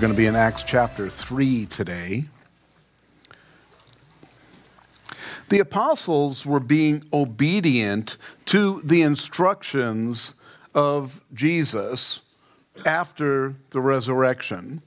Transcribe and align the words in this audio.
We're 0.00 0.06
going 0.06 0.16
to 0.16 0.22
be 0.22 0.28
in 0.28 0.34
Acts 0.34 0.62
chapter 0.62 1.10
3 1.10 1.66
today. 1.66 2.24
The 5.50 5.58
apostles 5.58 6.46
were 6.46 6.58
being 6.58 7.04
obedient 7.12 8.16
to 8.46 8.80
the 8.82 9.02
instructions 9.02 10.32
of 10.74 11.20
Jesus 11.34 12.20
after 12.86 13.56
the 13.72 13.82
resurrection. 13.82 14.80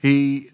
He 0.00 0.50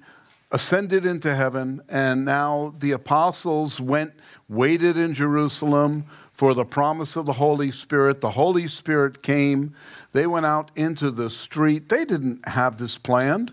ascended 0.50 1.06
into 1.06 1.32
heaven, 1.32 1.82
and 1.88 2.24
now 2.24 2.74
the 2.80 2.90
apostles 2.90 3.78
went, 3.78 4.12
waited 4.48 4.96
in 4.96 5.14
Jerusalem 5.14 6.06
for 6.32 6.54
the 6.54 6.64
promise 6.64 7.16
of 7.16 7.26
the 7.26 7.34
Holy 7.34 7.70
Spirit. 7.70 8.20
The 8.20 8.30
Holy 8.32 8.66
Spirit 8.68 9.22
came. 9.22 9.74
They 10.12 10.26
went 10.26 10.46
out 10.46 10.70
into 10.74 11.10
the 11.10 11.30
street. 11.30 11.88
They 11.88 12.04
didn't 12.04 12.48
have 12.48 12.78
this 12.78 12.98
planned. 12.98 13.52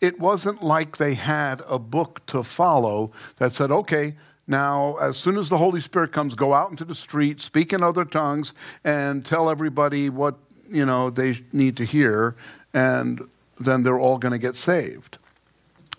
It 0.00 0.18
wasn't 0.18 0.62
like 0.62 0.96
they 0.96 1.14
had 1.14 1.62
a 1.66 1.78
book 1.78 2.24
to 2.26 2.42
follow 2.42 3.10
that 3.38 3.52
said, 3.52 3.70
okay, 3.70 4.14
now, 4.46 4.96
as 4.96 5.16
soon 5.16 5.38
as 5.38 5.48
the 5.48 5.56
Holy 5.56 5.80
Spirit 5.80 6.12
comes, 6.12 6.34
go 6.34 6.52
out 6.52 6.70
into 6.70 6.84
the 6.84 6.94
street, 6.94 7.40
speak 7.40 7.72
in 7.72 7.82
other 7.82 8.04
tongues, 8.04 8.52
and 8.84 9.24
tell 9.24 9.48
everybody 9.48 10.10
what 10.10 10.36
you 10.68 10.84
know 10.84 11.08
they 11.08 11.40
need 11.52 11.76
to 11.78 11.84
hear, 11.84 12.36
and 12.74 13.26
then 13.58 13.82
they're 13.82 13.98
all 13.98 14.18
going 14.18 14.32
to 14.32 14.38
get 14.38 14.56
saved. 14.56 15.18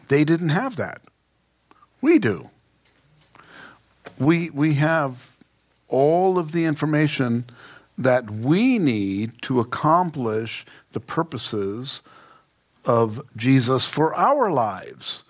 They 0.10 0.24
didn't 0.24 0.50
have 0.50 0.76
that. 0.76 1.02
We 2.02 2.20
do. 2.20 2.52
We 4.20 4.52
we 4.52 4.76
have 4.76 5.35
all 5.96 6.38
of 6.38 6.52
the 6.52 6.66
information 6.66 7.46
that 7.98 8.30
we 8.30 8.78
need 8.78 9.42
to 9.42 9.62
accomplish 9.62 10.66
the 10.92 11.00
purposes 11.00 12.02
of 12.84 13.22
Jesus 13.38 13.86
for 13.86 14.14
our 14.14 14.52
lives 14.52 15.24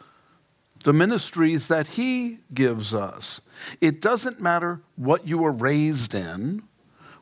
the 0.86 0.94
ministries 0.94 1.66
that 1.66 1.88
He 1.88 2.38
gives 2.54 2.94
us. 2.94 3.42
It 3.82 4.00
doesn't 4.00 4.40
matter 4.40 4.82
what 4.96 5.28
you 5.28 5.40
were 5.40 5.52
raised 5.52 6.14
in, 6.14 6.62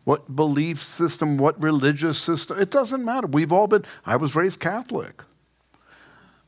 what 0.03 0.35
belief 0.35 0.83
system, 0.83 1.37
what 1.37 1.61
religious 1.63 2.19
system, 2.19 2.59
it 2.59 2.69
doesn't 2.69 3.05
matter. 3.05 3.25
We've 3.25 3.53
all 3.53 3.67
been, 3.67 3.85
I 4.05 4.17
was 4.17 4.35
raised 4.35 4.59
Catholic. 4.59 5.23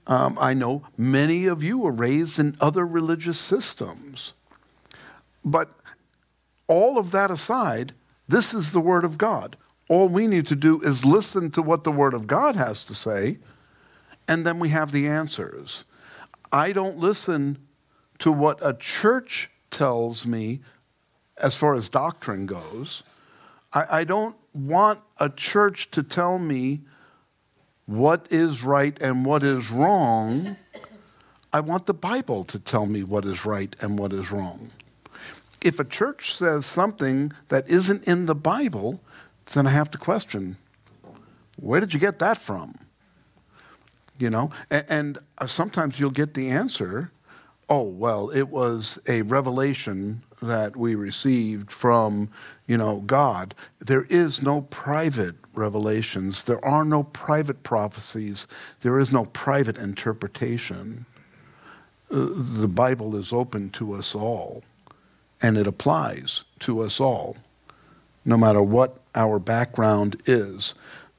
Um, 0.06 0.38
I 0.42 0.54
know 0.54 0.84
many 0.98 1.46
of 1.46 1.64
you 1.64 1.78
were 1.78 1.92
raised 1.92 2.38
in 2.38 2.58
other 2.60 2.86
religious 2.86 3.40
systems. 3.40 4.34
But 5.46 5.70
all 6.67 6.97
of 6.97 7.11
that 7.11 7.31
aside, 7.31 7.94
this 8.27 8.53
is 8.53 8.71
the 8.71 8.80
Word 8.80 9.03
of 9.03 9.17
God. 9.17 9.58
All 9.88 10.08
we 10.08 10.27
need 10.27 10.47
to 10.47 10.55
do 10.55 10.81
is 10.81 11.05
listen 11.05 11.52
to 11.52 11.61
what 11.61 11.83
the 11.83 11.91
Word 11.91 12.13
of 12.13 12.27
God 12.27 12.55
has 12.55 12.83
to 12.85 12.95
say, 12.95 13.38
and 14.27 14.45
then 14.45 14.58
we 14.59 14.69
have 14.69 14.91
the 14.91 15.08
answers. 15.08 15.83
I 16.52 16.71
don't 16.71 16.97
listen 16.97 17.59
to 18.19 18.31
what 18.31 18.66
a 18.66 18.73
church 18.73 19.49
tells 19.69 20.25
me 20.25 20.61
as 21.38 21.55
far 21.55 21.75
as 21.75 21.89
doctrine 21.89 22.45
goes. 22.45 23.03
I, 23.73 23.99
I 23.99 24.03
don't 24.03 24.36
want 24.53 25.02
a 25.19 25.30
church 25.30 25.91
to 25.91 26.02
tell 26.02 26.39
me 26.39 26.81
what 27.86 28.27
is 28.31 28.63
right 28.63 28.97
and 29.02 29.25
what 29.25 29.43
is 29.43 29.69
wrong. 29.69 30.55
I 31.53 31.59
want 31.59 31.86
the 31.86 31.93
Bible 31.93 32.43
to 32.45 32.58
tell 32.58 32.86
me 32.86 33.03
what 33.03 33.25
is 33.25 33.45
right 33.45 33.75
and 33.81 33.99
what 33.99 34.11
is 34.11 34.31
wrong. 34.31 34.71
If 35.61 35.80
a 35.80 35.86
church 35.86 36.36
says 36.36 36.66
something 36.66 37.32
that 37.49 37.67
isn't 37.70 38.08
in 38.08 38.26
the 38.26 38.36
Bible, 38.36 39.02
then 39.54 39.67
I 39.67 39.71
have 39.71 39.92
to 39.92 39.98
question 39.98 40.58
where 41.58 41.80
did 41.80 41.93
you 41.93 41.99
get 41.99 42.20
that 42.20 42.38
from? 42.38 42.76
you 44.17 44.30
know 44.30 44.49
and, 44.70 44.86
and 44.89 45.17
uh, 45.38 45.45
sometimes 45.45 45.99
you'll 45.99 46.10
get 46.10 46.33
the 46.33 46.49
answer 46.49 47.11
oh 47.70 47.82
well 47.82 48.30
it 48.30 48.49
was 48.49 48.99
a 49.08 49.21
revelation 49.23 50.21
that 50.42 50.76
we 50.76 50.95
received 50.95 51.72
from 51.72 52.30
you 52.67 52.77
know 52.77 52.98
god. 53.02 53.55
There 53.80 54.05
is 54.10 54.43
no 54.43 54.61
private 54.64 55.36
revelations. 55.54 56.43
There 56.43 56.64
are 56.64 56.83
no 56.83 57.04
private 57.04 57.64
prophecies. 57.64 58.45
There 58.82 58.99
is 58.99 59.11
no 59.11 59.26
private 59.26 59.77
interpretation. 59.77 61.05
Uh, 62.11 62.27
the 62.36 62.67
bible 62.67 63.16
is 63.16 63.33
open 63.33 63.70
to 63.72 63.93
us 63.93 64.14
all 64.14 64.64
and 65.42 65.58
it 65.58 65.68
applies 65.68 66.44
to 66.60 66.82
us 66.82 67.00
all 67.00 67.38
no 68.23 68.38
matter 68.38 68.62
what 68.62 68.98
our 69.14 69.40
background 69.40 70.22
is 70.26 70.73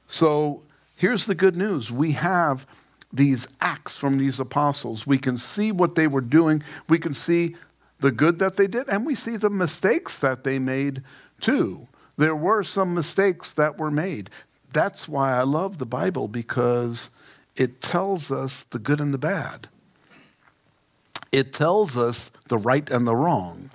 so 0.07 0.61
here's 0.95 1.25
the 1.25 1.35
good 1.35 1.55
news 1.55 1.91
we 1.91 2.11
have 2.13 2.65
these 3.11 3.47
acts 3.61 3.95
from 3.95 4.17
these 4.17 4.39
apostles. 4.39 5.07
We 5.07 5.17
can 5.17 5.37
see 5.37 5.71
what 5.71 5.95
they 5.95 6.07
were 6.07 6.21
doing. 6.21 6.63
We 6.89 6.99
can 6.99 7.13
see 7.13 7.55
the 7.99 8.11
good 8.11 8.39
that 8.39 8.57
they 8.57 8.67
did, 8.67 8.89
and 8.89 9.05
we 9.05 9.15
see 9.15 9.37
the 9.37 9.49
mistakes 9.49 10.17
that 10.19 10.43
they 10.43 10.59
made 10.59 11.03
too. 11.41 11.87
There 12.17 12.35
were 12.35 12.63
some 12.63 12.93
mistakes 12.93 13.53
that 13.53 13.77
were 13.77 13.91
made. 13.91 14.29
That's 14.73 15.07
why 15.07 15.37
I 15.37 15.43
love 15.43 15.77
the 15.77 15.85
Bible 15.85 16.27
because 16.27 17.09
it 17.55 17.81
tells 17.81 18.31
us 18.31 18.65
the 18.69 18.79
good 18.79 18.99
and 18.99 19.13
the 19.13 19.17
bad. 19.17 19.69
It 21.31 21.53
tells 21.53 21.97
us 21.97 22.31
the 22.47 22.57
right 22.57 22.89
and 22.89 23.07
the 23.07 23.15
wrong. 23.15 23.71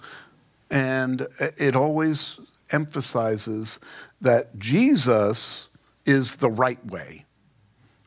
And 0.72 1.28
it 1.38 1.76
always 1.76 2.40
emphasizes 2.70 3.78
that 4.20 4.58
Jesus 4.58 5.68
is 6.04 6.36
the 6.36 6.50
right 6.50 6.84
way 6.84 7.26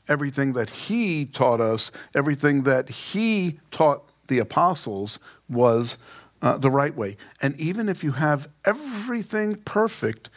everything 0.07 0.53
that 0.53 0.69
he 0.69 1.25
taught 1.25 1.59
us, 1.59 1.91
everything 2.13 2.63
that 2.63 2.89
he 2.89 3.59
taught 3.71 4.03
the 4.27 4.39
apostles 4.39 5.19
was 5.49 5.97
uh, 6.41 6.57
the 6.57 6.69
right 6.69 6.95
way. 6.95 7.17
And 7.41 7.59
even 7.59 7.89
if 7.89 8.03
you 8.03 8.13
have 8.13 8.47
everything 8.65 9.55
perfect, 9.65 10.29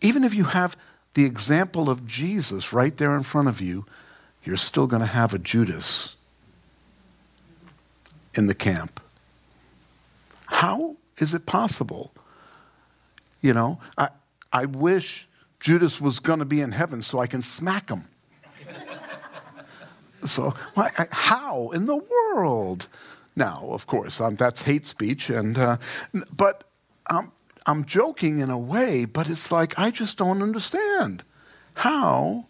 even 0.00 0.24
if 0.24 0.34
you 0.34 0.44
have 0.44 0.76
the 1.14 1.24
example 1.24 1.90
of 1.90 2.06
Jesus 2.06 2.72
right 2.72 2.96
there 2.96 3.16
in 3.16 3.22
front 3.22 3.48
of 3.48 3.60
you, 3.60 3.84
you're 4.44 4.56
still 4.56 4.86
going 4.86 5.00
to 5.00 5.06
have 5.06 5.34
a 5.34 5.38
Judas 5.38 6.14
in 8.34 8.46
the 8.46 8.54
camp. 8.54 9.00
How 10.46 10.96
is 11.20 11.34
it 11.34 11.46
possible? 11.46 12.12
You 13.40 13.54
know, 13.54 13.78
I, 13.96 14.08
I 14.52 14.64
wish 14.64 15.28
Judas 15.60 16.00
was 16.00 16.18
going 16.18 16.40
to 16.40 16.44
be 16.44 16.60
in 16.60 16.72
heaven 16.72 17.02
so 17.02 17.20
I 17.20 17.26
can 17.26 17.42
smack 17.42 17.88
him. 17.88 18.04
So, 20.26 20.52
why, 20.74 20.90
how 21.12 21.70
in 21.70 21.86
the 21.86 21.96
world? 21.96 22.88
Now, 23.34 23.68
of 23.70 23.86
course, 23.86 24.20
um, 24.20 24.36
that's 24.36 24.60
hate 24.60 24.84
speech, 24.84 25.30
and 25.30 25.56
uh, 25.56 25.78
but 26.30 26.64
um, 27.08 27.32
I'm 27.64 27.86
joking 27.86 28.38
in 28.40 28.50
a 28.50 28.58
way, 28.58 29.06
but 29.06 29.30
it's 29.30 29.50
like 29.50 29.78
I 29.78 29.90
just 29.90 30.18
don't 30.18 30.42
understand. 30.42 31.22
How 31.76 32.44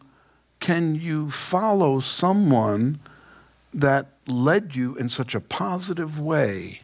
can 0.59 0.97
you 0.97 1.31
follow 1.31 2.01
someone 2.01 2.99
that 3.73 4.11
led 4.27 4.75
you 4.75 4.97
in 4.97 5.09
such 5.09 5.35
a 5.35 5.41
positive 5.41 6.19
way, 6.19 6.81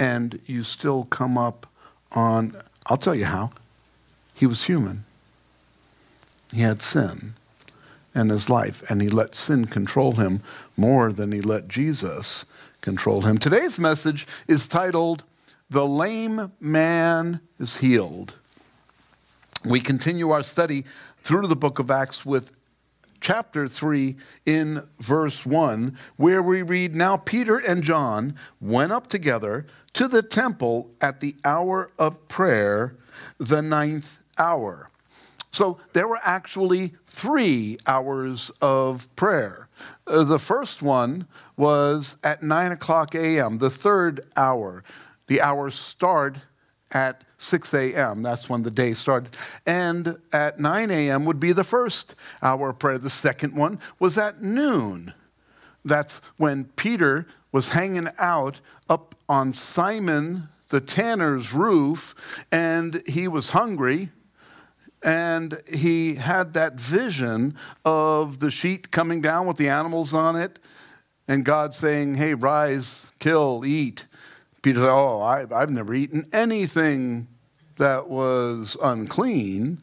and 0.00 0.40
you 0.46 0.64
still 0.64 1.04
come 1.04 1.38
up 1.38 1.66
on? 2.10 2.56
I'll 2.86 2.96
tell 2.96 3.16
you 3.16 3.26
how. 3.26 3.52
He 4.34 4.46
was 4.46 4.64
human. 4.64 5.04
He 6.52 6.62
had 6.62 6.82
sin 6.82 7.34
in 8.14 8.30
his 8.30 8.50
life, 8.50 8.82
and 8.90 9.00
he 9.00 9.08
let 9.08 9.36
sin 9.36 9.66
control 9.66 10.12
him 10.12 10.42
more 10.76 11.12
than 11.12 11.30
he 11.30 11.40
let 11.40 11.68
Jesus 11.68 12.44
control 12.80 13.22
him. 13.22 13.38
Today's 13.38 13.78
message 13.78 14.26
is 14.48 14.66
titled, 14.66 15.22
The 15.68 15.86
Lame 15.86 16.50
Man 16.58 17.40
is 17.60 17.76
Healed. 17.76 18.34
We 19.64 19.80
continue 19.80 20.30
our 20.30 20.42
study 20.42 20.84
through 21.22 21.46
the 21.46 21.54
book 21.54 21.78
of 21.78 21.90
Acts 21.90 22.24
with 22.24 22.50
chapter 23.20 23.68
3 23.68 24.16
in 24.46 24.86
verse 24.98 25.44
1, 25.44 25.96
where 26.16 26.42
we 26.42 26.62
read 26.62 26.94
Now 26.94 27.16
Peter 27.16 27.58
and 27.58 27.82
John 27.82 28.34
went 28.60 28.92
up 28.92 29.06
together 29.08 29.66
to 29.94 30.08
the 30.08 30.22
temple 30.22 30.90
at 31.00 31.20
the 31.20 31.36
hour 31.44 31.90
of 31.98 32.28
prayer, 32.28 32.96
the 33.38 33.62
ninth 33.62 34.18
hour. 34.38 34.90
So 35.52 35.78
there 35.92 36.06
were 36.06 36.20
actually 36.22 36.94
three 37.06 37.76
hours 37.86 38.50
of 38.60 39.14
prayer. 39.16 39.68
Uh, 40.06 40.24
the 40.24 40.38
first 40.38 40.80
one 40.80 41.26
was 41.56 42.16
at 42.22 42.42
9 42.42 42.72
o'clock 42.72 43.14
a.m., 43.14 43.58
the 43.58 43.70
third 43.70 44.26
hour. 44.36 44.84
The 45.26 45.40
hours 45.40 45.74
start 45.74 46.38
at 46.92 47.24
6 47.42 47.74
a.m. 47.74 48.22
That's 48.22 48.48
when 48.48 48.62
the 48.62 48.70
day 48.70 48.94
started. 48.94 49.36
And 49.66 50.18
at 50.32 50.60
9 50.60 50.90
a.m. 50.90 51.24
would 51.24 51.40
be 51.40 51.52
the 51.52 51.64
first 51.64 52.14
hour 52.42 52.70
of 52.70 52.78
prayer. 52.78 52.98
The 52.98 53.10
second 53.10 53.54
one 53.54 53.78
was 53.98 54.18
at 54.18 54.42
noon. 54.42 55.14
That's 55.84 56.20
when 56.36 56.64
Peter 56.76 57.26
was 57.52 57.70
hanging 57.70 58.08
out 58.18 58.60
up 58.88 59.14
on 59.28 59.52
Simon 59.52 60.48
the 60.68 60.80
tanner's 60.80 61.52
roof 61.52 62.14
and 62.52 63.02
he 63.06 63.26
was 63.26 63.50
hungry 63.50 64.10
and 65.02 65.62
he 65.66 66.16
had 66.16 66.52
that 66.54 66.74
vision 66.74 67.56
of 67.84 68.40
the 68.40 68.50
sheet 68.50 68.90
coming 68.90 69.20
down 69.20 69.46
with 69.46 69.56
the 69.56 69.68
animals 69.68 70.12
on 70.12 70.36
it, 70.36 70.58
and 71.26 71.44
God 71.44 71.72
saying, 71.72 72.16
Hey, 72.16 72.34
rise, 72.34 73.06
kill, 73.18 73.64
eat. 73.64 74.06
Peter 74.62 74.80
said, 74.80 74.90
Oh, 74.90 75.20
I, 75.20 75.46
I've 75.54 75.70
never 75.70 75.94
eaten 75.94 76.28
anything 76.32 77.28
that 77.78 78.08
was 78.08 78.76
unclean. 78.82 79.82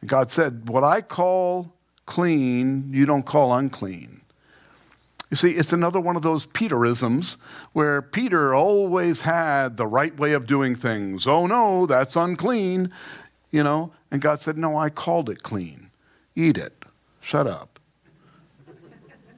And 0.00 0.10
God 0.10 0.30
said, 0.30 0.68
What 0.68 0.84
I 0.84 1.00
call 1.00 1.74
clean, 2.06 2.92
you 2.92 3.06
don't 3.06 3.24
call 3.24 3.52
unclean. 3.52 4.22
You 5.30 5.36
see, 5.36 5.52
it's 5.52 5.72
another 5.72 5.98
one 5.98 6.14
of 6.14 6.20
those 6.20 6.46
Peterisms 6.46 7.36
where 7.72 8.02
Peter 8.02 8.54
always 8.54 9.20
had 9.20 9.78
the 9.78 9.86
right 9.86 10.14
way 10.18 10.34
of 10.34 10.46
doing 10.46 10.74
things. 10.74 11.26
Oh 11.26 11.46
no, 11.46 11.86
that's 11.86 12.16
unclean, 12.16 12.92
you 13.50 13.62
know. 13.62 13.92
And 14.10 14.20
God 14.20 14.40
said, 14.40 14.58
No, 14.58 14.76
I 14.76 14.90
called 14.90 15.30
it 15.30 15.42
clean. 15.42 15.90
Eat 16.36 16.58
it. 16.58 16.84
Shut 17.20 17.46
up. 17.46 17.78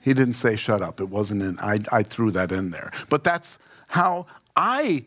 He 0.00 0.12
didn't 0.12 0.34
say 0.34 0.56
shut 0.56 0.82
up. 0.82 1.00
It 1.00 1.08
wasn't 1.08 1.42
in, 1.42 1.58
I, 1.60 1.80
I 1.90 2.02
threw 2.02 2.30
that 2.32 2.52
in 2.52 2.70
there. 2.70 2.90
But 3.08 3.24
that's 3.24 3.56
how 3.88 4.26
I 4.56 5.04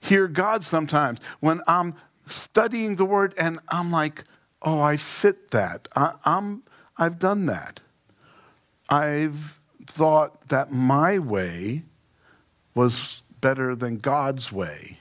hear 0.00 0.28
God 0.28 0.64
sometimes 0.64 1.20
when 1.40 1.60
I'm 1.66 1.94
studying 2.26 2.96
the 2.96 3.04
word 3.04 3.34
and 3.38 3.58
I'm 3.68 3.90
like, 3.90 4.24
oh, 4.62 4.80
I 4.80 4.96
fit 4.96 5.50
that. 5.50 5.88
I, 5.94 6.14
I'm, 6.24 6.62
I've 6.96 7.18
done 7.18 7.46
that. 7.46 7.80
I've 8.88 9.58
thought 9.86 10.48
that 10.48 10.72
my 10.72 11.18
way 11.18 11.82
was 12.74 13.22
better 13.40 13.74
than 13.74 13.96
God's 13.98 14.52
way. 14.52 14.98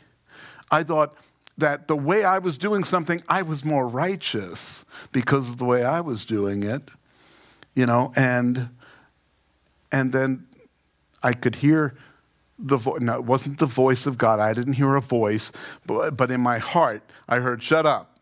I 0.71 0.83
thought 0.83 1.15
that 1.57 1.87
the 1.87 1.95
way 1.95 2.23
I 2.23 2.39
was 2.39 2.57
doing 2.57 2.83
something, 2.83 3.23
I 3.29 3.41
was 3.41 3.63
more 3.63 3.87
righteous 3.87 4.83
because 5.11 5.49
of 5.49 5.57
the 5.57 5.65
way 5.65 5.83
I 5.83 6.01
was 6.01 6.25
doing 6.25 6.63
it, 6.63 6.89
you 7.73 7.85
know, 7.85 8.11
and 8.15 8.69
and 9.91 10.11
then 10.11 10.47
I 11.23 11.33
could 11.33 11.55
hear 11.55 11.95
the 12.57 12.77
voice. 12.77 13.01
No, 13.01 13.15
it 13.15 13.23
wasn't 13.23 13.59
the 13.59 13.65
voice 13.65 14.05
of 14.05 14.17
God. 14.17 14.39
I 14.39 14.53
didn't 14.53 14.73
hear 14.73 14.95
a 14.95 15.01
voice, 15.01 15.51
but, 15.85 16.15
but 16.17 16.31
in 16.31 16.41
my 16.41 16.59
heart, 16.59 17.03
I 17.27 17.39
heard, 17.39 17.61
shut 17.61 17.85
up. 17.85 18.19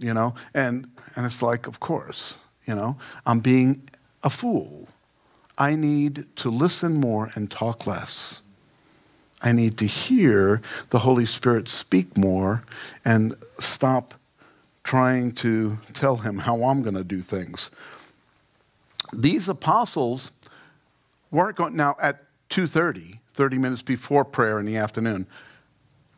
You 0.00 0.14
know? 0.14 0.34
And, 0.52 0.88
and 1.16 1.26
it's 1.26 1.42
like, 1.42 1.66
of 1.66 1.80
course, 1.80 2.36
you 2.66 2.74
know, 2.74 2.96
I'm 3.26 3.40
being 3.40 3.88
a 4.22 4.30
fool. 4.30 4.88
I 5.56 5.76
need 5.76 6.26
to 6.36 6.50
listen 6.50 6.94
more 6.94 7.30
and 7.34 7.50
talk 7.50 7.86
less. 7.86 8.42
I 9.40 9.52
need 9.52 9.76
to 9.78 9.86
hear 9.86 10.62
the 10.90 11.00
Holy 11.00 11.26
Spirit 11.26 11.68
speak 11.68 12.16
more 12.16 12.64
and 13.04 13.36
stop 13.58 14.14
trying 14.82 15.32
to 15.32 15.78
tell 15.92 16.16
him 16.16 16.38
how 16.38 16.64
I'm 16.64 16.82
going 16.82 16.94
to 16.94 17.04
do 17.04 17.20
things. 17.20 17.70
These 19.12 19.48
apostles 19.48 20.30
weren't 21.30 21.56
going 21.56 21.76
now 21.76 21.96
at 22.00 22.24
2:30, 22.50 23.18
30 23.34 23.58
minutes 23.58 23.82
before 23.82 24.24
prayer 24.24 24.58
in 24.58 24.66
the 24.66 24.76
afternoon. 24.76 25.26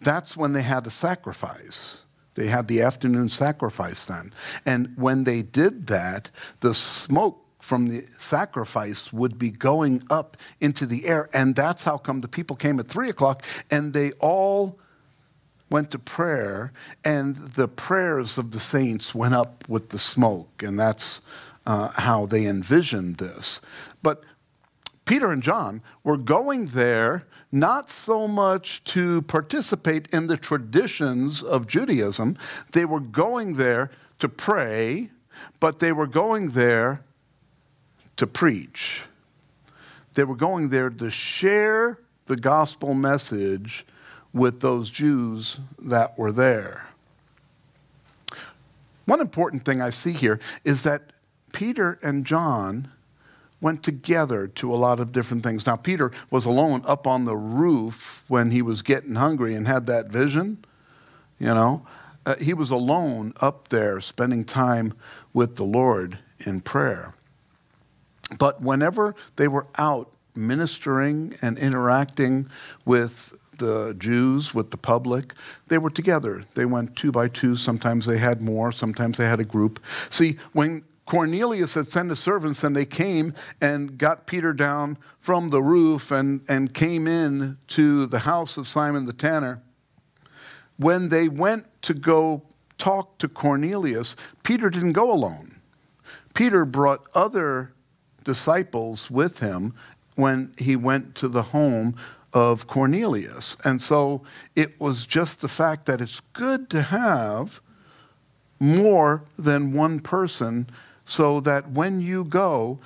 That's 0.00 0.36
when 0.36 0.52
they 0.52 0.62
had 0.62 0.84
the 0.84 0.90
sacrifice. 0.90 2.02
They 2.34 2.48
had 2.48 2.68
the 2.68 2.82
afternoon 2.82 3.30
sacrifice 3.30 4.04
then. 4.04 4.32
And 4.64 4.92
when 4.96 5.24
they 5.24 5.42
did 5.42 5.86
that, 5.86 6.30
the 6.60 6.74
smoke 6.74 7.42
from 7.58 7.88
the 7.88 8.04
sacrifice 8.18 9.12
would 9.12 9.38
be 9.38 9.50
going 9.50 10.02
up 10.10 10.36
into 10.60 10.86
the 10.86 11.06
air. 11.06 11.28
And 11.32 11.56
that's 11.56 11.82
how 11.82 11.96
come 11.96 12.20
the 12.20 12.28
people 12.28 12.54
came 12.54 12.78
at 12.78 12.88
three 12.88 13.08
o'clock 13.08 13.42
and 13.70 13.92
they 13.92 14.12
all 14.12 14.78
went 15.68 15.90
to 15.90 15.98
prayer, 15.98 16.72
and 17.04 17.36
the 17.54 17.68
prayers 17.68 18.38
of 18.38 18.52
the 18.52 18.60
saints 18.60 19.14
went 19.14 19.34
up 19.34 19.68
with 19.68 19.88
the 19.88 19.98
smoke. 19.98 20.62
And 20.62 20.78
that's 20.78 21.20
uh, 21.66 21.88
how 21.88 22.26
they 22.26 22.46
envisioned 22.46 23.16
this. 23.16 23.60
But 24.02 24.22
Peter 25.06 25.30
and 25.30 25.42
John 25.42 25.82
were 26.04 26.16
going 26.16 26.66
there 26.66 27.24
not 27.50 27.90
so 27.90 28.28
much 28.28 28.82
to 28.84 29.22
participate 29.22 30.08
in 30.12 30.26
the 30.26 30.36
traditions 30.36 31.42
of 31.42 31.66
Judaism, 31.66 32.36
they 32.72 32.84
were 32.84 33.00
going 33.00 33.54
there 33.54 33.90
to 34.18 34.28
pray, 34.28 35.10
but 35.60 35.78
they 35.78 35.92
were 35.92 36.08
going 36.08 36.50
there 36.50 37.02
to 38.16 38.26
preach. 38.26 39.04
They 40.14 40.24
were 40.24 40.36
going 40.36 40.70
there 40.70 40.90
to 40.90 41.10
share 41.10 42.00
the 42.26 42.36
gospel 42.36 42.92
message 42.92 43.86
with 44.32 44.60
those 44.60 44.90
Jews 44.90 45.60
that 45.78 46.18
were 46.18 46.32
there. 46.32 46.88
One 49.04 49.20
important 49.20 49.64
thing 49.64 49.80
I 49.80 49.90
see 49.90 50.12
here 50.12 50.40
is 50.64 50.82
that 50.82 51.12
Peter 51.52 51.98
and 52.02 52.26
John 52.26 52.90
went 53.60 53.82
together 53.82 54.46
to 54.46 54.72
a 54.72 54.76
lot 54.76 55.00
of 55.00 55.12
different 55.12 55.42
things. 55.42 55.66
Now, 55.66 55.76
Peter 55.76 56.10
was 56.30 56.44
alone 56.44 56.82
up 56.84 57.06
on 57.06 57.24
the 57.24 57.36
roof 57.36 58.24
when 58.28 58.50
he 58.50 58.62
was 58.62 58.82
getting 58.82 59.14
hungry 59.14 59.54
and 59.54 59.66
had 59.66 59.86
that 59.86 60.08
vision, 60.08 60.64
you 61.38 61.46
know. 61.46 61.86
Uh, 62.24 62.34
he 62.36 62.52
was 62.52 62.70
alone 62.70 63.32
up 63.40 63.68
there 63.68 64.00
spending 64.00 64.44
time 64.44 64.92
with 65.32 65.56
the 65.56 65.64
Lord 65.64 66.18
in 66.44 66.60
prayer. 66.60 67.14
But 68.38 68.60
whenever 68.60 69.14
they 69.36 69.48
were 69.48 69.66
out 69.78 70.12
ministering 70.34 71.34
and 71.40 71.58
interacting 71.58 72.48
with 72.84 73.32
the 73.58 73.94
Jews, 73.98 74.54
with 74.54 74.70
the 74.70 74.76
public, 74.76 75.32
they 75.68 75.78
were 75.78 75.88
together. 75.88 76.44
They 76.54 76.66
went 76.66 76.96
two 76.96 77.10
by 77.12 77.28
two. 77.28 77.56
Sometimes 77.56 78.04
they 78.06 78.18
had 78.18 78.42
more, 78.42 78.72
sometimes 78.72 79.16
they 79.16 79.26
had 79.26 79.40
a 79.40 79.44
group. 79.44 79.80
See, 80.10 80.36
when 80.52 80.84
Cornelius 81.06 81.74
had 81.74 81.88
sent 81.88 82.10
his 82.10 82.18
servants, 82.18 82.64
and 82.64 82.74
they 82.74 82.84
came 82.84 83.32
and 83.60 83.96
got 83.96 84.26
Peter 84.26 84.52
down 84.52 84.98
from 85.20 85.50
the 85.50 85.62
roof 85.62 86.10
and, 86.10 86.40
and 86.48 86.74
came 86.74 87.06
in 87.06 87.58
to 87.68 88.06
the 88.06 88.20
house 88.20 88.56
of 88.56 88.66
Simon 88.66 89.06
the 89.06 89.12
tanner. 89.12 89.62
When 90.76 91.08
they 91.08 91.28
went 91.28 91.66
to 91.82 91.94
go 91.94 92.42
talk 92.76 93.18
to 93.18 93.28
Cornelius, 93.28 94.16
Peter 94.42 94.68
didn't 94.68 94.92
go 94.92 95.12
alone. 95.12 95.60
Peter 96.34 96.64
brought 96.64 97.06
other 97.14 97.72
disciples 98.24 99.08
with 99.08 99.38
him 99.38 99.72
when 100.16 100.52
he 100.58 100.74
went 100.74 101.14
to 101.14 101.28
the 101.28 101.42
home 101.42 101.94
of 102.32 102.66
Cornelius. 102.66 103.56
And 103.64 103.80
so 103.80 104.22
it 104.54 104.78
was 104.80 105.06
just 105.06 105.40
the 105.40 105.48
fact 105.48 105.86
that 105.86 106.00
it's 106.00 106.20
good 106.32 106.68
to 106.70 106.82
have 106.82 107.60
more 108.58 109.24
than 109.38 109.72
one 109.72 110.00
person 110.00 110.68
so 111.06 111.40
that 111.40 111.70
when 111.70 112.00
you 112.00 112.24
go, 112.24 112.78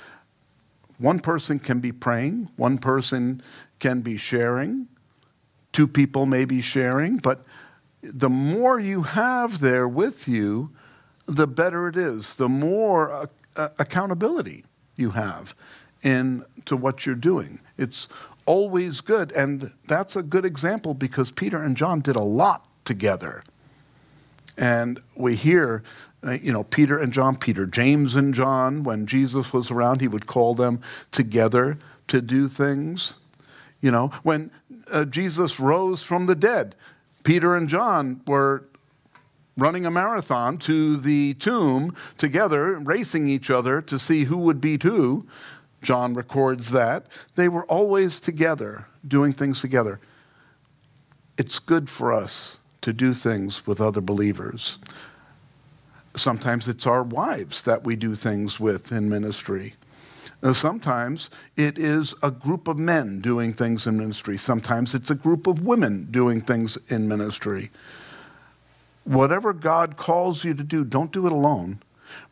one 0.98 1.18
person 1.18 1.58
can 1.58 1.80
be 1.80 1.90
praying, 1.90 2.50
one 2.56 2.78
person 2.78 3.42
can 3.78 4.02
be 4.02 4.16
sharing, 4.16 4.86
two 5.72 5.88
people 5.88 6.26
may 6.26 6.44
be 6.44 6.60
sharing, 6.60 7.16
but 7.16 7.44
the 8.02 8.28
more 8.28 8.78
you 8.78 9.02
have 9.02 9.60
there 9.60 9.88
with 9.88 10.28
you, 10.28 10.70
the 11.26 11.46
better 11.46 11.88
it 11.88 11.96
is, 11.96 12.34
the 12.34 12.48
more 12.48 13.10
uh, 13.10 13.26
uh, 13.56 13.68
accountability 13.78 14.64
you 14.96 15.10
have 15.10 15.54
into 16.02 16.76
what 16.76 17.06
you're 17.06 17.14
doing. 17.14 17.60
It's 17.78 18.08
always 18.46 19.00
good, 19.00 19.32
and 19.32 19.70
that's 19.86 20.16
a 20.16 20.22
good 20.22 20.44
example 20.44 20.94
because 20.94 21.30
Peter 21.30 21.62
and 21.62 21.76
John 21.76 22.00
did 22.00 22.16
a 22.16 22.22
lot 22.22 22.66
together. 22.84 23.44
And 24.56 25.00
we 25.14 25.36
hear 25.36 25.82
you 26.22 26.52
know, 26.52 26.64
Peter 26.64 26.98
and 26.98 27.12
John, 27.12 27.36
Peter, 27.36 27.66
James 27.66 28.14
and 28.14 28.34
John, 28.34 28.82
when 28.82 29.06
Jesus 29.06 29.52
was 29.52 29.70
around, 29.70 30.00
he 30.00 30.08
would 30.08 30.26
call 30.26 30.54
them 30.54 30.80
together 31.10 31.78
to 32.08 32.20
do 32.20 32.48
things. 32.48 33.14
You 33.80 33.90
know, 33.90 34.08
when 34.22 34.50
uh, 34.90 35.06
Jesus 35.06 35.58
rose 35.58 36.02
from 36.02 36.26
the 36.26 36.34
dead, 36.34 36.74
Peter 37.22 37.56
and 37.56 37.68
John 37.68 38.20
were 38.26 38.64
running 39.56 39.86
a 39.86 39.90
marathon 39.90 40.58
to 40.58 40.96
the 40.96 41.34
tomb 41.34 41.94
together, 42.18 42.78
racing 42.78 43.28
each 43.28 43.50
other 43.50 43.80
to 43.82 43.98
see 43.98 44.24
who 44.24 44.38
would 44.38 44.60
beat 44.60 44.82
who. 44.82 45.26
John 45.82 46.14
records 46.14 46.70
that. 46.70 47.06
They 47.36 47.48
were 47.48 47.64
always 47.64 48.20
together, 48.20 48.86
doing 49.06 49.32
things 49.32 49.60
together. 49.60 50.00
It's 51.38 51.58
good 51.58 51.88
for 51.88 52.12
us 52.12 52.58
to 52.82 52.92
do 52.92 53.14
things 53.14 53.66
with 53.66 53.80
other 53.80 54.00
believers. 54.00 54.78
Sometimes 56.16 56.68
it's 56.68 56.86
our 56.86 57.02
wives 57.02 57.62
that 57.62 57.84
we 57.84 57.96
do 57.96 58.14
things 58.14 58.58
with 58.58 58.92
in 58.92 59.08
ministry. 59.08 59.74
Now, 60.42 60.52
sometimes 60.54 61.28
it 61.56 61.78
is 61.78 62.14
a 62.22 62.30
group 62.30 62.66
of 62.66 62.78
men 62.78 63.20
doing 63.20 63.52
things 63.52 63.86
in 63.86 63.98
ministry. 63.98 64.38
Sometimes 64.38 64.94
it's 64.94 65.10
a 65.10 65.14
group 65.14 65.46
of 65.46 65.62
women 65.62 66.08
doing 66.10 66.40
things 66.40 66.78
in 66.88 67.08
ministry. 67.08 67.70
Whatever 69.04 69.52
God 69.52 69.96
calls 69.96 70.42
you 70.44 70.54
to 70.54 70.62
do, 70.62 70.84
don't 70.84 71.12
do 71.12 71.26
it 71.26 71.32
alone. 71.32 71.80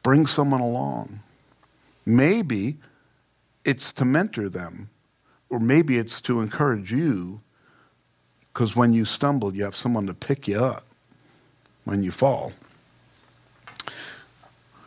Bring 0.03 0.27
someone 0.27 0.61
along. 0.61 1.21
Maybe 2.07 2.79
it's 3.65 3.93
to 3.93 4.05
mentor 4.05 4.49
them, 4.49 4.89
or 5.51 5.61
maybe 5.61 5.99
it's 5.99 6.21
to 6.23 6.41
encourage 6.41 6.91
you, 6.91 7.43
because 8.53 8.75
when 8.75 8.95
you 8.95 9.05
stumble, 9.05 9.55
you 9.55 9.65
have 9.65 9.77
someone 9.77 10.07
to 10.07 10.15
pick 10.15 10.49
you 10.49 10.65
up 10.65 10.85
when 11.85 12.03
you 12.03 12.11
fall. 12.11 12.53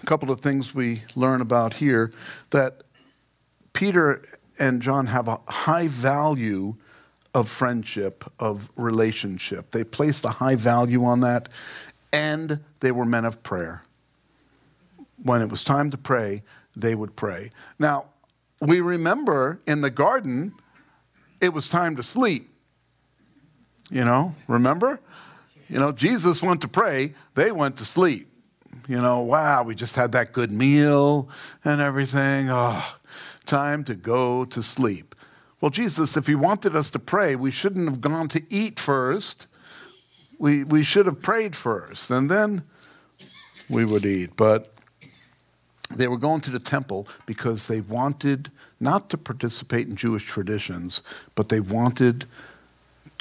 A 0.01 0.05
couple 0.05 0.31
of 0.31 0.41
things 0.41 0.74
we 0.74 1.03
learn 1.15 1.41
about 1.41 1.75
here 1.75 2.12
that 2.50 2.81
Peter 3.74 4.24
and 4.60 4.81
John 4.81 5.08
have 5.08 5.27
a 5.27 5.39
high 5.48 5.88
value 5.88 6.75
of 7.34 7.50
friendship, 7.50 8.25
of 8.39 8.70
relationship. 8.75 9.72
They 9.72 9.84
placed 9.84 10.25
a 10.25 10.29
high 10.29 10.55
value 10.55 11.05
on 11.05 11.22
that, 11.22 11.50
and 12.12 12.60
they 12.81 12.91
were 12.91 13.05
men 13.05 13.25
of 13.25 13.41
prayer. 13.43 13.84
When 15.24 15.41
it 15.41 15.50
was 15.50 15.63
time 15.63 15.91
to 15.91 15.98
pray, 15.98 16.43
they 16.75 16.96
would 16.96 17.15
pray. 17.15 17.51
Now, 17.79 18.05
we 18.60 18.81
remember 18.81 19.60
in 19.65 19.81
the 19.81 19.89
garden, 19.89 20.53
it 21.39 21.53
was 21.53 21.67
time 21.67 21.96
to 21.96 22.03
sleep. 22.03 22.50
You 23.89 24.03
know, 24.03 24.36
remember? 24.48 25.00
You 25.70 25.79
know, 25.79 25.91
Jesus 25.91 26.41
went 26.41 26.62
to 26.62 26.67
pray, 26.67 27.13
they 27.36 27.51
went 27.51 27.77
to 27.77 27.86
sleep. 27.86 28.30
You 28.88 29.01
know, 29.01 29.21
wow, 29.21 29.63
we 29.63 29.75
just 29.75 29.95
had 29.95 30.11
that 30.13 30.33
good 30.33 30.51
meal 30.51 31.29
and 31.63 31.79
everything. 31.81 32.50
Oh, 32.50 32.95
time 33.45 33.83
to 33.85 33.95
go 33.95 34.45
to 34.45 34.63
sleep. 34.63 35.15
Well, 35.59 35.71
Jesus, 35.71 36.17
if 36.17 36.27
He 36.27 36.35
wanted 36.35 36.75
us 36.75 36.89
to 36.91 37.00
pray, 37.00 37.35
we 37.35 37.51
shouldn't 37.51 37.88
have 37.88 38.01
gone 38.01 38.27
to 38.29 38.41
eat 38.50 38.79
first. 38.79 39.47
We, 40.39 40.63
we 40.63 40.81
should 40.81 41.05
have 41.05 41.21
prayed 41.21 41.55
first, 41.55 42.09
and 42.09 42.29
then 42.29 42.63
we 43.69 43.85
would 43.85 44.05
eat. 44.05 44.35
But 44.35 44.73
they 45.95 46.07
were 46.07 46.17
going 46.17 46.41
to 46.41 46.51
the 46.51 46.59
temple 46.59 47.07
because 47.25 47.67
they 47.67 47.81
wanted 47.81 48.51
not 48.79 49.09
to 49.11 49.17
participate 49.17 49.88
in 49.88 49.95
Jewish 49.95 50.25
traditions, 50.25 51.01
but 51.35 51.50
they 51.50 51.59
wanted 51.59 52.25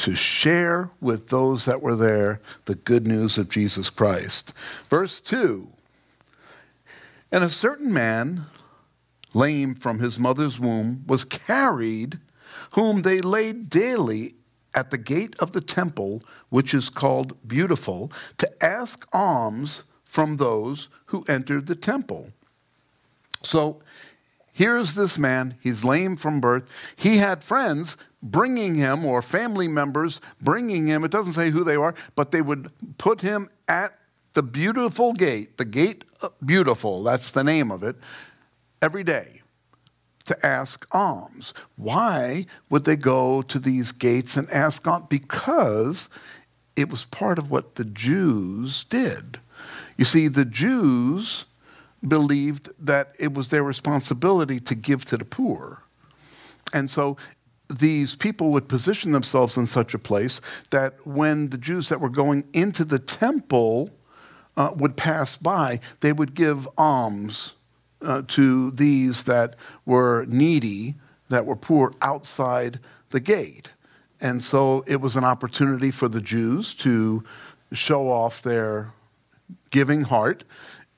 to 0.01 0.15
share 0.15 0.91
with 1.01 1.29
those 1.29 1.67
that 1.67 1.83
were 1.83 1.95
there 1.95 2.41
the 2.65 2.75
good 2.75 3.07
news 3.07 3.37
of 3.37 3.51
Jesus 3.51 3.91
Christ. 3.91 4.55
Verse 4.89 5.21
2 5.21 5.69
And 7.31 7.45
a 7.45 7.51
certain 7.51 7.93
man, 7.93 8.47
lame 9.35 9.75
from 9.75 9.99
his 9.99 10.19
mother's 10.19 10.59
womb, 10.59 11.05
was 11.07 11.25
carried, 11.25 12.19
whom 12.73 13.03
they 13.03 13.21
laid 13.21 13.69
daily 13.69 14.35
at 14.75 14.91
the 14.91 14.99
gate 14.99 15.37
of 15.39 15.53
the 15.53 15.61
temple, 15.61 16.23
which 16.49 16.73
is 16.73 16.89
called 16.89 17.37
Beautiful, 17.47 18.11
to 18.39 18.65
ask 18.65 19.07
alms 19.13 19.85
from 20.05 20.39
those 20.39 20.89
who 21.07 21.25
entered 21.29 21.67
the 21.67 21.75
temple. 21.75 22.33
So 23.43 23.83
here's 24.61 24.93
this 24.93 25.17
man, 25.17 25.57
he's 25.63 25.85
lame 25.85 26.17
from 26.17 26.39
birth. 26.39 26.65
He 26.95 27.17
had 27.17 27.43
friends 27.43 27.97
bringing 28.23 28.75
him, 28.75 29.07
or 29.07 29.23
family 29.23 29.67
members 29.67 30.21
bringing 30.39 30.87
him, 30.87 31.03
it 31.03 31.11
doesn't 31.11 31.33
say 31.33 31.49
who 31.49 31.65
they 31.65 31.77
are, 31.77 31.95
but 32.15 32.31
they 32.31 32.43
would 32.43 32.71
put 32.99 33.23
him 33.23 33.49
at 33.67 33.99
the 34.35 34.43
beautiful 34.43 35.15
gate, 35.15 35.57
the 35.57 35.65
gate 35.65 36.05
beautiful, 36.45 37.03
that's 37.03 37.31
the 37.31 37.43
name 37.43 37.71
of 37.71 37.83
it, 37.83 37.97
every 38.83 39.03
day 39.03 39.41
to 40.27 40.47
ask 40.47 40.87
alms. 40.93 41.55
Why 41.77 42.45
would 42.69 42.85
they 42.85 42.97
go 42.97 43.41
to 43.41 43.59
these 43.59 43.93
gates 43.93 44.37
and 44.37 44.47
ask 44.51 44.87
alms? 44.87 45.07
Because 45.09 46.11
it 46.77 46.91
was 46.91 47.07
part 47.07 47.39
of 47.39 47.51
what 47.51 47.77
the 47.77 47.85
Jews 47.87 48.85
did. 48.85 49.41
You 49.97 50.05
see, 50.05 50.29
the 50.29 50.45
Jews 50.45 51.47
believed 52.07 52.71
that 52.79 53.15
it 53.19 53.35
was 53.35 53.49
their 53.49 53.63
responsibility 53.63 54.61
to 54.61 54.75
give 54.75 55.05
to 55.07 55.17
the 55.17 55.25
poor. 55.25 55.83
And 56.73 56.91
so 56.91 57.17
these 57.69 58.17
people 58.17 58.51
would 58.51 58.69
position 58.69 59.13
themselves 59.13 59.57
in 59.57 59.67
such 59.67 59.95
a 59.95 59.99
place 59.99 60.41
that 60.71 61.07
when 61.07 61.51
the 61.51 61.59
Jews 61.59 61.89
that 61.89 62.01
were 62.01 62.09
going 62.09 62.45
into 62.53 62.85
the 62.85 62.99
temple 62.99 63.91
uh, 64.57 64.73
would 64.77 64.97
pass 64.97 65.37
by, 65.37 65.81
they 66.01 66.13
would 66.13 66.35
give 66.35 66.67
alms 66.77 67.55
uh, 68.03 68.23
to 68.29 68.71
these 68.73 69.25
that 69.25 69.55
were 69.87 70.25
needy, 70.27 70.97
that 71.29 71.47
were 71.47 71.57
poor 71.57 71.93
outside 72.03 72.81
the 73.11 73.21
gate. 73.21 73.71
And 74.21 74.43
so 74.43 74.85
it 74.87 75.01
was 75.01 75.17
an 75.17 75.25
opportunity 75.25 75.91
for 75.91 76.09
the 76.09 76.21
Jews 76.21 76.75
to 76.77 77.25
show 77.73 78.11
off 78.11 78.43
their 78.43 78.93
giving 79.71 80.03
heart 80.03 80.45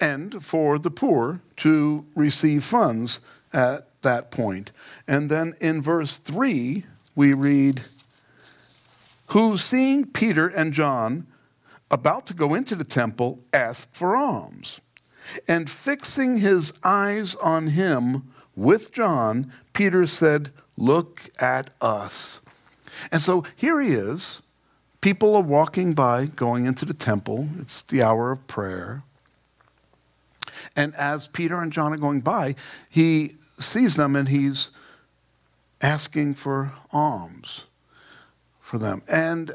and 0.02 0.44
for 0.44 0.80
the 0.80 0.90
poor 0.90 1.40
to 1.54 2.04
receive 2.16 2.64
funds 2.64 3.20
at 3.52 3.86
that 4.02 4.32
point. 4.32 4.72
And 5.06 5.30
then 5.30 5.54
in 5.60 5.80
verse 5.80 6.16
3, 6.16 6.84
we 7.14 7.32
read, 7.32 7.82
Who 9.26 9.56
seeing 9.56 10.06
Peter 10.06 10.48
and 10.48 10.72
John 10.72 11.28
about 11.88 12.26
to 12.26 12.34
go 12.34 12.52
into 12.52 12.74
the 12.74 12.82
temple 12.82 13.44
asked 13.52 13.94
for 13.94 14.16
alms. 14.16 14.80
And 15.46 15.70
fixing 15.70 16.38
his 16.38 16.72
eyes 16.82 17.36
on 17.36 17.68
him 17.68 18.24
with 18.56 18.90
John, 18.90 19.52
Peter 19.72 20.04
said, 20.06 20.50
Look 20.76 21.30
at 21.38 21.70
us. 21.80 22.40
And 23.12 23.22
so 23.22 23.44
here 23.54 23.80
he 23.80 23.92
is. 23.92 24.40
People 25.00 25.36
are 25.36 25.42
walking 25.42 25.92
by, 25.92 26.26
going 26.26 26.66
into 26.66 26.84
the 26.84 26.94
temple. 26.94 27.48
It's 27.60 27.82
the 27.82 28.02
hour 28.02 28.32
of 28.32 28.48
prayer. 28.48 29.04
And 30.76 30.94
as 30.96 31.28
Peter 31.28 31.60
and 31.60 31.72
John 31.72 31.92
are 31.92 31.98
going 31.98 32.20
by, 32.20 32.54
he 32.88 33.36
sees 33.58 33.96
them 33.96 34.16
and 34.16 34.28
he's 34.28 34.70
asking 35.80 36.34
for 36.34 36.72
alms 36.92 37.64
for 38.60 38.78
them. 38.78 39.02
And 39.06 39.52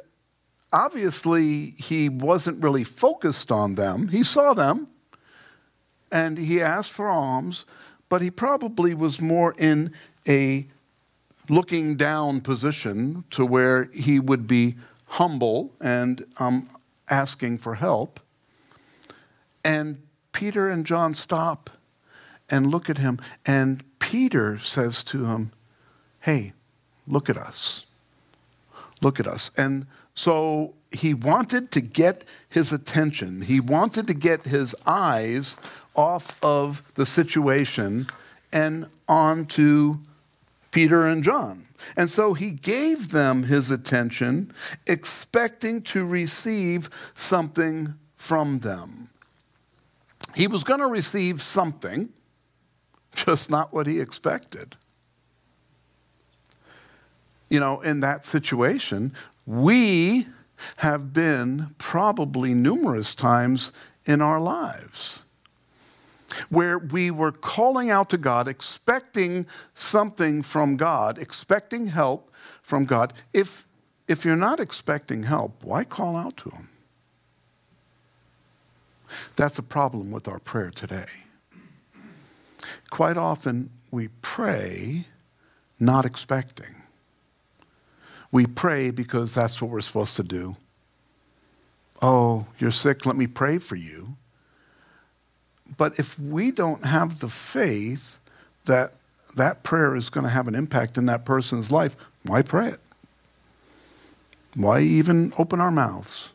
obviously, 0.71 1.71
he 1.77 2.09
wasn't 2.09 2.63
really 2.63 2.83
focused 2.83 3.51
on 3.51 3.75
them. 3.75 4.09
He 4.09 4.23
saw 4.23 4.53
them 4.53 4.87
and 6.11 6.37
he 6.37 6.61
asked 6.61 6.91
for 6.91 7.07
alms, 7.07 7.65
but 8.09 8.21
he 8.21 8.29
probably 8.29 8.93
was 8.93 9.19
more 9.19 9.53
in 9.57 9.93
a 10.27 10.67
looking 11.49 11.95
down 11.95 12.41
position 12.41 13.23
to 13.31 13.45
where 13.45 13.85
he 13.93 14.19
would 14.19 14.47
be 14.47 14.75
humble 15.05 15.73
and 15.79 16.25
um, 16.39 16.69
asking 17.09 17.57
for 17.57 17.75
help. 17.75 18.19
And 19.63 20.01
Peter 20.37 20.69
and 20.69 20.85
John 20.85 21.15
stop 21.15 21.71
and 22.47 22.69
look 22.69 22.91
at 22.91 22.99
him. 22.99 23.19
And 23.43 23.83
Peter 23.97 24.59
says 24.59 25.01
to 25.05 25.25
him, 25.25 25.51
Hey, 26.19 26.53
look 27.07 27.27
at 27.27 27.37
us. 27.37 27.87
Look 29.01 29.19
at 29.19 29.25
us. 29.25 29.49
And 29.57 29.87
so 30.13 30.75
he 30.91 31.15
wanted 31.15 31.71
to 31.71 31.81
get 31.81 32.23
his 32.47 32.71
attention. 32.71 33.41
He 33.41 33.59
wanted 33.59 34.05
to 34.05 34.13
get 34.13 34.45
his 34.45 34.75
eyes 34.85 35.57
off 35.95 36.37
of 36.43 36.83
the 36.93 37.07
situation 37.07 38.05
and 38.53 38.85
onto 39.07 39.97
Peter 40.69 41.03
and 41.07 41.23
John. 41.23 41.65
And 41.95 42.11
so 42.11 42.35
he 42.35 42.51
gave 42.51 43.09
them 43.09 43.41
his 43.41 43.71
attention, 43.71 44.53
expecting 44.85 45.81
to 45.81 46.05
receive 46.05 46.91
something 47.15 47.95
from 48.15 48.59
them. 48.59 49.09
He 50.37 50.45
was 50.45 50.63
going 50.63 50.81
to 50.81 50.85
receive 50.85 51.41
something, 51.41 52.09
just 53.15 53.49
not 53.49 53.73
what 53.73 53.87
he 53.87 53.99
expected. 53.99 54.75
You 57.49 57.59
know, 57.59 57.81
in 57.81 58.01
that 58.01 58.23
situation, 58.23 59.13
we 59.47 60.27
have 60.75 61.11
been 61.11 61.73
probably 61.79 62.53
numerous 62.53 63.15
times 63.15 63.71
in 64.05 64.21
our 64.21 64.39
lives 64.39 65.23
where 66.49 66.77
we 66.77 67.09
were 67.09 67.31
calling 67.31 67.89
out 67.89 68.11
to 68.11 68.17
God, 68.19 68.47
expecting 68.47 69.47
something 69.73 70.43
from 70.43 70.77
God, 70.77 71.17
expecting 71.17 71.87
help 71.87 72.31
from 72.61 72.85
God. 72.85 73.11
If, 73.33 73.65
if 74.07 74.23
you're 74.23 74.35
not 74.35 74.59
expecting 74.59 75.23
help, 75.23 75.63
why 75.63 75.83
call 75.83 76.15
out 76.15 76.37
to 76.37 76.51
Him? 76.51 76.69
That's 79.35 79.59
a 79.59 79.63
problem 79.63 80.11
with 80.11 80.27
our 80.27 80.39
prayer 80.39 80.71
today. 80.71 81.05
Quite 82.89 83.17
often, 83.17 83.69
we 83.91 84.09
pray 84.21 85.05
not 85.79 86.05
expecting. 86.05 86.83
We 88.31 88.45
pray 88.45 88.91
because 88.91 89.33
that's 89.33 89.61
what 89.61 89.71
we're 89.71 89.81
supposed 89.81 90.15
to 90.17 90.23
do. 90.23 90.55
Oh, 92.01 92.47
you're 92.59 92.71
sick, 92.71 93.05
let 93.05 93.15
me 93.15 93.27
pray 93.27 93.57
for 93.57 93.75
you. 93.75 94.17
But 95.75 95.99
if 95.99 96.17
we 96.19 96.51
don't 96.51 96.85
have 96.85 97.19
the 97.19 97.29
faith 97.29 98.19
that 98.65 98.93
that 99.35 99.63
prayer 99.63 99.95
is 99.95 100.09
going 100.09 100.23
to 100.23 100.29
have 100.29 100.47
an 100.47 100.55
impact 100.55 100.97
in 100.97 101.05
that 101.05 101.25
person's 101.25 101.71
life, 101.71 101.95
why 102.23 102.41
pray 102.41 102.69
it? 102.69 102.79
Why 104.55 104.81
even 104.81 105.33
open 105.37 105.61
our 105.61 105.71
mouths? 105.71 106.31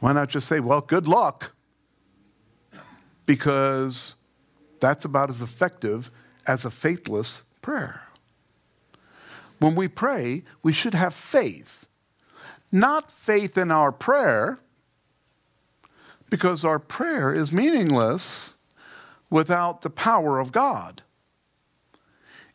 Why 0.00 0.12
not 0.12 0.28
just 0.28 0.48
say, 0.48 0.60
well, 0.60 0.80
good 0.80 1.06
luck? 1.06 1.52
Because 3.24 4.14
that's 4.80 5.04
about 5.04 5.30
as 5.30 5.40
effective 5.40 6.10
as 6.46 6.64
a 6.64 6.70
faithless 6.70 7.42
prayer. 7.62 8.02
When 9.58 9.74
we 9.74 9.88
pray, 9.88 10.44
we 10.62 10.72
should 10.72 10.94
have 10.94 11.14
faith. 11.14 11.86
Not 12.70 13.10
faith 13.10 13.56
in 13.56 13.70
our 13.70 13.90
prayer, 13.90 14.60
Because 16.28 16.64
our 16.64 16.78
prayer 16.78 17.32
is 17.32 17.52
meaningless 17.52 18.56
without 19.30 19.82
the 19.82 19.90
power 19.90 20.38
of 20.38 20.52
God. 20.52 21.02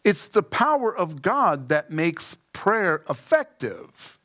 It's 0.03 0.27
the 0.27 0.43
power 0.43 0.95
of 0.95 1.21
God 1.21 1.69
that 1.69 1.91
makes 1.91 2.35
prayer 2.53 3.03
effective. 3.09 4.19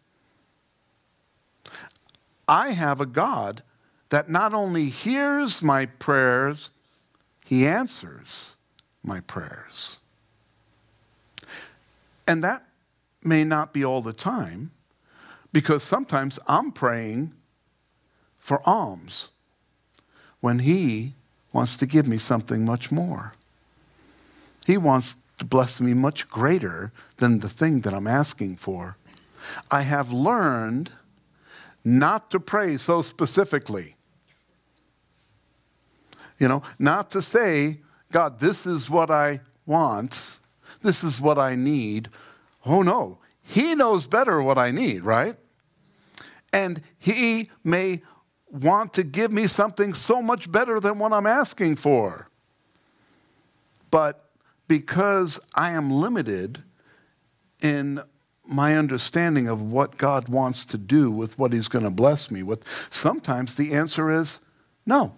I 2.49 2.71
have 2.71 3.01
a 3.01 3.07
God 3.07 3.63
that 4.11 4.29
not 4.29 4.55
only 4.55 4.89
hears 4.89 5.63
my 5.63 5.87
prayers, 5.87 6.71
he 7.45 7.67
answers 7.67 8.55
my 9.03 9.21
prayers. 9.21 9.99
And 12.27 12.43
that 12.43 12.67
may 13.23 13.45
not 13.45 13.73
be 13.73 13.85
all 13.85 14.03
the 14.03 14.13
time, 14.13 14.71
because 15.53 15.83
sometimes 15.83 16.39
I'm 16.47 16.71
praying 16.71 17.33
for 18.37 18.61
alms 18.69 19.29
when 20.41 20.61
he 20.61 21.15
wants 21.53 21.75
to 21.77 21.87
give 21.87 22.07
me 22.07 22.19
something 22.19 22.65
much 22.65 22.93
more. 22.93 23.35
He 24.67 24.77
wants 24.77 25.17
to 25.39 25.45
bless 25.45 25.81
me 25.81 25.95
much 25.95 26.29
greater 26.29 26.93
than 27.17 27.41
the 27.41 27.49
thing 27.49 27.81
that 27.81 27.95
I'm 27.95 28.07
asking 28.07 28.57
for. 28.57 28.97
I 29.71 29.83
have 29.83 30.13
learned 30.13 30.93
not 31.87 32.33
to 32.33 32.41
pray 32.41 32.77
so 32.77 33.01
specifically. 33.01 33.95
You 36.37 36.49
know, 36.49 36.63
not 36.81 37.11
to 37.13 37.23
say, 37.23 37.79
God, 38.11 38.41
this 38.41 38.67
is 38.67 38.91
what 38.91 39.09
I 39.09 39.41
want, 39.65 40.21
this 40.83 41.05
is 41.05 41.21
what 41.21 41.39
I 41.39 41.55
need. 41.55 42.11
Oh 42.67 42.83
no, 42.83 43.21
He 43.41 43.77
knows 43.77 44.07
better 44.07 44.43
what 44.43 44.59
I 44.59 44.73
need, 44.73 45.05
right? 45.05 45.37
And 46.53 46.83
He 46.99 47.47
may 47.63 48.03
want 48.51 48.93
to 48.95 49.05
give 49.05 49.31
me 49.31 49.47
something 49.47 49.95
so 49.95 50.21
much 50.21 50.51
better 50.51 50.81
than 50.81 50.99
what 50.99 51.13
I'm 51.13 51.27
asking 51.27 51.77
for. 51.77 52.29
But 53.93 54.29
because 54.67 55.39
I 55.55 55.71
am 55.71 55.93
limited 55.93 56.65
in 57.63 58.03
my 58.47 58.77
understanding 58.77 59.49
of 59.49 59.61
what 59.61 59.97
God 59.97 60.29
wants 60.29 60.65
to 60.67 60.79
do 60.79 61.11
with 61.11 61.39
what 61.39 61.53
He's 61.53 61.69
going 61.69 61.85
to 61.85 61.91
bless 61.91 62.31
me 62.31 62.43
with, 62.43 62.63
sometimes 62.91 63.55
the 63.55 63.73
answer 63.73 64.11
is 64.11 64.41
no. 64.85 65.15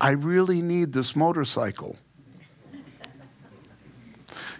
I 0.00 0.10
really 0.10 0.60
need 0.60 0.92
this 0.92 1.14
motorcycle. 1.14 1.96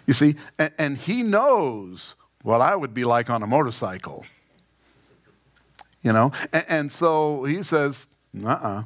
You 0.07 0.13
see, 0.13 0.35
and, 0.57 0.71
and, 0.77 0.97
He 0.97 1.23
knows 1.23 2.15
what 2.43 2.61
I 2.61 2.75
would 2.75 2.93
be 2.93 3.05
like 3.05 3.29
on 3.29 3.41
a 3.41 3.47
motorcycle. 3.47 4.25
You 6.03 6.13
know, 6.13 6.31
and, 6.53 6.65
and 6.67 6.91
so 6.91 7.43
He 7.43 7.63
says, 7.63 8.05
uh 8.43 8.49
uh 8.49 8.83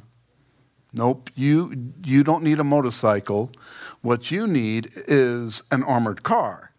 Nope, 0.92 1.30
you, 1.36 1.92
you 2.04 2.24
don't 2.24 2.42
need 2.42 2.58
a 2.58 2.64
motorcycle. 2.64 3.52
What 4.00 4.30
you 4.30 4.46
need 4.46 4.90
is 5.06 5.62
an 5.70 5.84
armored 5.84 6.24
car. 6.24 6.69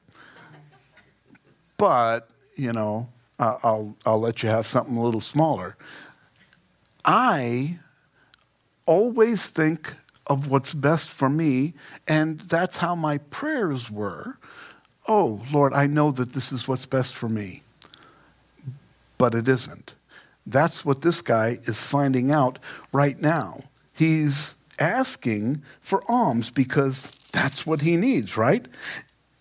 But, 1.82 2.30
you 2.56 2.72
know, 2.72 3.10
I'll, 3.40 3.98
I'll 4.06 4.20
let 4.20 4.44
you 4.44 4.50
have 4.50 4.68
something 4.68 4.96
a 4.96 5.04
little 5.04 5.20
smaller. 5.20 5.76
I 7.04 7.80
always 8.86 9.44
think 9.44 9.96
of 10.28 10.48
what's 10.48 10.76
best 10.76 11.10
for 11.10 11.28
me, 11.28 11.74
and 12.08 12.42
that's 12.42 12.78
how 12.78 12.94
my 12.94 13.18
prayers 13.18 13.90
were. 13.90 14.38
Oh, 15.08 15.42
Lord, 15.52 15.74
I 15.74 15.88
know 15.88 16.12
that 16.12 16.34
this 16.34 16.52
is 16.52 16.68
what's 16.68 16.86
best 16.86 17.16
for 17.16 17.28
me. 17.28 17.64
But 19.18 19.34
it 19.34 19.48
isn't. 19.48 19.96
That's 20.46 20.86
what 20.86 21.02
this 21.02 21.20
guy 21.22 21.58
is 21.64 21.82
finding 21.82 22.32
out 22.32 22.60
right 22.92 23.20
now 23.20 23.64
he's 23.92 24.56
asking 24.80 25.62
for 25.80 26.04
alms 26.10 26.52
because 26.52 27.12
that's 27.32 27.66
what 27.66 27.82
he 27.82 27.98
needs, 27.98 28.38
right? 28.38 28.68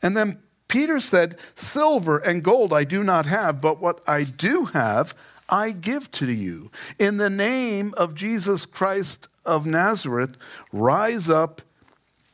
And 0.03 0.17
then 0.17 0.39
Peter 0.71 1.01
said, 1.01 1.37
Silver 1.57 2.19
and 2.19 2.45
gold 2.45 2.73
I 2.73 2.85
do 2.85 3.03
not 3.03 3.27
have, 3.27 3.61
but 3.61 3.81
what 3.81 4.01
I 4.07 4.23
do 4.23 4.67
have, 4.67 5.15
I 5.49 5.73
give 5.73 6.11
to 6.13 6.31
you. 6.31 6.71
In 6.97 7.17
the 7.17 7.29
name 7.29 7.93
of 7.97 8.15
Jesus 8.15 8.67
Christ 8.67 9.27
of 9.45 9.67
Nazareth, 9.67 10.37
rise 10.73 11.29
up 11.29 11.61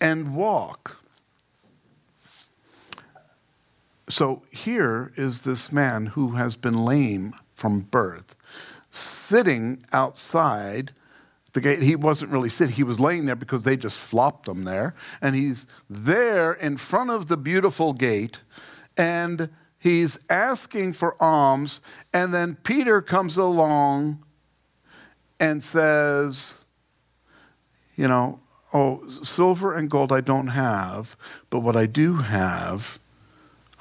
and 0.03 0.37
walk. 0.37 0.99
So 4.11 4.43
here 4.51 5.13
is 5.17 5.41
this 5.41 5.73
man 5.73 6.07
who 6.07 6.33
has 6.33 6.57
been 6.57 6.85
lame 6.85 7.35
from 7.55 7.81
birth, 7.81 8.37
sitting 8.91 9.83
outside 9.95 10.93
the 11.57 11.61
gate. 11.63 11.83
He 11.83 11.97
wasn't 11.97 12.31
really 12.31 12.51
sitting, 12.51 12.77
he 12.77 12.85
was 12.85 13.01
laying 13.01 13.25
there 13.25 13.35
because 13.35 13.65
they 13.65 13.77
just 13.77 13.99
flopped 13.99 14.47
him 14.47 14.65
there. 14.65 14.95
And 15.21 15.35
he's 15.35 15.67
there 15.91 16.53
in 16.53 16.77
front 16.77 17.11
of 17.11 17.27
the 17.27 17.37
beautiful 17.37 17.95
gate, 17.95 18.43
and 18.97 19.49
he's 19.79 20.19
asking 20.29 20.93
for 20.93 21.21
alms. 21.21 21.81
And 22.13 22.33
then 22.33 22.57
Peter 22.63 23.01
comes 23.01 23.39
along 23.39 24.23
and 25.41 25.65
says, 25.65 26.55
You 27.97 28.07
know, 28.07 28.39
oh, 28.75 29.09
silver 29.09 29.75
and 29.75 29.91
gold 29.91 30.13
I 30.13 30.21
don't 30.21 30.49
have, 30.49 31.17
but 31.49 31.61
what 31.61 31.75
I 31.75 31.87
do 31.87 32.17
have, 32.17 32.99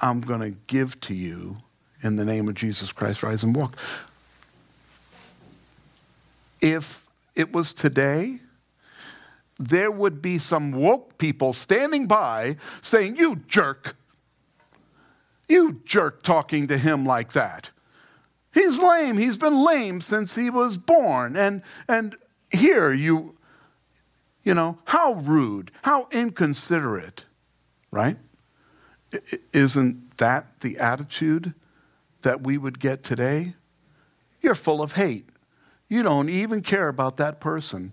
I'm 0.00 0.22
going 0.22 0.40
to 0.40 0.58
give 0.66 0.98
to 1.02 1.14
you 1.14 1.58
in 2.02 2.16
the 2.16 2.24
name 2.24 2.48
of 2.48 2.54
Jesus 2.54 2.90
Christ. 2.90 3.22
Rise 3.22 3.42
and 3.44 3.54
walk. 3.54 3.76
If 6.62 7.05
it 7.36 7.52
was 7.52 7.72
today, 7.72 8.40
there 9.58 9.90
would 9.90 10.20
be 10.20 10.38
some 10.38 10.72
woke 10.72 11.18
people 11.18 11.52
standing 11.52 12.06
by 12.06 12.56
saying, 12.82 13.16
You 13.16 13.36
jerk. 13.46 13.96
You 15.48 15.80
jerk 15.84 16.22
talking 16.22 16.66
to 16.68 16.76
him 16.76 17.06
like 17.06 17.32
that. 17.32 17.70
He's 18.52 18.78
lame. 18.78 19.18
He's 19.18 19.36
been 19.36 19.64
lame 19.64 20.00
since 20.00 20.34
he 20.34 20.50
was 20.50 20.76
born. 20.76 21.36
And, 21.36 21.62
and 21.86 22.16
here 22.50 22.92
you, 22.92 23.36
you 24.42 24.54
know, 24.54 24.78
how 24.86 25.12
rude, 25.12 25.70
how 25.82 26.08
inconsiderate, 26.10 27.26
right? 27.90 28.16
Isn't 29.52 30.16
that 30.16 30.60
the 30.60 30.78
attitude 30.78 31.54
that 32.22 32.42
we 32.42 32.58
would 32.58 32.80
get 32.80 33.02
today? 33.02 33.54
You're 34.40 34.54
full 34.54 34.82
of 34.82 34.92
hate. 34.92 35.28
You 35.88 36.02
don't 36.02 36.28
even 36.28 36.62
care 36.62 36.88
about 36.88 37.16
that 37.18 37.40
person. 37.40 37.92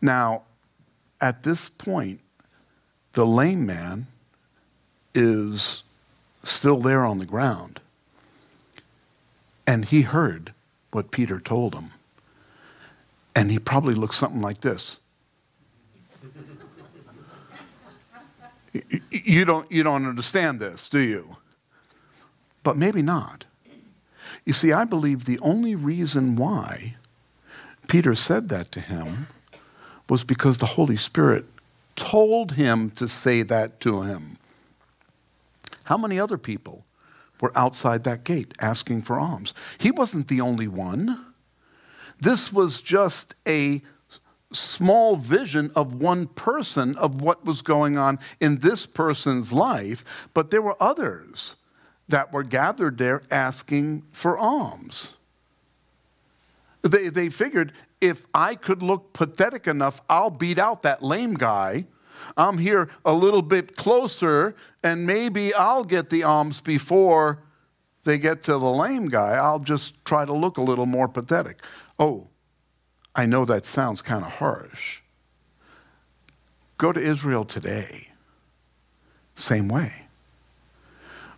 Now, 0.00 0.42
at 1.20 1.42
this 1.42 1.68
point, 1.68 2.20
the 3.12 3.26
lame 3.26 3.66
man 3.66 4.06
is 5.14 5.82
still 6.44 6.80
there 6.80 7.04
on 7.04 7.18
the 7.18 7.26
ground. 7.26 7.80
And 9.66 9.84
he 9.84 10.02
heard 10.02 10.52
what 10.92 11.10
Peter 11.10 11.40
told 11.40 11.74
him. 11.74 11.90
And 13.34 13.50
he 13.50 13.58
probably 13.58 13.94
looked 13.94 14.14
something 14.14 14.40
like 14.40 14.60
this. 14.60 14.98
you, 19.10 19.44
don't, 19.44 19.70
you 19.70 19.82
don't 19.82 20.06
understand 20.06 20.60
this, 20.60 20.88
do 20.88 21.00
you? 21.00 21.36
But 22.62 22.76
maybe 22.76 23.02
not. 23.02 23.44
You 24.46 24.52
see, 24.52 24.72
I 24.72 24.84
believe 24.84 25.24
the 25.24 25.40
only 25.40 25.74
reason 25.74 26.36
why 26.36 26.94
Peter 27.88 28.14
said 28.14 28.48
that 28.48 28.70
to 28.72 28.80
him 28.80 29.26
was 30.08 30.22
because 30.22 30.58
the 30.58 30.66
Holy 30.66 30.96
Spirit 30.96 31.44
told 31.96 32.52
him 32.52 32.90
to 32.90 33.08
say 33.08 33.42
that 33.42 33.80
to 33.80 34.02
him. 34.02 34.38
How 35.84 35.98
many 35.98 36.18
other 36.18 36.38
people 36.38 36.84
were 37.40 37.56
outside 37.58 38.04
that 38.04 38.22
gate 38.22 38.54
asking 38.60 39.02
for 39.02 39.18
alms? 39.18 39.52
He 39.78 39.90
wasn't 39.90 40.28
the 40.28 40.40
only 40.40 40.68
one. 40.68 41.24
This 42.20 42.52
was 42.52 42.80
just 42.80 43.34
a 43.48 43.82
small 44.52 45.16
vision 45.16 45.72
of 45.74 45.94
one 45.94 46.28
person 46.28 46.96
of 46.96 47.20
what 47.20 47.44
was 47.44 47.62
going 47.62 47.98
on 47.98 48.18
in 48.40 48.58
this 48.60 48.86
person's 48.86 49.52
life, 49.52 50.04
but 50.34 50.50
there 50.50 50.62
were 50.62 50.80
others 50.80 51.56
that 52.08 52.32
were 52.32 52.42
gathered 52.42 52.98
there 52.98 53.22
asking 53.30 54.04
for 54.12 54.38
alms. 54.38 55.12
They, 56.82 57.08
they 57.08 57.28
figured 57.30 57.72
if 58.00 58.26
I 58.32 58.54
could 58.54 58.82
look 58.82 59.12
pathetic 59.12 59.66
enough, 59.66 60.00
I'll 60.08 60.30
beat 60.30 60.58
out 60.58 60.82
that 60.82 61.02
lame 61.02 61.34
guy. 61.34 61.86
I'm 62.36 62.58
here 62.58 62.90
a 63.04 63.12
little 63.12 63.42
bit 63.42 63.76
closer, 63.76 64.54
and 64.82 65.06
maybe 65.06 65.52
I'll 65.54 65.84
get 65.84 66.10
the 66.10 66.22
alms 66.22 66.60
before 66.60 67.42
they 68.04 68.18
get 68.18 68.42
to 68.42 68.52
the 68.52 68.70
lame 68.70 69.08
guy. 69.08 69.32
I'll 69.32 69.58
just 69.58 70.04
try 70.04 70.24
to 70.24 70.32
look 70.32 70.58
a 70.58 70.62
little 70.62 70.86
more 70.86 71.08
pathetic. 71.08 71.60
Oh, 71.98 72.28
I 73.14 73.26
know 73.26 73.44
that 73.46 73.66
sounds 73.66 74.02
kind 74.02 74.24
of 74.24 74.32
harsh. 74.32 75.00
Go 76.78 76.92
to 76.92 77.00
Israel 77.00 77.44
today. 77.44 78.08
Same 79.34 79.68
way 79.68 80.05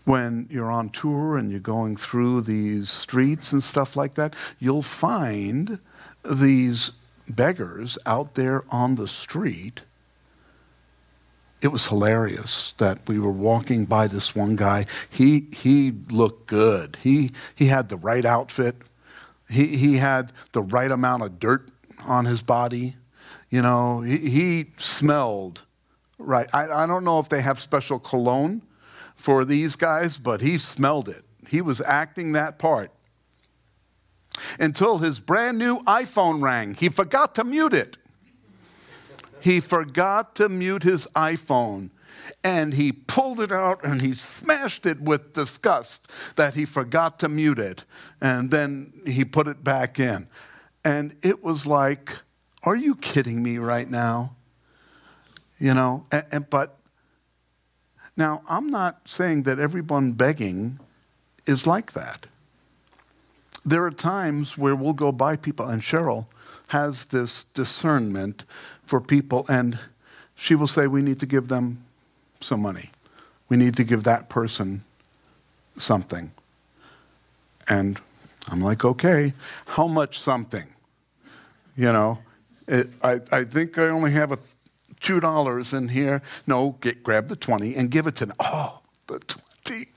when 0.09 0.47
you're 0.51 0.71
on 0.71 0.89
tour 0.89 1.37
and 1.37 1.51
you're 1.51 1.61
going 1.61 1.95
through 1.95 2.41
these 2.41 2.89
streets 2.89 3.53
and 3.53 3.63
stuff 3.63 3.95
like 3.95 4.15
that, 4.15 4.35
you'll 4.59 4.81
find 4.81 5.79
these 6.25 6.93
beggars 7.29 7.99
out 8.07 8.35
there 8.35 8.65
on 8.71 8.95
the 8.95 9.07
street. 9.07 9.83
It 11.61 11.69
was 11.69 11.87
hilarious 11.89 12.73
that 12.79 13.07
we 13.07 13.19
were 13.19 13.31
walking 13.31 13.85
by 13.85 14.07
this 14.07 14.35
one 14.35 14.57
guy. 14.57 14.87
He, 15.11 15.49
he 15.53 15.93
looked 16.09 16.47
good. 16.47 16.97
He, 17.03 17.33
he 17.55 17.67
had 17.67 17.91
the 17.91 17.99
right 17.99 18.25
outfit. 18.25 18.77
He, 19.51 19.77
he 19.77 19.99
had 19.99 20.33
the 20.53 20.63
right 20.63 20.91
amount 20.91 21.23
of 21.23 21.39
dirt 21.39 21.69
on 22.07 22.25
his 22.25 22.43
body. 22.43 22.97
You 23.51 23.61
know, 23.61 24.01
he, 24.01 24.17
he 24.17 24.67
smelled 24.79 25.63
right. 26.19 26.49
I, 26.55 26.69
I 26.69 26.87
don't 26.87 27.05
know 27.05 27.19
if 27.19 27.29
they 27.29 27.43
have 27.43 27.61
special 27.61 27.99
cologne 27.99 28.63
for 29.19 29.45
these 29.45 29.77
guys, 29.77 30.17
but 30.17 30.41
he 30.41 30.57
smelled 30.57 31.09
it. 31.09 31.25
He 31.47 31.61
was 31.61 31.83
acting 31.83 32.33
that 32.33 32.59
part 32.59 32.91
until 34.59 34.99
his 34.99 35.19
brand 35.19 35.59
new 35.59 35.81
iPhone 35.81 36.41
rang. 36.41 36.75
He 36.75 36.89
forgot 36.89 37.35
to 37.35 37.45
mute 37.45 37.75
it. 37.75 37.99
He 39.41 39.61
forgot 39.61 40.35
to 40.37 40.49
mute 40.49 40.85
his 40.85 41.07
iPhone. 41.15 41.91
And 42.45 42.75
he 42.75 42.93
pulled 42.93 43.41
it 43.41 43.53
out 43.53 43.85
and 43.85 44.01
he 44.03 44.13
smashed 44.15 44.87
it 44.87 45.01
with 45.01 45.33
disgust 45.33 46.07
that 46.37 46.55
he 46.55 46.65
forgot 46.65 47.19
to 47.21 47.29
mute 47.29 47.59
it. 47.59 47.85
And 48.21 48.51
then 48.51 48.93
he 49.07 49.25
put 49.25 49.49
it 49.49 49.65
back 49.65 49.99
in. 49.99 50.29
And 50.85 51.17
it 51.23 51.43
was 51.43 51.67
like, 51.67 52.21
are 52.63 52.77
you 52.77 52.95
kidding 52.97 53.43
me 53.43 53.59
right 53.59 53.89
now? 53.89 54.37
You 55.59 55.75
know, 55.75 56.05
and, 56.13 56.25
and, 56.31 56.51
but 56.51 56.78
now 58.19 58.43
I'm 58.47 58.69
not 58.69 59.09
saying 59.09 59.45
that 59.45 59.59
everyone 59.59 60.13
begging 60.13 60.79
is 61.47 61.67
like 61.67 61.93
that 61.93 62.27
there 63.69 63.85
are 63.85 63.91
times 63.91 64.57
where 64.57 64.75
we'll 64.75 64.93
go 64.93 65.13
by 65.13 65.37
people, 65.37 65.67
and 65.67 65.83
Cheryl 65.83 66.27
has 66.69 67.07
this 67.07 67.45
discernment 67.55 68.45
for 68.83 69.01
people, 69.01 69.45
and 69.49 69.79
she 70.35 70.55
will 70.55 70.67
say, 70.67 70.87
We 70.87 71.03
need 71.03 71.21
to 71.21 71.27
give 71.27 71.49
them 71.49 71.85
some 72.41 72.61
money. 72.61 72.91
We 73.49 73.57
need 73.57 73.77
to 73.77 73.85
give 73.85 74.05
that 74.05 74.29
person 74.29 74.85
something. 75.77 76.33
And 77.69 78.01
I'm 78.51 78.61
like, 78.61 78.85
Okay, 78.85 79.35
how 79.69 79.87
much 79.87 80.21
something? 80.21 80.67
You 81.77 81.93
know, 81.93 82.19
it, 82.67 82.89
I, 83.03 83.21
I 83.31 83.45
think 83.45 83.79
I 83.79 83.89
only 83.89 84.13
have 84.13 84.33
a 84.33 84.39
two 85.01 85.21
dollars 85.21 85.73
in 85.73 85.89
here. 85.89 86.23
No, 86.47 86.77
get, 86.81 87.03
grab 87.03 87.29
the 87.29 87.37
20 87.37 87.75
and 87.75 87.91
give 87.91 88.07
it 88.07 88.17
to 88.17 88.27
them. 88.27 88.37
Oh, 88.41 88.81
the 89.07 89.19
20. 89.19 89.89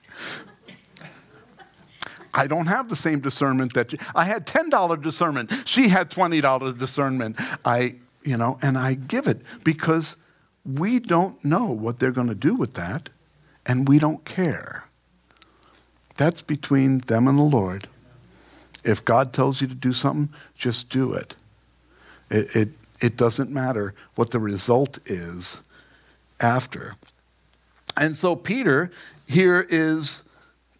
I 2.33 2.47
don't 2.47 2.67
have 2.67 2.89
the 2.89 2.95
same 2.95 3.19
discernment 3.19 3.73
that 3.73 3.91
you, 3.91 3.99
I 4.15 4.25
had 4.25 4.47
$10 4.47 5.01
discernment. 5.01 5.51
She 5.65 5.89
had 5.89 6.09
$20 6.09 6.77
discernment. 6.77 7.35
I, 7.65 7.95
you 8.23 8.37
know, 8.37 8.57
and 8.61 8.77
I 8.77 8.93
give 8.93 9.27
it 9.27 9.41
because 9.63 10.15
we 10.65 10.99
don't 10.99 11.43
know 11.43 11.65
what 11.65 11.99
they're 11.99 12.11
going 12.11 12.27
to 12.27 12.35
do 12.35 12.55
with 12.55 12.75
that 12.75 13.09
and 13.65 13.87
we 13.87 13.99
don't 13.99 14.23
care. 14.25 14.85
That's 16.17 16.41
between 16.41 16.99
them 16.99 17.27
and 17.27 17.37
the 17.37 17.43
Lord. 17.43 17.87
If 18.83 19.03
God 19.03 19.33
tells 19.33 19.61
you 19.61 19.67
to 19.67 19.75
do 19.75 19.93
something, 19.93 20.33
just 20.55 20.89
do 20.89 21.13
it. 21.13 21.35
It, 22.29 22.55
it, 22.55 22.69
it 23.01 23.17
doesn't 23.17 23.49
matter 23.49 23.93
what 24.15 24.31
the 24.31 24.39
result 24.39 24.99
is 25.05 25.59
after. 26.39 26.95
And 27.97 28.15
so 28.15 28.35
Peter 28.35 28.91
here 29.27 29.65
is 29.69 30.21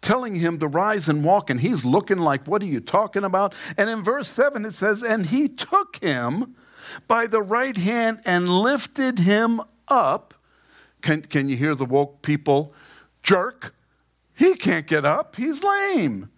telling 0.00 0.36
him 0.36 0.58
to 0.58 0.66
rise 0.66 1.08
and 1.08 1.24
walk, 1.24 1.50
and 1.50 1.60
he's 1.60 1.84
looking 1.84 2.18
like, 2.18 2.46
What 2.46 2.62
are 2.62 2.66
you 2.66 2.80
talking 2.80 3.24
about? 3.24 3.54
And 3.76 3.90
in 3.90 4.02
verse 4.02 4.28
7, 4.30 4.64
it 4.64 4.74
says, 4.74 5.02
And 5.02 5.26
he 5.26 5.48
took 5.48 5.96
him 5.96 6.56
by 7.06 7.26
the 7.26 7.42
right 7.42 7.76
hand 7.76 8.20
and 8.24 8.48
lifted 8.48 9.20
him 9.20 9.60
up. 9.88 10.34
Can, 11.00 11.22
can 11.22 11.48
you 11.48 11.56
hear 11.56 11.74
the 11.74 11.84
woke 11.84 12.22
people 12.22 12.72
jerk? 13.22 13.74
He 14.34 14.54
can't 14.54 14.86
get 14.86 15.04
up, 15.04 15.36
he's 15.36 15.62
lame. 15.62 16.30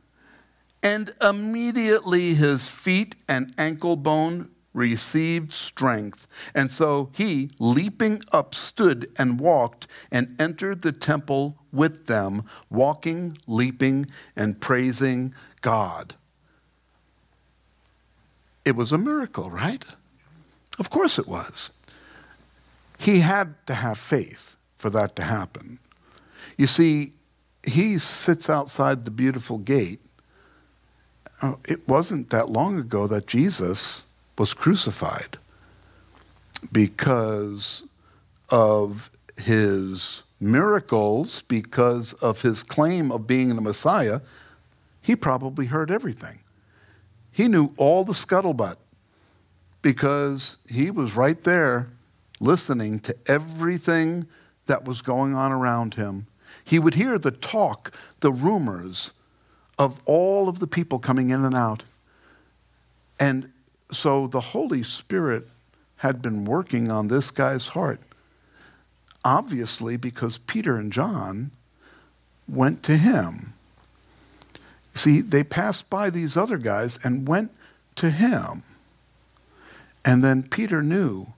And 0.82 1.14
immediately 1.22 2.34
his 2.34 2.68
feet 2.68 3.14
and 3.26 3.54
ankle 3.56 3.96
bone 3.96 4.50
received 4.74 5.52
strength. 5.52 6.26
And 6.54 6.70
so 6.70 7.10
he, 7.14 7.48
leaping 7.58 8.20
up, 8.32 8.54
stood 8.54 9.10
and 9.16 9.40
walked 9.40 9.86
and 10.10 10.38
entered 10.38 10.82
the 10.82 10.92
temple 10.92 11.56
with 11.72 12.06
them, 12.06 12.44
walking, 12.68 13.38
leaping, 13.46 14.06
and 14.36 14.60
praising 14.60 15.34
God. 15.62 16.14
It 18.64 18.76
was 18.76 18.92
a 18.92 18.98
miracle, 18.98 19.50
right? 19.50 19.84
Of 20.78 20.90
course 20.90 21.18
it 21.18 21.28
was. 21.28 21.70
He 22.98 23.20
had 23.20 23.54
to 23.66 23.74
have 23.74 23.98
faith 23.98 24.56
for 24.76 24.90
that 24.90 25.16
to 25.16 25.22
happen. 25.22 25.78
You 26.56 26.66
see, 26.66 27.12
he 27.66 27.98
sits 27.98 28.48
outside 28.48 29.04
the 29.04 29.10
beautiful 29.10 29.58
gate. 29.58 30.00
Oh, 31.42 31.58
it 31.66 31.86
wasn't 31.88 32.30
that 32.30 32.50
long 32.50 32.78
ago 32.78 33.06
that 33.06 33.26
Jesus 33.26 34.03
was 34.38 34.54
crucified 34.54 35.38
because 36.72 37.82
of 38.48 39.10
his 39.36 40.22
miracles, 40.40 41.42
because 41.42 42.12
of 42.14 42.42
his 42.42 42.62
claim 42.62 43.10
of 43.10 43.26
being 43.26 43.54
the 43.54 43.60
Messiah, 43.60 44.20
he 45.00 45.16
probably 45.16 45.66
heard 45.66 45.90
everything. 45.90 46.40
He 47.30 47.48
knew 47.48 47.70
all 47.76 48.04
the 48.04 48.12
scuttlebutt 48.12 48.76
because 49.82 50.56
he 50.68 50.90
was 50.90 51.16
right 51.16 51.42
there 51.44 51.88
listening 52.40 53.00
to 53.00 53.16
everything 53.26 54.26
that 54.66 54.84
was 54.84 55.02
going 55.02 55.34
on 55.34 55.52
around 55.52 55.94
him. 55.94 56.26
He 56.64 56.78
would 56.78 56.94
hear 56.94 57.18
the 57.18 57.30
talk, 57.30 57.92
the 58.20 58.32
rumors 58.32 59.12
of 59.78 60.00
all 60.04 60.48
of 60.48 60.58
the 60.58 60.66
people 60.66 60.98
coming 60.98 61.30
in 61.30 61.44
and 61.44 61.54
out. 61.54 61.84
And 63.18 63.52
so 63.90 64.26
the 64.26 64.40
Holy 64.40 64.82
Spirit 64.82 65.48
had 65.96 66.20
been 66.20 66.44
working 66.44 66.90
on 66.90 67.08
this 67.08 67.30
guy's 67.30 67.68
heart. 67.68 68.00
Obviously, 69.24 69.96
because 69.96 70.38
Peter 70.38 70.76
and 70.76 70.92
John 70.92 71.50
went 72.46 72.82
to 72.84 72.96
him. 72.96 73.54
See, 74.94 75.20
they 75.20 75.42
passed 75.42 75.88
by 75.88 76.10
these 76.10 76.36
other 76.36 76.58
guys 76.58 76.98
and 77.02 77.26
went 77.26 77.50
to 77.96 78.10
him. 78.10 78.62
And 80.04 80.22
then 80.22 80.42
Peter 80.42 80.82
knew 80.82 81.28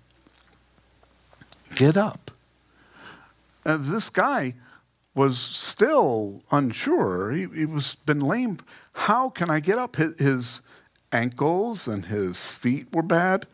get 1.74 1.96
up. 1.96 2.30
Uh, 3.64 3.76
this 3.78 4.08
guy 4.10 4.54
was 5.14 5.38
still 5.38 6.42
unsure. 6.50 7.32
He, 7.32 7.46
he 7.54 7.66
was 7.66 7.94
been 7.94 8.20
lame. 8.20 8.58
How 8.92 9.30
can 9.30 9.50
I 9.50 9.60
get 9.60 9.78
up? 9.78 9.96
His, 9.96 10.18
his 10.18 10.60
ankles 11.16 11.88
and 11.88 12.06
his 12.06 12.40
feet 12.40 12.86
were 12.92 13.02
bad. 13.02 13.46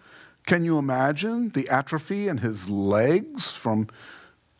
Can 0.46 0.64
you 0.64 0.79
imagine 0.79 1.51
the 1.51 1.68
atrophy 1.68 2.29
in 2.29 2.38
his 2.38 2.68
legs 2.68 3.51
from, 3.51 3.88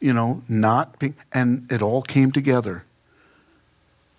you 0.01 0.13
know, 0.13 0.43
not 0.49 0.99
being, 0.99 1.17
and 1.33 1.71
it 1.71 1.83
all 1.83 2.03
came 2.03 2.31
together. 2.31 2.85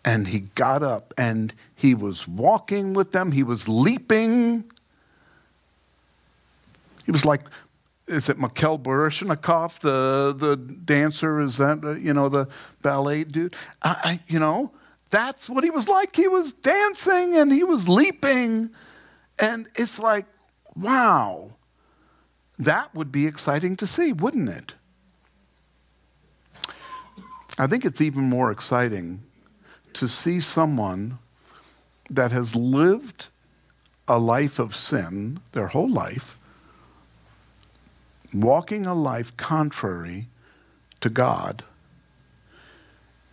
And 0.03 0.27
he 0.27 0.41
got 0.55 0.83
up 0.83 1.13
and 1.17 1.53
he 1.73 1.95
was 1.95 2.27
walking 2.27 2.93
with 2.93 3.13
them, 3.13 3.31
he 3.31 3.43
was 3.43 3.69
leaping. 3.69 4.65
He 7.05 7.11
was 7.11 7.25
like, 7.25 7.41
is 8.07 8.27
it 8.27 8.37
Mikhail 8.37 8.77
Baryshnikov, 8.77 9.79
the, 9.79 10.35
the 10.37 10.57
dancer? 10.57 11.39
Is 11.39 11.57
that, 11.57 11.83
uh, 11.83 11.91
you 11.91 12.13
know, 12.13 12.27
the 12.27 12.47
ballet 12.81 13.23
dude? 13.23 13.55
I, 13.81 13.89
I, 14.03 14.19
you 14.27 14.39
know, 14.39 14.71
that's 15.13 15.47
what 15.47 15.63
he 15.63 15.69
was 15.69 15.87
like. 15.87 16.15
He 16.15 16.27
was 16.27 16.53
dancing 16.53 17.37
and 17.37 17.51
he 17.51 17.63
was 17.63 17.87
leaping. 17.87 18.71
And 19.37 19.67
it's 19.75 19.99
like, 19.99 20.25
wow, 20.75 21.51
that 22.57 22.95
would 22.95 23.11
be 23.11 23.27
exciting 23.27 23.75
to 23.75 23.85
see, 23.85 24.11
wouldn't 24.11 24.49
it? 24.49 24.73
I 27.59 27.67
think 27.67 27.85
it's 27.85 28.01
even 28.01 28.23
more 28.23 28.51
exciting 28.51 29.21
to 29.93 30.07
see 30.07 30.39
someone 30.39 31.19
that 32.09 32.31
has 32.31 32.55
lived 32.55 33.27
a 34.07 34.17
life 34.17 34.57
of 34.57 34.75
sin 34.75 35.39
their 35.51 35.67
whole 35.67 35.91
life, 35.91 36.39
walking 38.33 38.87
a 38.87 38.95
life 38.95 39.37
contrary 39.37 40.27
to 41.01 41.09
God, 41.09 41.63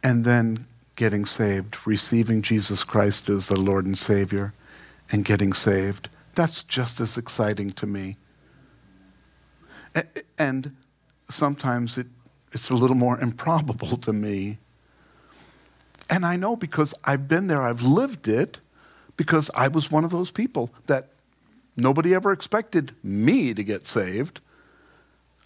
and 0.03 0.27
then 0.27 0.67
getting 1.01 1.25
saved, 1.25 1.79
receiving 1.87 2.43
Jesus 2.43 2.85
Christ 2.85 3.31
as 3.31 3.47
the 3.47 3.59
Lord 3.59 3.87
and 3.87 3.97
Savior, 3.97 4.53
and 5.11 5.25
getting 5.25 5.55
saved. 5.55 6.11
That's 6.35 6.63
just 6.63 7.01
as 7.01 7.17
exciting 7.17 7.71
to 7.71 7.87
me. 7.87 8.19
And 10.37 10.77
sometimes 11.31 11.97
it, 11.97 12.07
it's 12.53 12.69
a 12.69 12.75
little 12.75 12.99
more 12.99 13.19
improbable 13.29 13.97
to 13.97 14.13
me. 14.13 14.59
And 16.11 16.27
I 16.27 16.37
know 16.37 16.55
because 16.55 16.93
I've 17.03 17.27
been 17.27 17.47
there, 17.47 17.63
I've 17.63 17.81
lived 17.81 18.29
it, 18.29 18.61
because 19.17 19.51
I 19.55 19.69
was 19.69 19.91
one 19.91 20.05
of 20.05 20.11
those 20.11 20.31
people 20.31 20.69
that 20.85 21.09
nobody 21.79 22.15
ever 22.15 22.31
expected 22.31 22.95
me 23.03 23.55
to 23.55 23.65
get 23.65 23.87
saved. 23.87 24.43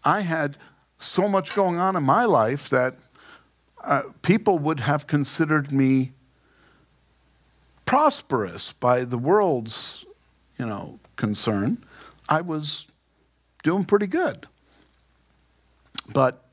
I 0.05 0.23
had 0.23 0.57
so 0.99 1.29
much 1.29 1.55
going 1.55 1.77
on 1.77 1.95
in 1.95 2.03
my 2.03 2.25
life 2.25 2.69
that 2.71 2.97
uh, 3.85 4.03
people 4.23 4.59
would 4.59 4.81
have 4.81 5.07
considered 5.07 5.73
me 5.73 6.13
prosperous 7.85 8.73
by 8.73 9.05
the 9.05 9.19
world's, 9.19 10.05
you 10.59 10.67
know, 10.67 10.99
concern. 11.17 11.85
I 12.29 12.41
was 12.41 12.87
doing 13.63 13.85
pretty 13.85 14.07
good. 14.07 14.47
But 16.13 16.45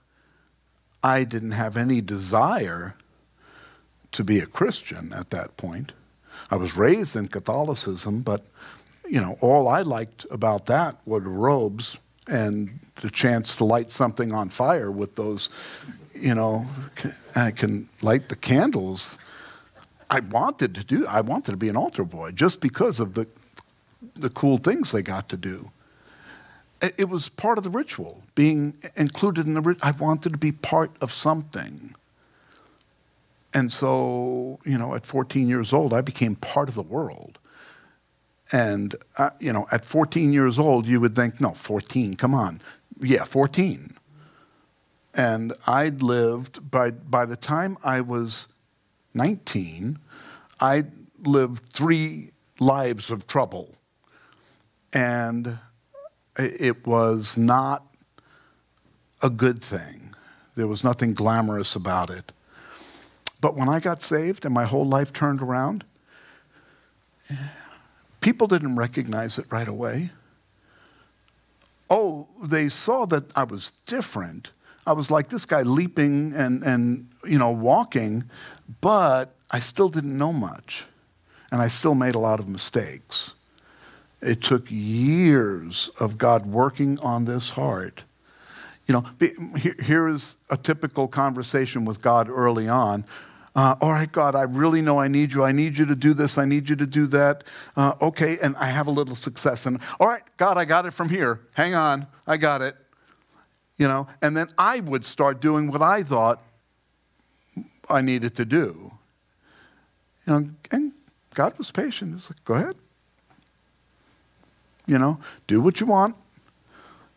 I 1.03 1.23
didn't 1.23 1.51
have 1.51 1.77
any 1.77 2.01
desire 2.01 2.95
to 4.11 4.23
be 4.23 4.39
a 4.39 4.45
Christian 4.45 5.13
at 5.13 5.29
that 5.31 5.57
point. 5.57 5.93
I 6.49 6.55
was 6.57 6.75
raised 6.75 7.15
in 7.15 7.27
Catholicism, 7.27 8.21
but 8.21 8.45
you 9.07 9.19
know, 9.19 9.37
all 9.41 9.67
I 9.67 9.81
liked 9.81 10.25
about 10.31 10.67
that 10.67 10.97
were 11.05 11.19
robes 11.19 11.97
and 12.27 12.79
the 13.01 13.09
chance 13.09 13.55
to 13.57 13.65
light 13.65 13.91
something 13.91 14.31
on 14.31 14.49
fire 14.49 14.91
with 14.91 15.15
those, 15.15 15.49
you 16.21 16.35
know, 16.35 16.67
I 17.35 17.51
can 17.51 17.89
light 18.01 18.29
the 18.29 18.35
candles. 18.35 19.17
I 20.09 20.19
wanted 20.19 20.75
to 20.75 20.83
do. 20.83 21.07
I 21.07 21.21
wanted 21.21 21.51
to 21.51 21.57
be 21.57 21.69
an 21.69 21.77
altar 21.77 22.03
boy 22.03 22.31
just 22.31 22.61
because 22.61 22.99
of 22.99 23.13
the 23.15 23.27
the 24.15 24.29
cool 24.29 24.57
things 24.57 24.91
they 24.91 25.01
got 25.01 25.29
to 25.29 25.37
do. 25.37 25.71
It 26.81 27.09
was 27.09 27.29
part 27.29 27.59
of 27.59 27.63
the 27.63 27.69
ritual, 27.69 28.23
being 28.33 28.75
included 28.95 29.45
in 29.45 29.53
the 29.53 29.61
ritual. 29.61 29.87
I 29.87 29.91
wanted 29.91 30.31
to 30.31 30.37
be 30.39 30.51
part 30.51 30.91
of 30.99 31.13
something. 31.13 31.93
And 33.53 33.71
so, 33.71 34.59
you 34.65 34.79
know, 34.79 34.95
at 34.95 35.05
14 35.05 35.47
years 35.47 35.73
old, 35.73 35.93
I 35.93 36.01
became 36.01 36.35
part 36.35 36.69
of 36.69 36.75
the 36.75 36.81
world. 36.81 37.37
And, 38.51 38.95
uh, 39.17 39.29
you 39.39 39.53
know, 39.53 39.67
at 39.71 39.85
14 39.85 40.33
years 40.33 40.57
old, 40.57 40.87
you 40.87 40.99
would 40.99 41.15
think, 41.15 41.39
no, 41.39 41.51
14, 41.51 42.15
come 42.15 42.33
on. 42.33 42.61
Yeah, 42.99 43.25
14. 43.25 43.95
And 45.13 45.53
I'd 45.67 46.01
lived, 46.01 46.71
by, 46.71 46.91
by 46.91 47.25
the 47.25 47.35
time 47.35 47.77
I 47.83 48.01
was 48.01 48.47
19, 49.13 49.99
I'd 50.59 50.91
lived 51.23 51.73
three 51.73 52.31
lives 52.59 53.09
of 53.09 53.27
trouble. 53.27 53.75
And 54.93 55.57
it 56.37 56.85
was 56.85 57.35
not 57.35 57.85
a 59.21 59.29
good 59.29 59.61
thing. 59.61 60.13
There 60.55 60.67
was 60.67 60.83
nothing 60.83 61.13
glamorous 61.13 61.75
about 61.75 62.09
it. 62.09 62.31
But 63.39 63.55
when 63.55 63.67
I 63.67 63.79
got 63.79 64.01
saved 64.01 64.45
and 64.45 64.53
my 64.53 64.65
whole 64.65 64.87
life 64.87 65.11
turned 65.11 65.41
around, 65.41 65.83
people 68.21 68.47
didn't 68.47 68.75
recognize 68.75 69.37
it 69.37 69.45
right 69.49 69.67
away. 69.67 70.11
Oh, 71.89 72.27
they 72.41 72.69
saw 72.69 73.05
that 73.07 73.35
I 73.35 73.43
was 73.43 73.71
different. 73.85 74.51
I 74.85 74.93
was 74.93 75.11
like 75.11 75.29
this 75.29 75.45
guy 75.45 75.61
leaping 75.61 76.33
and, 76.33 76.63
and 76.63 77.09
you 77.25 77.37
know, 77.37 77.51
walking, 77.51 78.23
but 78.81 79.35
I 79.51 79.59
still 79.59 79.89
didn't 79.89 80.17
know 80.17 80.33
much. 80.33 80.85
And 81.51 81.61
I 81.61 81.67
still 81.67 81.95
made 81.95 82.15
a 82.15 82.19
lot 82.19 82.39
of 82.39 82.47
mistakes. 82.47 83.33
It 84.21 84.41
took 84.41 84.65
years 84.69 85.89
of 85.99 86.17
God 86.17 86.45
working 86.45 86.99
on 86.99 87.25
this 87.25 87.49
heart. 87.49 88.03
You 88.87 88.93
know, 88.93 89.05
here 89.81 90.07
is 90.07 90.35
a 90.49 90.57
typical 90.57 91.07
conversation 91.07 91.85
with 91.85 92.01
God 92.01 92.29
early 92.29 92.67
on. 92.67 93.05
Uh, 93.53 93.75
all 93.81 93.91
right, 93.91 94.11
God, 94.11 94.33
I 94.33 94.43
really 94.43 94.81
know 94.81 94.99
I 94.99 95.09
need 95.09 95.33
you. 95.33 95.43
I 95.43 95.51
need 95.51 95.77
you 95.77 95.85
to 95.85 95.95
do 95.95 96.13
this. 96.13 96.37
I 96.37 96.45
need 96.45 96.69
you 96.69 96.75
to 96.77 96.85
do 96.85 97.05
that. 97.07 97.43
Uh, 97.75 97.93
okay, 98.01 98.37
and 98.39 98.55
I 98.55 98.67
have 98.67 98.87
a 98.87 98.91
little 98.91 99.15
success. 99.15 99.65
And 99.65 99.79
all 99.99 100.07
right, 100.07 100.23
God, 100.37 100.57
I 100.57 100.65
got 100.65 100.85
it 100.85 100.91
from 100.91 101.09
here. 101.09 101.41
Hang 101.53 101.75
on, 101.75 102.07
I 102.25 102.37
got 102.37 102.61
it. 102.61 102.75
You 103.81 103.87
know, 103.87 104.05
and 104.21 104.37
then 104.37 104.47
I 104.59 104.79
would 104.79 105.05
start 105.05 105.41
doing 105.41 105.71
what 105.71 105.81
I 105.81 106.03
thought 106.03 106.43
I 107.89 108.01
needed 108.01 108.35
to 108.35 108.45
do. 108.45 108.91
You 110.27 110.33
know, 110.33 110.49
and 110.69 110.91
God 111.33 111.57
was 111.57 111.71
patient. 111.71 112.13
He's 112.13 112.29
like, 112.29 112.45
go 112.45 112.53
ahead. 112.53 112.75
You 114.85 114.99
know, 114.99 115.19
do 115.47 115.59
what 115.61 115.79
you 115.79 115.87
want. 115.87 116.15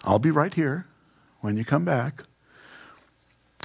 I'll 0.05 0.19
be 0.19 0.31
right 0.31 0.55
here 0.55 0.87
when 1.43 1.59
you 1.59 1.67
come 1.67 1.85
back. 1.85 2.23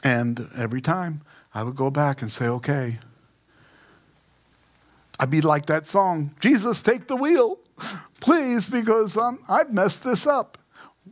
And 0.04 0.50
every 0.54 0.82
time 0.82 1.22
I 1.54 1.64
would 1.64 1.78
go 1.78 1.90
back 1.90 2.22
and 2.22 2.30
say, 2.30 2.48
okay. 2.48 3.00
I'd 5.18 5.30
be 5.30 5.40
like 5.40 5.68
that 5.68 5.88
song, 5.88 6.36
Jesus, 6.42 6.82
take 6.82 7.08
the 7.08 7.16
wheel, 7.16 7.60
please, 8.20 8.66
because 8.66 9.16
um, 9.16 9.40
I've 9.48 9.72
messed 9.72 10.04
this 10.04 10.28
up. 10.28 10.58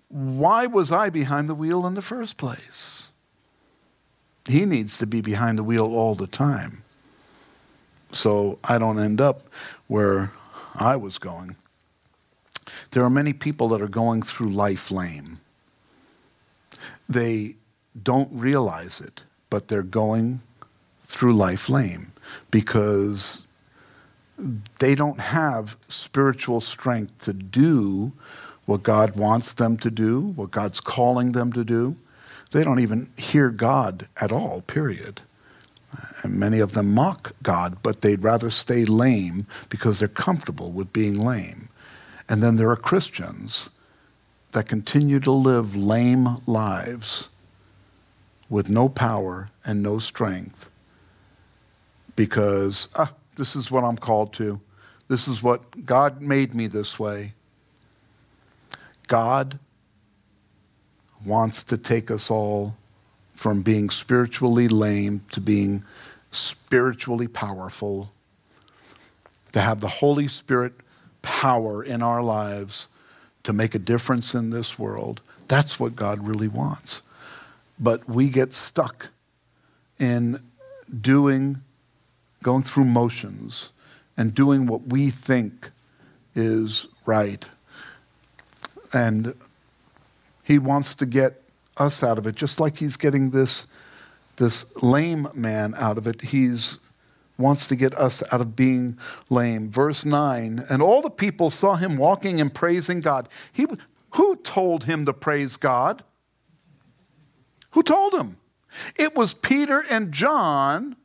Why 0.10 0.66
was 0.66 0.92
I 0.92 1.10
behind 1.10 1.50
the 1.50 1.56
wheel 1.56 1.86
in 1.86 1.94
the 1.94 2.02
first 2.02 2.38
place? 2.38 3.08
He 4.46 4.66
needs 4.66 4.98
to 4.98 5.06
be 5.06 5.22
behind 5.22 5.58
the 5.58 5.64
wheel 5.64 5.86
all 5.86 6.16
the 6.16 6.28
time. 6.28 6.84
So 8.12 8.60
I 8.64 8.78
don't 8.78 9.00
end 9.00 9.20
up 9.20 9.44
where 9.88 10.32
I 10.76 10.96
was 10.96 11.18
going. 11.18 11.58
There 12.92 13.04
are 13.04 13.10
many 13.10 13.34
people 13.34 13.68
that 13.70 13.82
are 13.82 13.88
going 13.88 14.22
through 14.22 14.50
life 14.50 14.90
lame. 14.90 15.40
They 17.10 17.56
don't 18.02 18.30
realize 18.32 19.02
it 19.02 19.24
but 19.50 19.68
they're 19.68 19.84
going 19.84 20.42
through 21.06 21.36
life 21.36 21.70
lame 21.70 22.12
because 22.52 23.44
they 24.80 24.94
don't 24.94 25.20
have 25.20 25.78
spiritual 25.88 26.62
strength 26.62 27.24
to 27.24 27.34
do 27.34 28.12
what 28.68 28.84
God 28.84 29.16
wants 29.16 29.54
them 29.54 29.78
to 29.78 29.90
do, 29.90 30.20
what 30.20 30.52
God's 30.52 30.82
calling 30.82 31.32
them 31.32 31.52
to 31.54 31.64
do. 31.64 31.96
They 32.52 32.64
don't 32.64 32.82
even 32.82 33.10
hear 33.18 33.50
God 33.50 34.08
at 34.18 34.32
all, 34.32 34.62
period. 34.62 35.22
And 36.22 36.38
many 36.38 36.60
of 36.60 36.74
them 36.74 36.94
mock 36.94 37.34
God, 37.42 37.78
but 37.82 38.02
they'd 38.02 38.22
rather 38.22 38.50
stay 38.50 38.84
lame 38.84 39.48
because 39.70 40.00
they're 40.00 40.08
comfortable 40.10 40.72
with 40.72 40.92
being 40.92 41.14
lame. 41.14 41.70
And 42.28 42.44
then 42.44 42.58
there 42.58 42.70
are 42.70 42.76
Christians 42.76 43.70
that 44.52 44.68
continue 44.68 45.22
to 45.22 45.32
live 45.32 45.76
lame 45.76 46.36
lives 46.46 47.30
with 48.50 48.70
no 48.70 48.90
power 48.90 49.50
and 49.66 49.82
no 49.82 49.98
strength 49.98 50.70
because, 52.18 52.90
ah, 52.96 53.14
this 53.38 53.56
is 53.56 53.72
what 53.72 53.86
I'm 53.86 53.98
called 53.98 54.34
to. 54.34 54.60
This 55.08 55.26
is 55.26 55.42
what 55.42 55.86
God 55.86 56.22
made 56.22 56.54
me 56.54 56.68
this 56.68 57.00
way. 57.00 57.34
God 59.08 59.60
wants 61.26 61.64
to 61.64 61.78
take 61.78 62.12
us 62.12 62.30
all 62.30 62.76
from 63.34 63.62
being 63.62 63.90
spiritually 63.90 64.68
lame 64.68 65.22
to 65.32 65.42
being 65.42 65.84
spiritually 66.32 67.28
powerful, 67.28 68.12
to 69.54 69.62
have 69.62 69.80
the 69.80 69.88
Holy 69.88 70.28
Spirit 70.28 70.74
power 71.22 71.84
in 71.84 72.04
our 72.04 72.22
lives 72.22 72.88
to 73.44 73.54
make 73.54 73.74
a 73.74 73.80
difference 73.80 74.34
in 74.34 74.50
this 74.50 74.78
world. 74.78 75.22
That's 75.48 75.80
what 75.80 75.96
God 75.96 76.28
really 76.28 76.48
wants. 76.48 77.02
But 77.80 78.10
we 78.10 78.30
get 78.30 78.54
stuck 78.54 79.10
in 80.00 80.42
doing, 81.02 81.62
going 82.44 82.64
through 82.64 82.86
motions 82.86 83.70
and 84.18 84.34
doing 84.34 84.66
what 84.66 84.88
we 84.88 85.10
think 85.10 85.72
is 86.36 86.88
right. 87.06 87.46
And 88.94 89.36
he 90.44 90.60
wants 90.60 90.96
to 90.96 91.06
get 91.06 91.42
us 91.78 92.02
out 92.02 92.18
of 92.18 92.26
it, 92.26 92.36
just 92.36 92.60
like 92.60 92.78
he's 92.78 92.98
getting 92.98 93.32
this, 93.32 93.68
this 94.38 94.66
lame 94.82 95.28
man 95.34 95.74
out 95.76 95.98
of 95.98 96.08
it. 96.08 96.22
He's 96.22 96.78
wants 97.38 97.66
to 97.68 97.76
get 97.76 97.98
us 97.98 98.24
out 98.32 98.42
of 98.42 98.56
being 98.56 98.98
lame. 99.30 99.70
Verse 99.70 100.04
9, 100.04 100.66
and 100.70 100.82
all 100.82 101.02
the 101.02 101.10
people 101.10 101.50
saw 101.50 101.76
him 101.76 101.98
walking 101.98 102.42
and 102.42 102.54
praising 102.54 103.00
God. 103.00 103.30
He, 103.52 103.68
who 104.12 104.36
told 104.38 104.86
him 104.86 105.06
to 105.06 105.14
praise 105.14 105.56
God? 105.56 106.04
Who 107.72 107.84
told 107.84 108.14
him? 108.14 108.38
It 108.96 109.16
was 109.16 109.34
Peter 109.34 109.86
and 109.90 110.12
John 110.12 110.96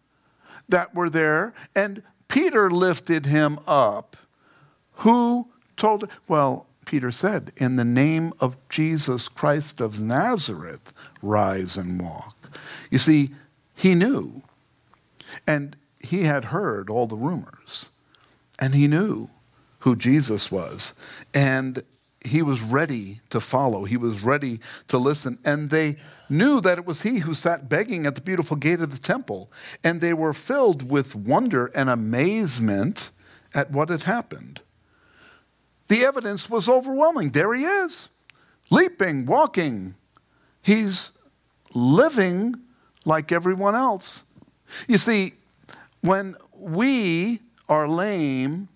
that 0.69 0.95
were 0.95 1.11
there, 1.11 1.53
and 1.75 2.03
Peter 2.29 2.71
lifted 2.71 3.27
him 3.27 3.59
up. 3.67 4.17
Who 4.97 5.49
told? 5.77 6.09
Well, 6.29 6.67
Peter 6.87 7.11
said, 7.11 7.53
In 7.57 7.77
the 7.77 7.85
name 7.85 8.33
of 8.41 8.57
Jesus 8.69 9.29
Christ 9.29 9.81
of 9.81 10.01
Nazareth, 10.01 10.93
rise 11.21 11.77
and 11.77 12.01
walk. 12.01 12.37
You 12.91 12.99
see, 12.99 13.31
he 13.75 13.95
knew. 13.95 14.43
And 15.47 15.77
he 16.01 16.25
had 16.25 16.47
heard 16.47 16.91
all 16.91 17.07
the 17.07 17.17
rumors. 17.17 17.89
And 18.59 18.75
he 18.75 18.87
knew 18.87 19.29
who 19.81 19.97
Jesus 19.97 20.51
was. 20.51 20.95
And 21.33 21.83
he 22.25 22.43
was 22.43 22.61
ready 22.63 23.21
to 23.31 23.41
follow. 23.41 23.85
He 23.85 23.97
was 23.97 24.23
ready 24.23 24.61
to 24.89 24.99
listen. 24.99 25.39
And 25.45 25.71
they 25.71 25.97
knew 26.29 26.61
that 26.61 26.79
it 26.79 26.87
was 26.87 27.03
he 27.03 27.21
who 27.21 27.35
sat 27.35 27.69
begging 27.69 28.07
at 28.07 28.15
the 28.15 28.21
beautiful 28.21 28.57
gate 28.57 28.81
of 28.81 28.91
the 28.91 28.99
temple. 28.99 29.51
And 29.83 30.01
they 30.01 30.13
were 30.13 30.33
filled 30.33 30.89
with 30.89 31.15
wonder 31.15 31.67
and 31.75 31.89
amazement 31.89 33.11
at 33.55 33.71
what 33.71 33.89
had 33.89 34.03
happened. 34.03 34.61
The 35.93 36.07
evidence 36.07 36.49
was 36.49 36.71
overwhelming. 36.71 37.33
There 37.33 37.53
he 37.53 37.65
is, 37.65 38.09
leaping, 38.71 39.27
walking. 39.27 39.95
He's 40.63 41.11
living 41.75 42.55
like 43.05 43.31
everyone 43.31 43.75
else. 43.75 44.23
You 44.89 44.97
see, 44.97 45.35
when 46.01 46.37
we 46.57 47.41
are 47.69 47.87
lame 47.87 48.71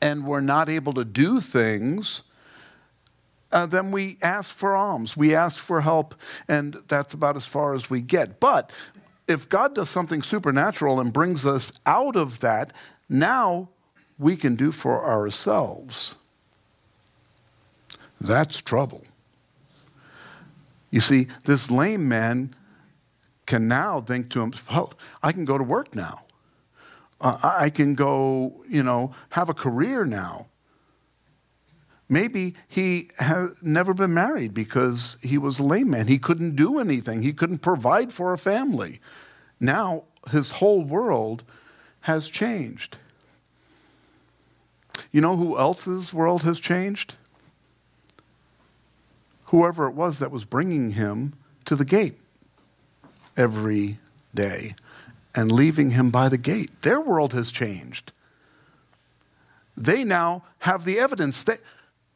and 0.00 0.26
we're 0.26 0.40
not 0.40 0.70
able 0.70 0.94
to 0.94 1.04
do 1.04 1.42
things, 1.42 2.22
uh, 3.52 3.66
then 3.66 3.90
we 3.90 4.16
ask 4.22 4.54
for 4.54 4.74
alms. 4.74 5.14
We 5.14 5.34
ask 5.34 5.60
for 5.60 5.82
help, 5.82 6.14
and 6.48 6.78
that's 6.88 7.12
about 7.12 7.36
as 7.36 7.44
far 7.44 7.74
as 7.74 7.90
we 7.90 8.00
get. 8.00 8.40
But 8.40 8.72
if 9.28 9.46
God 9.46 9.74
does 9.74 9.90
something 9.90 10.22
supernatural 10.22 11.00
and 11.00 11.12
brings 11.12 11.44
us 11.44 11.70
out 11.84 12.16
of 12.16 12.40
that, 12.40 12.72
now 13.10 13.68
we 14.22 14.36
can 14.36 14.54
do 14.54 14.72
for 14.72 15.04
ourselves. 15.04 16.14
That's 18.20 18.60
trouble. 18.60 19.04
You 20.90 21.00
see, 21.00 21.26
this 21.44 21.70
lame 21.70 22.08
man 22.08 22.54
can 23.46 23.66
now 23.66 24.00
think 24.00 24.30
to 24.30 24.40
himself, 24.40 24.66
oh, 24.70 24.90
I 25.22 25.32
can 25.32 25.44
go 25.44 25.58
to 25.58 25.64
work 25.64 25.94
now. 25.94 26.22
Uh, 27.20 27.38
I 27.42 27.70
can 27.70 27.94
go, 27.94 28.64
you 28.68 28.82
know, 28.82 29.14
have 29.30 29.48
a 29.48 29.54
career 29.54 30.04
now. 30.04 30.46
Maybe 32.08 32.54
he 32.68 33.10
had 33.18 33.54
never 33.62 33.94
been 33.94 34.12
married 34.12 34.52
because 34.52 35.16
he 35.22 35.38
was 35.38 35.58
a 35.58 35.62
lame 35.62 35.90
man. 35.90 36.08
He 36.08 36.18
couldn't 36.18 36.56
do 36.56 36.78
anything, 36.78 37.22
he 37.22 37.32
couldn't 37.32 37.58
provide 37.58 38.12
for 38.12 38.32
a 38.32 38.38
family. 38.38 39.00
Now 39.58 40.04
his 40.30 40.52
whole 40.52 40.84
world 40.84 41.42
has 42.02 42.28
changed. 42.28 42.98
You 45.12 45.20
know 45.20 45.36
who 45.36 45.58
else's 45.58 46.12
world 46.12 46.42
has 46.42 46.58
changed? 46.58 47.16
Whoever 49.46 49.86
it 49.86 49.92
was 49.92 50.18
that 50.18 50.30
was 50.30 50.46
bringing 50.46 50.92
him 50.92 51.34
to 51.66 51.76
the 51.76 51.84
gate 51.84 52.18
every 53.36 53.98
day 54.34 54.74
and 55.34 55.52
leaving 55.52 55.90
him 55.90 56.10
by 56.10 56.30
the 56.30 56.38
gate. 56.38 56.70
Their 56.80 57.00
world 57.00 57.34
has 57.34 57.52
changed. 57.52 58.12
They 59.76 60.04
now 60.04 60.44
have 60.60 60.84
the 60.84 60.98
evidence 60.98 61.42
that 61.42 61.60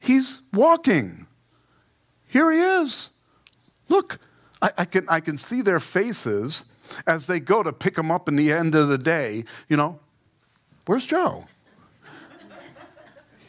he's 0.00 0.40
walking. 0.52 1.26
Here 2.26 2.50
he 2.50 2.60
is. 2.60 3.10
Look, 3.88 4.18
I, 4.60 4.70
I, 4.78 4.84
can, 4.86 5.06
I 5.08 5.20
can 5.20 5.36
see 5.38 5.60
their 5.60 5.80
faces 5.80 6.64
as 7.06 7.26
they 7.26 7.40
go 7.40 7.62
to 7.62 7.72
pick 7.72 7.96
him 7.98 8.10
up 8.10 8.28
in 8.28 8.36
the 8.36 8.52
end 8.52 8.74
of 8.74 8.88
the 8.88 8.98
day. 8.98 9.44
You 9.68 9.76
know, 9.76 10.00
where's 10.86 11.06
Joe? 11.06 11.46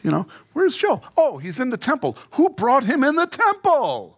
You 0.07 0.11
know, 0.11 0.27
where's 0.53 0.77
Joe? 0.77 1.01
Oh, 1.17 1.37
he's 1.37 1.59
in 1.59 1.69
the 1.69 1.75
temple. 1.75 2.15
Who 2.35 2.47
brought 2.47 2.83
him 2.83 3.03
in 3.03 3.17
the 3.17 3.27
temple? 3.27 4.17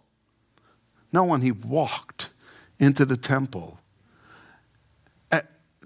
No 1.12 1.24
one. 1.24 1.40
He 1.40 1.50
walked 1.50 2.30
into 2.78 3.04
the 3.04 3.16
temple 3.16 3.80
eh, 5.32 5.40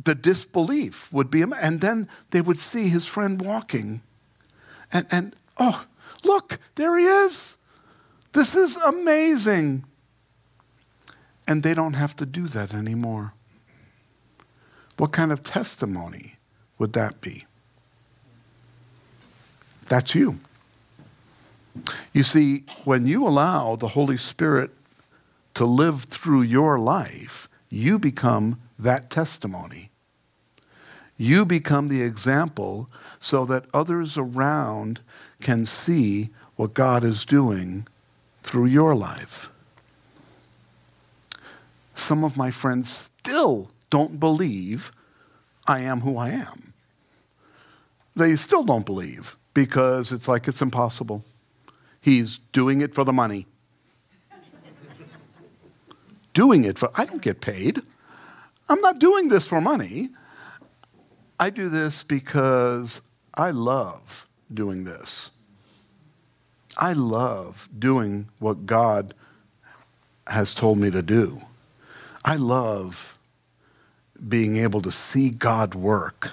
the 0.04 0.14
disbelief 0.14 1.10
would 1.10 1.30
be, 1.30 1.40
and 1.40 1.80
then 1.80 2.06
they 2.32 2.42
would 2.42 2.58
see 2.58 2.88
his 2.88 3.06
friend 3.06 3.40
walking. 3.40 4.02
And, 4.92 5.06
and 5.10 5.36
oh, 5.58 5.86
look, 6.22 6.58
there 6.74 6.98
he 6.98 7.06
is. 7.06 7.54
This 8.34 8.54
is 8.54 8.76
amazing. 8.76 9.86
And 11.48 11.62
they 11.62 11.72
don't 11.72 11.94
have 11.94 12.14
to 12.16 12.26
do 12.26 12.46
that 12.48 12.74
anymore. 12.74 13.32
What 14.98 15.12
kind 15.12 15.32
of 15.32 15.42
testimony 15.42 16.36
would 16.78 16.92
that 16.92 17.22
be? 17.22 17.46
That's 19.88 20.14
you. 20.14 20.38
You 22.12 22.22
see, 22.22 22.64
when 22.84 23.06
you 23.06 23.26
allow 23.26 23.76
the 23.76 23.88
Holy 23.88 24.16
Spirit 24.16 24.70
to 25.54 25.64
live 25.64 26.04
through 26.04 26.42
your 26.42 26.78
life, 26.78 27.48
you 27.68 27.98
become 27.98 28.60
that 28.78 29.10
testimony. 29.10 29.90
You 31.16 31.44
become 31.44 31.88
the 31.88 32.02
example 32.02 32.88
so 33.20 33.44
that 33.46 33.66
others 33.72 34.18
around 34.18 35.00
can 35.40 35.66
see 35.66 36.30
what 36.56 36.74
God 36.74 37.04
is 37.04 37.24
doing 37.24 37.86
through 38.42 38.66
your 38.66 38.94
life. 38.94 39.48
Some 41.94 42.24
of 42.24 42.36
my 42.36 42.50
friends 42.50 43.08
still 43.20 43.70
don't 43.90 44.18
believe 44.18 44.92
I 45.66 45.80
am 45.80 46.00
who 46.00 46.16
I 46.16 46.30
am. 46.30 46.72
They 48.16 48.36
still 48.36 48.62
don't 48.62 48.86
believe 48.86 49.36
because 49.54 50.12
it's 50.12 50.28
like 50.28 50.48
it's 50.48 50.60
impossible. 50.60 51.24
He's 52.00 52.38
doing 52.52 52.80
it 52.80 52.94
for 52.94 53.04
the 53.04 53.12
money. 53.12 53.46
doing 56.34 56.64
it 56.64 56.78
for, 56.78 56.90
I 56.94 57.04
don't 57.06 57.22
get 57.22 57.40
paid. 57.40 57.80
I'm 58.68 58.80
not 58.80 58.98
doing 58.98 59.28
this 59.28 59.46
for 59.46 59.60
money. 59.60 60.10
I 61.38 61.50
do 61.50 61.68
this 61.68 62.02
because 62.02 63.00
I 63.34 63.50
love 63.50 64.26
doing 64.52 64.84
this. 64.84 65.30
I 66.76 66.92
love 66.92 67.68
doing 67.76 68.28
what 68.40 68.66
God 68.66 69.14
has 70.26 70.52
told 70.52 70.78
me 70.78 70.90
to 70.90 71.02
do. 71.02 71.42
I 72.24 72.36
love 72.36 73.16
being 74.28 74.56
able 74.56 74.82
to 74.82 74.90
see 74.90 75.30
God 75.30 75.74
work 75.74 76.32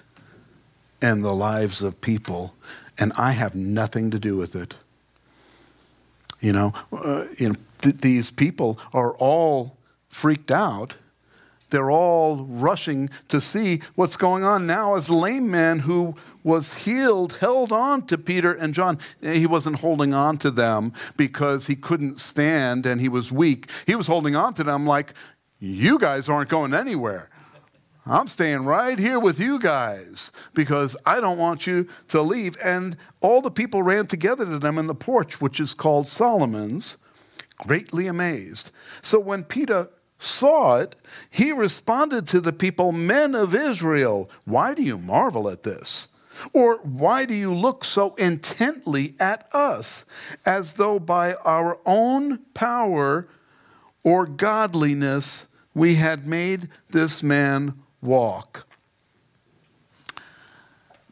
in 1.01 1.21
the 1.21 1.33
lives 1.33 1.81
of 1.81 1.99
people, 1.99 2.53
and 2.97 3.11
I 3.17 3.31
have 3.31 3.55
nothing 3.55 4.11
to 4.11 4.19
do 4.19 4.35
with 4.37 4.55
it. 4.55 4.75
You 6.39 6.53
know, 6.53 6.73
uh, 6.91 7.25
you 7.37 7.49
know 7.49 7.55
th- 7.79 7.97
these 7.97 8.31
people 8.31 8.79
are 8.93 9.13
all 9.13 9.77
freaked 10.09 10.51
out 10.51 10.95
they're 11.71 11.89
all 11.89 12.35
rushing 12.35 13.09
to 13.29 13.41
see 13.41 13.81
what's 13.95 14.15
going 14.15 14.43
on 14.43 14.67
now 14.67 14.95
as 14.95 15.07
the 15.07 15.15
lame 15.15 15.49
man 15.49 15.79
who 15.79 16.15
was 16.43 16.73
healed 16.73 17.37
held 17.37 17.71
on 17.71 18.05
to 18.07 18.17
Peter 18.17 18.53
and 18.53 18.73
John. 18.73 18.99
He 19.21 19.45
wasn't 19.45 19.79
holding 19.79 20.13
on 20.13 20.37
to 20.39 20.51
them 20.51 20.93
because 21.17 21.67
he 21.67 21.75
couldn't 21.75 22.19
stand 22.19 22.85
and 22.85 23.01
he 23.01 23.09
was 23.09 23.31
weak. 23.31 23.69
He 23.87 23.95
was 23.95 24.07
holding 24.07 24.35
on 24.35 24.53
to 24.55 24.63
them 24.63 24.85
like, 24.85 25.13
you 25.59 25.97
guys 25.97 26.27
aren't 26.27 26.49
going 26.49 26.73
anywhere. 26.73 27.29
I'm 28.05 28.27
staying 28.27 28.65
right 28.65 28.97
here 28.97 29.19
with 29.19 29.39
you 29.39 29.59
guys 29.59 30.31
because 30.53 30.97
I 31.05 31.19
don't 31.19 31.37
want 31.37 31.67
you 31.67 31.87
to 32.07 32.21
leave. 32.21 32.57
And 32.63 32.97
all 33.21 33.41
the 33.41 33.51
people 33.51 33.83
ran 33.83 34.07
together 34.07 34.45
to 34.45 34.57
them 34.57 34.79
in 34.79 34.87
the 34.87 34.95
porch, 34.95 35.39
which 35.39 35.59
is 35.59 35.75
called 35.75 36.07
Solomon's, 36.07 36.97
greatly 37.57 38.07
amazed. 38.07 38.71
So 39.03 39.19
when 39.19 39.43
Peter 39.43 39.87
saw 40.17 40.77
it, 40.77 40.95
he 41.29 41.51
responded 41.51 42.27
to 42.27 42.41
the 42.41 42.53
people, 42.53 42.91
Men 42.91 43.35
of 43.35 43.53
Israel, 43.53 44.29
why 44.45 44.73
do 44.73 44.81
you 44.81 44.97
marvel 44.97 45.47
at 45.47 45.63
this? 45.63 46.07
Or 46.53 46.77
why 46.77 47.25
do 47.25 47.35
you 47.35 47.53
look 47.53 47.83
so 47.83 48.15
intently 48.15 49.13
at 49.19 49.47
us, 49.53 50.05
as 50.43 50.73
though 50.73 50.97
by 50.97 51.35
our 51.35 51.77
own 51.85 52.39
power 52.55 53.27
or 54.03 54.25
godliness 54.25 55.45
we 55.75 55.95
had 55.95 56.25
made 56.25 56.69
this 56.89 57.21
man 57.21 57.75
walk? 58.01 58.67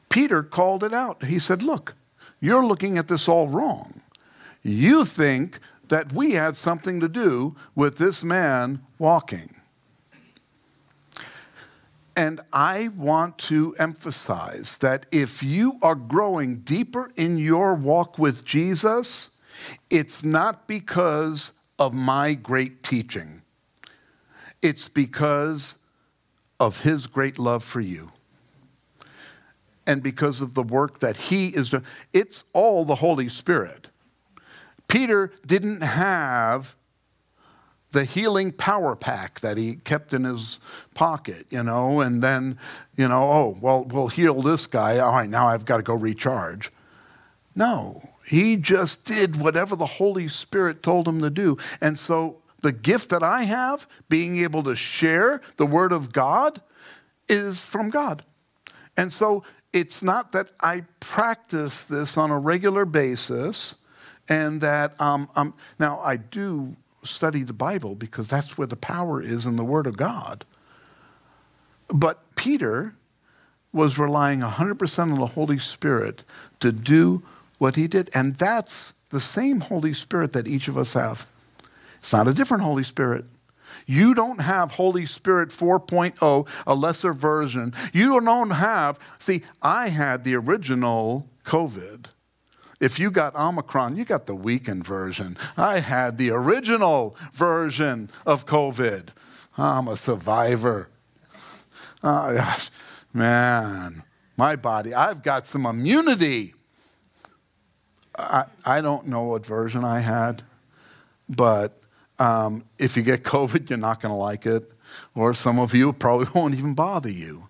Peter 0.09 0.41
called 0.43 0.83
it 0.83 0.93
out. 0.93 1.23
He 1.23 1.39
said, 1.39 1.61
Look, 1.61 1.95
you're 2.39 2.65
looking 2.65 2.97
at 2.97 3.07
this 3.07 3.27
all 3.27 3.47
wrong. 3.47 4.01
You 4.63 5.05
think 5.05 5.59
that 5.87 6.13
we 6.13 6.33
had 6.33 6.55
something 6.55 6.99
to 6.99 7.07
do 7.07 7.55
with 7.75 7.97
this 7.97 8.23
man 8.23 8.81
walking. 8.97 9.55
And 12.15 12.41
I 12.51 12.89
want 12.89 13.37
to 13.47 13.75
emphasize 13.79 14.77
that 14.79 15.05
if 15.11 15.41
you 15.41 15.79
are 15.81 15.95
growing 15.95 16.57
deeper 16.57 17.11
in 17.15 17.37
your 17.37 17.73
walk 17.73 18.19
with 18.19 18.43
Jesus, 18.43 19.29
it's 19.89 20.23
not 20.23 20.67
because 20.67 21.51
of 21.77 21.93
my 21.93 22.33
great 22.33 22.83
teaching. 22.83 23.41
It's 24.61 24.89
because 24.89 25.75
of 26.59 26.79
his 26.81 27.07
great 27.07 27.39
love 27.39 27.63
for 27.63 27.81
you. 27.81 28.11
And 29.85 30.03
because 30.03 30.41
of 30.41 30.53
the 30.53 30.63
work 30.63 30.99
that 30.99 31.17
he 31.17 31.47
is 31.47 31.69
doing. 31.69 31.85
It's 32.13 32.43
all 32.53 32.85
the 32.85 32.95
Holy 32.95 33.29
Spirit. 33.29 33.87
Peter 34.87 35.31
didn't 35.45 35.81
have 35.81 36.75
the 37.91 38.03
healing 38.03 38.51
power 38.51 38.95
pack 38.95 39.39
that 39.39 39.57
he 39.57 39.75
kept 39.75 40.13
in 40.13 40.23
his 40.23 40.59
pocket, 40.93 41.47
you 41.49 41.63
know, 41.63 42.01
and 42.01 42.21
then, 42.21 42.57
you 42.95 43.07
know, 43.07 43.23
oh, 43.23 43.57
well, 43.61 43.83
we'll 43.83 44.09
heal 44.09 44.41
this 44.41 44.67
guy. 44.67 44.99
All 44.99 45.11
right, 45.11 45.29
now 45.29 45.47
I've 45.47 45.65
got 45.65 45.77
to 45.77 45.83
go 45.83 45.95
recharge. 45.95 46.71
No, 47.55 48.01
He 48.29 48.57
just 48.57 49.05
did 49.05 49.37
whatever 49.37 49.75
the 49.75 49.87
Holy 49.87 50.27
Spirit 50.27 50.83
told 50.83 51.07
him 51.07 51.19
to 51.21 51.31
do. 51.31 51.57
And 51.81 51.97
so 51.97 52.37
the 52.61 52.71
gift 52.71 53.09
that 53.09 53.23
I 53.23 53.43
have, 53.43 53.87
being 54.09 54.37
able 54.37 54.63
to 54.63 54.75
share 54.75 55.41
the 55.57 55.65
Word 55.65 55.91
of 55.91 56.11
God, 56.11 56.61
is 57.27 57.61
from 57.61 57.89
God. 57.89 58.23
And 58.97 59.13
so 59.13 59.43
it's 59.71 60.01
not 60.01 60.31
that 60.31 60.49
I 60.59 60.83
practice 60.99 61.83
this 61.83 62.17
on 62.17 62.31
a 62.31 62.39
regular 62.39 62.85
basis 62.85 63.75
and 64.27 64.61
that 64.61 64.99
um, 64.99 65.29
um, 65.35 65.53
now 65.79 65.99
I 65.99 66.17
do 66.17 66.75
study 67.03 67.43
the 67.43 67.53
Bible 67.53 67.95
because 67.95 68.27
that's 68.27 68.57
where 68.57 68.67
the 68.67 68.75
power 68.75 69.21
is 69.21 69.45
in 69.45 69.55
the 69.55 69.63
Word 69.63 69.87
of 69.87 69.97
God. 69.97 70.45
But 71.87 72.35
Peter 72.35 72.95
was 73.71 73.97
relying 73.97 74.39
100% 74.41 74.99
on 74.99 75.19
the 75.19 75.27
Holy 75.27 75.59
Spirit 75.59 76.23
to 76.59 76.71
do 76.71 77.23
what 77.57 77.75
he 77.75 77.87
did. 77.87 78.09
And 78.13 78.37
that's 78.37 78.93
the 79.09 79.19
same 79.19 79.61
Holy 79.61 79.93
Spirit 79.93 80.33
that 80.33 80.47
each 80.47 80.67
of 80.67 80.77
us 80.77 80.93
have. 80.93 81.25
It's 81.99 82.13
not 82.13 82.27
a 82.27 82.33
different 82.33 82.63
Holy 82.63 82.83
Spirit. 82.83 83.25
You 83.85 84.13
don't 84.13 84.41
have 84.41 84.71
Holy 84.73 85.05
Spirit 85.05 85.49
4.0, 85.49 86.47
a 86.67 86.75
lesser 86.75 87.13
version. 87.13 87.73
You 87.93 88.19
don't 88.19 88.51
have, 88.51 88.99
see, 89.19 89.43
I 89.61 89.89
had 89.89 90.23
the 90.23 90.35
original 90.35 91.27
COVID. 91.45 92.05
If 92.79 92.97
you 92.97 93.11
got 93.11 93.35
Omicron, 93.35 93.97
you 93.97 94.05
got 94.05 94.25
the 94.25 94.35
weakened 94.35 94.85
version. 94.85 95.37
I 95.57 95.79
had 95.79 96.17
the 96.17 96.29
original 96.31 97.15
version 97.33 98.09
of 98.25 98.45
COVID. 98.45 99.09
I'm 99.57 99.87
a 99.87 99.97
survivor. 99.97 100.89
Oh, 102.03 102.35
gosh. 102.35 102.69
Man, 103.13 104.03
my 104.37 104.55
body, 104.55 104.93
I've 104.93 105.23
got 105.23 105.47
some 105.47 105.65
immunity. 105.65 106.53
I, 108.17 108.45
I 108.63 108.81
don't 108.81 109.07
know 109.07 109.23
what 109.23 109.45
version 109.45 109.83
I 109.83 110.01
had, 110.01 110.43
but 111.27 111.81
um, 112.19 112.63
if 112.77 112.95
you 112.95 113.03
get 113.03 113.23
COVID, 113.35 113.69
you're 113.69 113.79
not 113.79 114.01
going 114.01 114.11
to 114.11 114.17
like 114.17 114.45
it. 114.45 114.71
Or 115.15 115.33
some 115.33 115.59
of 115.59 115.73
you 115.73 115.93
probably 115.93 116.27
won't 116.35 116.55
even 116.55 116.73
bother 116.73 117.11
you. 117.11 117.49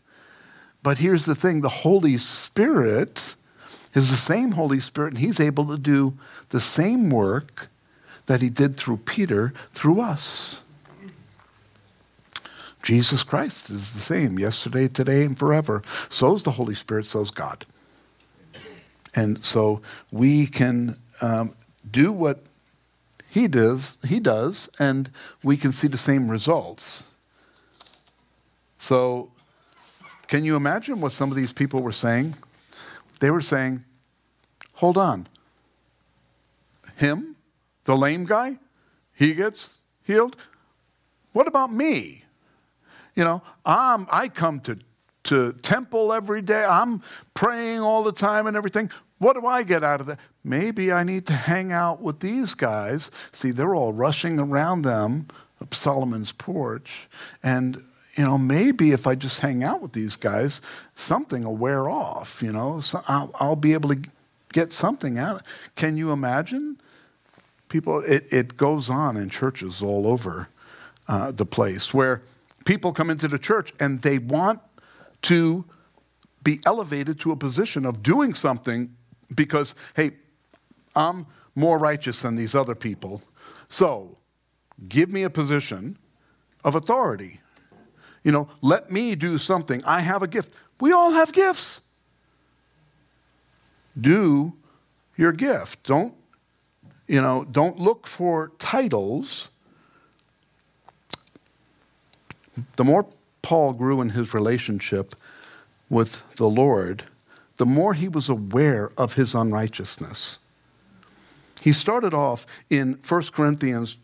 But 0.82 1.00
here's 1.00 1.26
the 1.26 1.36
thing 1.36 1.62
the 1.62 1.70
Holy 1.70 2.18
Spirit 2.18 3.36
is 3.94 4.10
the 4.10 4.16
same 4.16 4.52
Holy 4.52 4.80
Spirit, 4.80 5.14
and 5.14 5.18
He's 5.20 5.40
able 5.40 5.66
to 5.68 5.78
do 5.78 6.18
the 6.50 6.62
same 6.62 7.10
work 7.10 7.68
that 8.28 8.42
He 8.42 8.50
did 8.50 8.78
through 8.78 8.98
Peter 8.98 9.54
through 9.72 10.00
us. 10.00 10.62
Jesus 12.82 13.24
Christ 13.24 13.70
is 13.70 13.92
the 13.92 14.00
same 14.00 14.40
yesterday, 14.40 14.88
today, 14.88 15.24
and 15.26 15.38
forever. 15.38 15.84
So 16.08 16.34
is 16.34 16.44
the 16.44 16.52
Holy 16.52 16.76
Spirit, 16.76 17.06
so 17.06 17.22
is 17.22 17.32
God. 17.32 17.66
And 19.14 19.44
so 19.44 19.82
we 20.12 20.48
can 20.48 20.96
um, 21.22 21.54
do 21.90 22.12
what 22.12 22.44
he 23.30 23.48
does, 23.48 23.98
he 24.04 24.20
does, 24.20 24.70
and 24.80 25.12
we 25.44 25.56
can 25.56 25.72
see 25.72 25.88
the 25.88 25.98
same 25.98 26.30
results. 26.30 27.04
So, 28.78 29.32
can 30.28 30.44
you 30.44 30.56
imagine 30.56 31.00
what 31.00 31.12
some 31.12 31.30
of 31.30 31.36
these 31.36 31.54
people 31.54 31.82
were 31.82 31.92
saying? 31.92 32.36
They 33.20 33.30
were 33.30 33.42
saying, 33.42 33.84
hold 34.76 34.98
on. 34.98 35.28
Him, 36.96 37.36
the 37.86 37.96
lame 37.96 38.26
guy, 38.26 38.60
he 39.14 39.34
gets 39.34 39.70
healed. 40.04 40.36
What 41.34 41.48
about 41.48 41.72
me? 41.72 42.24
You 43.16 43.24
know, 43.24 43.42
I'm, 43.66 44.08
I 44.12 44.28
come 44.28 44.60
to, 44.62 44.80
to 45.26 45.54
temple 45.62 46.14
every 46.14 46.42
day. 46.42 46.64
I'm 46.64 47.04
praying 47.34 47.80
all 47.80 48.04
the 48.04 48.12
time 48.12 48.48
and 48.48 48.58
everything. 48.58 48.90
What 49.20 49.34
do 49.34 49.46
I 49.46 49.64
get 49.64 49.84
out 49.84 50.02
of 50.02 50.08
that? 50.08 50.20
Maybe 50.44 50.92
I 50.92 51.04
need 51.04 51.28
to 51.28 51.34
hang 51.34 51.72
out 51.72 52.02
with 52.02 52.22
these 52.22 52.54
guys. 52.56 53.12
See, 53.32 53.52
they're 53.52 53.76
all 53.76 53.94
rushing 53.94 54.40
around 54.40 54.82
them 54.82 55.28
up 55.62 55.74
Solomon's 55.74 56.32
porch. 56.32 57.08
And, 57.44 57.84
you 58.16 58.24
know, 58.24 58.38
maybe 58.38 58.92
if 58.92 59.06
I 59.06 59.16
just 59.16 59.42
hang 59.42 59.64
out 59.64 59.82
with 59.82 59.92
these 59.92 60.16
guys, 60.16 60.62
something 60.96 61.44
will 61.44 61.58
wear 61.58 61.90
off, 61.90 62.42
you 62.42 62.52
know. 62.52 62.80
So 62.80 63.04
I'll, 63.08 63.32
I'll 63.40 63.56
be 63.58 63.74
able 63.74 63.90
to 63.90 64.02
get 64.54 64.72
something 64.72 65.18
out. 65.18 65.44
Can 65.76 65.98
you 65.98 66.12
imagine? 66.12 66.80
People, 67.68 68.00
it, 68.08 68.26
it 68.32 68.58
goes 68.58 68.90
on 68.90 69.18
in 69.18 69.30
churches 69.30 69.84
all 69.84 70.08
over 70.08 70.48
uh, 71.08 71.32
the 71.32 71.46
place 71.46 71.94
where 71.94 72.22
people 72.66 72.94
come 72.94 73.10
into 73.10 73.28
the 73.28 73.38
church 73.38 73.74
and 73.80 74.02
they 74.02 74.18
want 74.18 74.62
to 75.24 75.66
be 76.42 76.62
elevated 76.66 77.20
to 77.20 77.32
a 77.32 77.36
position 77.36 77.86
of 77.86 78.02
doing 78.02 78.34
something 78.34 78.96
because, 79.34 79.76
hey, 79.96 80.12
I'm 80.96 81.26
more 81.56 81.78
righteous 81.78 82.20
than 82.20 82.36
these 82.36 82.56
other 82.56 82.76
people. 82.76 83.22
So 83.68 84.18
give 84.88 85.12
me 85.12 85.24
a 85.24 85.30
position 85.30 85.98
of 86.64 86.76
authority. 86.76 87.40
You 88.24 88.32
know, 88.32 88.50
let 88.62 88.92
me 88.92 89.16
do 89.16 89.38
something. 89.38 89.84
I 89.86 90.02
have 90.02 90.24
a 90.24 90.28
gift. 90.28 90.54
We 90.80 90.92
all 90.92 91.12
have 91.12 91.32
gifts. 91.32 91.82
Do 94.00 94.54
your 95.18 95.32
gift. 95.32 95.84
Don't, 95.84 96.14
you 97.08 97.22
know, 97.22 97.46
don't 97.50 97.80
look 97.80 98.08
for 98.08 98.52
titles 98.60 99.50
the 102.76 102.84
more 102.84 103.06
Paul 103.42 103.74
grew 103.74 104.02
in 104.02 104.10
his 104.10 104.34
relationship 104.34 105.16
with 105.90 106.22
the 106.36 106.50
Lord, 106.50 107.04
the 107.60 107.66
more 107.66 107.93
he 107.93 108.07
was 108.07 108.30
aware 108.30 108.89
of 108.97 109.14
his 109.14 109.36
unrighteousness. 109.36 110.39
He 111.60 111.74
started 111.74 112.14
off 112.14 112.45
in 112.70 112.97
1 113.05 113.22
Corinthians 113.34 113.97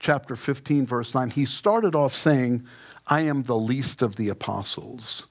chapter 0.00 0.34
15 0.34 0.86
verse 0.86 1.14
9. 1.14 1.28
He 1.30 1.44
started 1.44 1.94
off 1.94 2.14
saying, 2.14 2.66
"I 3.06 3.20
am 3.20 3.42
the 3.42 3.56
least 3.56 4.00
of 4.00 4.16
the 4.16 4.30
apostles." 4.30 5.26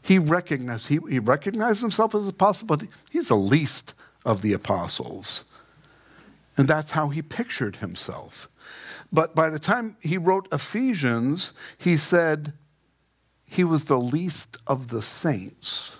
He 0.00 0.18
recognized 0.18 0.88
he, 0.88 0.98
he 1.08 1.18
recognized 1.18 1.82
himself 1.82 2.14
as 2.14 2.22
an 2.22 2.28
apostle, 2.28 2.66
but 2.66 2.82
he's 3.10 3.28
the 3.28 3.36
least 3.36 3.92
of 4.24 4.40
the 4.40 4.54
apostles. 4.54 5.44
And 6.56 6.66
that's 6.66 6.92
how 6.92 7.10
he 7.10 7.20
pictured 7.20 7.76
himself. 7.76 8.48
But 9.12 9.34
by 9.34 9.50
the 9.50 9.58
time 9.58 9.98
he 10.00 10.16
wrote 10.16 10.48
Ephesians, 10.50 11.52
he 11.76 11.98
said 11.98 12.54
he 13.44 13.64
was 13.64 13.84
the 13.84 14.00
least 14.00 14.56
of 14.66 14.88
the 14.88 15.02
saints. 15.02 15.99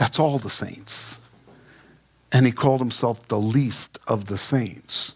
That's 0.00 0.18
all 0.18 0.38
the 0.38 0.48
saints. 0.48 1.18
And 2.32 2.46
he 2.46 2.52
called 2.52 2.80
himself 2.80 3.28
the 3.28 3.38
least 3.38 3.98
of 4.06 4.28
the 4.28 4.38
saints. 4.38 5.12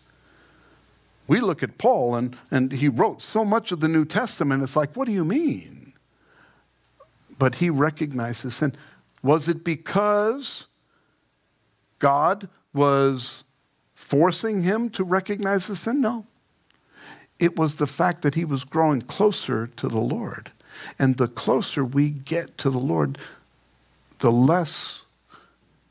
We 1.26 1.41
look 1.41 1.62
at 1.62 1.78
Paul, 1.78 2.14
and, 2.14 2.37
and 2.51 2.70
he 2.70 2.89
wrote 2.89 3.22
so 3.22 3.47
much 3.47 3.72
of 3.72 3.80
the 3.80 3.89
New 3.89 4.05
Testament, 4.05 4.62
it's 4.62 4.76
like, 4.76 4.95
what 4.95 5.07
do 5.07 5.12
you 5.12 5.24
mean? 5.24 5.95
But 7.39 7.55
he 7.55 7.70
recognizes 7.70 8.57
sin. 8.57 8.74
Was 9.22 9.49
it 9.49 9.64
because 9.64 10.66
God 11.99 12.51
was 12.74 13.43
forcing 13.95 14.64
him 14.64 14.91
to 14.91 15.03
recognize 15.03 15.66
the 15.66 15.76
sin? 15.76 16.03
No. 16.03 16.26
It 17.39 17.57
was 17.57 17.76
the 17.76 17.87
fact 17.87 18.20
that 18.20 18.35
he 18.35 18.45
was 18.45 18.64
growing 18.64 19.01
closer 19.01 19.66
to 19.66 19.89
the 19.89 19.99
Lord. 19.99 20.53
And 20.99 21.16
the 21.16 21.28
closer 21.28 21.87
we 21.87 22.11
get 22.11 22.59
to 22.59 22.68
the 22.68 22.78
Lord, 22.78 23.16
the 24.25 24.33
less 24.33 25.03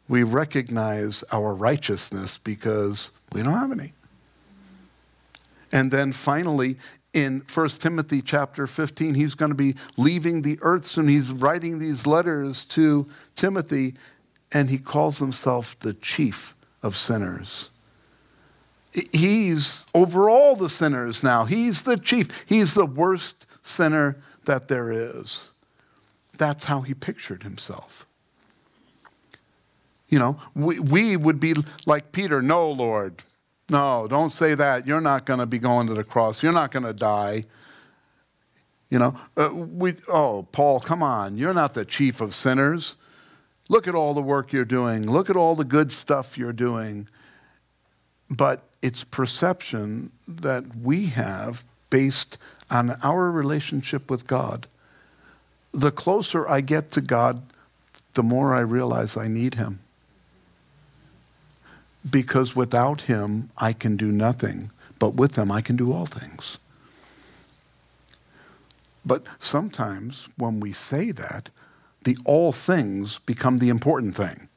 we 0.07 0.23
recognize 0.23 1.23
our 1.31 1.53
righteousness 1.53 2.39
because 2.39 3.11
we 3.31 3.43
don't 3.43 3.53
have 3.53 3.71
any. 3.71 3.93
And 5.71 5.91
then 5.91 6.11
finally, 6.11 6.79
in 7.13 7.43
1 7.53 7.69
Timothy 7.69 8.23
chapter 8.23 8.65
15, 8.65 9.13
he's 9.13 9.35
going 9.35 9.51
to 9.51 9.55
be 9.55 9.75
leaving 9.97 10.41
the 10.41 10.57
earth 10.63 10.87
soon. 10.87 11.09
He's 11.09 11.31
writing 11.31 11.77
these 11.77 12.07
letters 12.07 12.65
to 12.69 13.07
Timothy, 13.35 13.93
and 14.51 14.71
he 14.71 14.79
calls 14.79 15.19
himself 15.19 15.77
the 15.81 15.93
chief 15.93 16.55
of 16.81 16.97
sinners. 16.97 17.69
He's 19.11 19.85
over 19.93 20.27
all 20.27 20.55
the 20.55 20.71
sinners 20.71 21.21
now. 21.21 21.45
He's 21.45 21.83
the 21.83 21.97
chief. 21.97 22.29
He's 22.47 22.73
the 22.73 22.87
worst 22.87 23.45
sinner 23.61 24.23
that 24.45 24.69
there 24.69 24.91
is. 24.91 25.49
That's 26.39 26.65
how 26.65 26.81
he 26.81 26.95
pictured 26.95 27.43
himself. 27.43 28.07
You 30.13 30.19
know, 30.19 30.39
we, 30.53 30.77
we 30.77 31.17
would 31.17 31.39
be 31.39 31.55
like 31.87 32.11
Peter, 32.11 32.39
no, 32.39 32.69
Lord. 32.69 33.23
No, 33.67 34.05
don't 34.07 34.29
say 34.29 34.53
that. 34.53 34.85
You're 34.85 35.01
not 35.01 35.25
going 35.25 35.39
to 35.39 35.47
be 35.47 35.57
going 35.57 35.87
to 35.87 35.95
the 35.95 36.03
cross. 36.03 36.43
You're 36.43 36.51
not 36.51 36.71
going 36.71 36.83
to 36.83 36.93
die. 36.93 37.45
You 38.91 38.99
know, 38.99 39.19
uh, 39.35 39.49
we, 39.51 39.95
oh, 40.07 40.47
Paul, 40.51 40.81
come 40.81 41.01
on. 41.01 41.35
You're 41.39 41.55
not 41.55 41.73
the 41.73 41.83
chief 41.83 42.21
of 42.21 42.35
sinners. 42.35 42.93
Look 43.69 43.87
at 43.87 43.95
all 43.95 44.13
the 44.13 44.21
work 44.21 44.53
you're 44.53 44.65
doing. 44.65 45.11
Look 45.11 45.31
at 45.31 45.35
all 45.35 45.55
the 45.55 45.63
good 45.63 45.91
stuff 45.91 46.37
you're 46.37 46.53
doing. 46.53 47.07
But 48.29 48.61
it's 48.83 49.03
perception 49.03 50.11
that 50.27 50.75
we 50.75 51.07
have 51.07 51.63
based 51.89 52.37
on 52.69 52.91
our 53.01 53.31
relationship 53.31 54.11
with 54.11 54.27
God. 54.27 54.67
The 55.73 55.91
closer 55.91 56.47
I 56.47 56.61
get 56.61 56.91
to 56.91 57.01
God, 57.01 57.41
the 58.13 58.21
more 58.21 58.53
I 58.53 58.59
realize 58.59 59.17
I 59.17 59.27
need 59.27 59.55
Him. 59.55 59.79
Because 62.09 62.55
without 62.55 63.03
him 63.03 63.49
I 63.57 63.73
can 63.73 63.97
do 63.97 64.11
nothing, 64.11 64.71
but 64.99 65.15
with 65.15 65.37
him 65.37 65.51
I 65.51 65.61
can 65.61 65.75
do 65.75 65.91
all 65.93 66.05
things. 66.05 66.57
But 69.05 69.23
sometimes 69.39 70.27
when 70.37 70.59
we 70.59 70.73
say 70.73 71.11
that, 71.11 71.49
the 72.03 72.17
all 72.25 72.51
things 72.51 73.19
become 73.19 73.57
the 73.57 73.69
important 73.69 74.15
thing. 74.15 74.47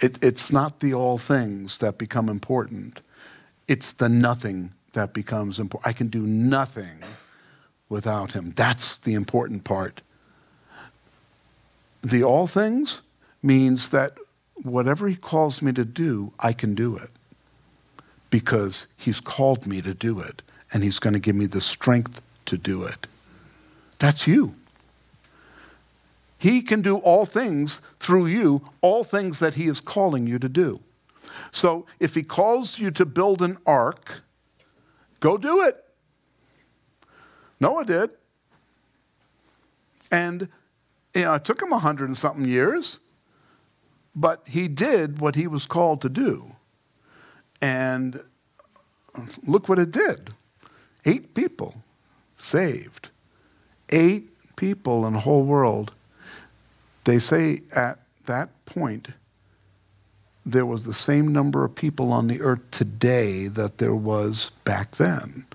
It, 0.00 0.22
it's 0.22 0.52
not 0.52 0.80
the 0.80 0.94
all 0.94 1.18
things 1.18 1.78
that 1.78 1.98
become 1.98 2.28
important, 2.28 3.00
it's 3.66 3.92
the 3.92 4.08
nothing 4.08 4.72
that 4.92 5.12
becomes 5.12 5.58
important. 5.58 5.88
I 5.88 5.92
can 5.92 6.08
do 6.08 6.22
nothing 6.22 7.02
without 7.88 8.32
him. 8.32 8.52
That's 8.56 8.96
the 8.96 9.14
important 9.14 9.64
part. 9.64 10.02
The 12.02 12.22
all 12.22 12.46
things 12.46 13.02
means 13.42 13.88
that 13.90 14.16
whatever 14.62 15.08
he 15.08 15.16
calls 15.16 15.62
me 15.62 15.72
to 15.72 15.84
do, 15.84 16.32
I 16.38 16.52
can 16.52 16.74
do 16.74 16.96
it 16.96 17.10
because 18.30 18.86
he's 18.96 19.20
called 19.20 19.66
me 19.66 19.80
to 19.82 19.94
do 19.94 20.20
it 20.20 20.42
and 20.72 20.82
he's 20.84 20.98
going 20.98 21.14
to 21.14 21.20
give 21.20 21.36
me 21.36 21.46
the 21.46 21.60
strength 21.60 22.20
to 22.46 22.58
do 22.58 22.84
it. 22.84 23.06
That's 23.98 24.26
you. 24.26 24.54
He 26.38 26.62
can 26.62 26.82
do 26.82 26.98
all 26.98 27.26
things 27.26 27.80
through 27.98 28.26
you, 28.26 28.68
all 28.80 29.02
things 29.02 29.40
that 29.40 29.54
He 29.54 29.66
is 29.66 29.80
calling 29.80 30.26
you 30.26 30.38
to 30.38 30.48
do. 30.48 30.80
So 31.50 31.84
if 31.98 32.14
He 32.14 32.22
calls 32.22 32.78
you 32.78 32.92
to 32.92 33.04
build 33.04 33.42
an 33.42 33.58
ark, 33.66 34.22
go 35.18 35.36
do 35.36 35.62
it. 35.62 35.84
Noah 37.60 37.84
did. 37.84 38.10
And 40.12 40.48
you 41.14 41.24
know, 41.24 41.34
it 41.34 41.44
took 41.44 41.60
him 41.60 41.72
a 41.72 41.78
hundred 41.78 42.08
and 42.08 42.16
something 42.16 42.44
years, 42.44 43.00
but 44.18 44.42
he 44.48 44.66
did 44.66 45.20
what 45.20 45.36
he 45.36 45.46
was 45.46 45.64
called 45.64 46.02
to 46.02 46.08
do. 46.08 46.56
And 47.62 48.20
look 49.46 49.68
what 49.68 49.78
it 49.78 49.90
did 49.90 50.30
eight 51.04 51.34
people 51.34 51.82
saved. 52.36 53.08
Eight 53.90 54.28
people 54.56 55.06
in 55.06 55.14
the 55.14 55.20
whole 55.20 55.44
world. 55.44 55.92
They 57.04 57.18
say 57.18 57.62
at 57.74 58.00
that 58.26 58.50
point, 58.66 59.08
there 60.44 60.66
was 60.66 60.84
the 60.84 60.92
same 60.92 61.32
number 61.32 61.64
of 61.64 61.74
people 61.74 62.12
on 62.12 62.26
the 62.26 62.40
earth 62.42 62.70
today 62.70 63.48
that 63.48 63.78
there 63.78 63.94
was 63.94 64.50
back 64.64 64.96
then. 64.96 65.46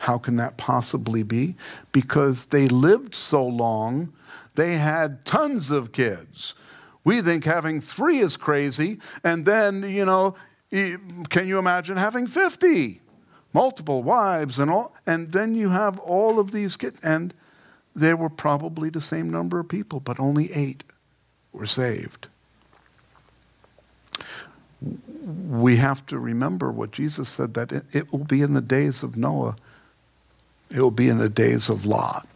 How 0.00 0.18
can 0.18 0.36
that 0.36 0.56
possibly 0.56 1.22
be? 1.22 1.56
Because 1.90 2.46
they 2.46 2.68
lived 2.68 3.14
so 3.14 3.44
long, 3.44 4.12
they 4.54 4.76
had 4.76 5.24
tons 5.24 5.70
of 5.70 5.92
kids. 5.92 6.54
We 7.06 7.22
think 7.22 7.44
having 7.44 7.80
three 7.80 8.18
is 8.18 8.36
crazy, 8.36 8.98
and 9.24 9.46
then, 9.46 9.82
you 9.82 10.04
know, 10.04 10.34
can 10.70 11.46
you 11.46 11.58
imagine 11.58 11.96
having 11.96 12.26
50? 12.26 13.00
multiple 13.56 14.02
wives 14.02 14.58
and 14.58 14.70
all, 14.70 14.94
and 15.06 15.32
then 15.32 15.54
you 15.54 15.70
have 15.70 15.98
all 16.00 16.38
of 16.38 16.50
these 16.50 16.76
kids. 16.76 16.98
And 17.02 17.32
there 17.94 18.14
were 18.14 18.28
probably 18.28 18.90
the 18.90 19.00
same 19.00 19.30
number 19.30 19.58
of 19.58 19.66
people, 19.66 19.98
but 19.98 20.20
only 20.20 20.52
eight 20.52 20.84
were 21.54 21.64
saved. 21.64 22.28
We 25.24 25.76
have 25.76 26.04
to 26.06 26.18
remember 26.18 26.70
what 26.70 26.90
Jesus 26.90 27.30
said 27.30 27.54
that 27.54 27.72
it, 27.72 27.84
it 27.94 28.12
will 28.12 28.24
be 28.24 28.42
in 28.42 28.52
the 28.52 28.60
days 28.60 29.02
of 29.02 29.16
Noah, 29.16 29.56
it 30.70 30.80
will 30.80 30.90
be 30.90 31.08
in 31.08 31.16
the 31.16 31.30
days 31.30 31.70
of 31.70 31.86
Lot. 31.86 32.28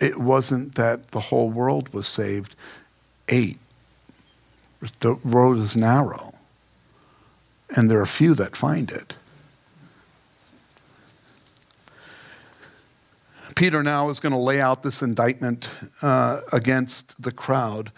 It 0.00 0.18
wasn't 0.18 0.74
that 0.74 1.12
the 1.12 1.20
whole 1.20 1.50
world 1.50 1.92
was 1.92 2.06
saved, 2.06 2.54
eight. 3.28 3.58
The 5.00 5.14
road 5.24 5.58
is 5.58 5.76
narrow 5.76 6.34
and 7.76 7.90
there 7.90 8.00
are 8.00 8.06
few 8.06 8.34
that 8.34 8.56
find 8.56 8.90
it. 8.90 9.16
Peter 13.54 13.82
now 13.82 14.10
is 14.10 14.18
going 14.18 14.32
to 14.32 14.38
lay 14.38 14.60
out 14.60 14.82
this 14.82 15.00
indictment 15.00 15.68
uh, 16.02 16.40
against 16.52 17.20
the 17.22 17.30
crowd. 17.30 17.92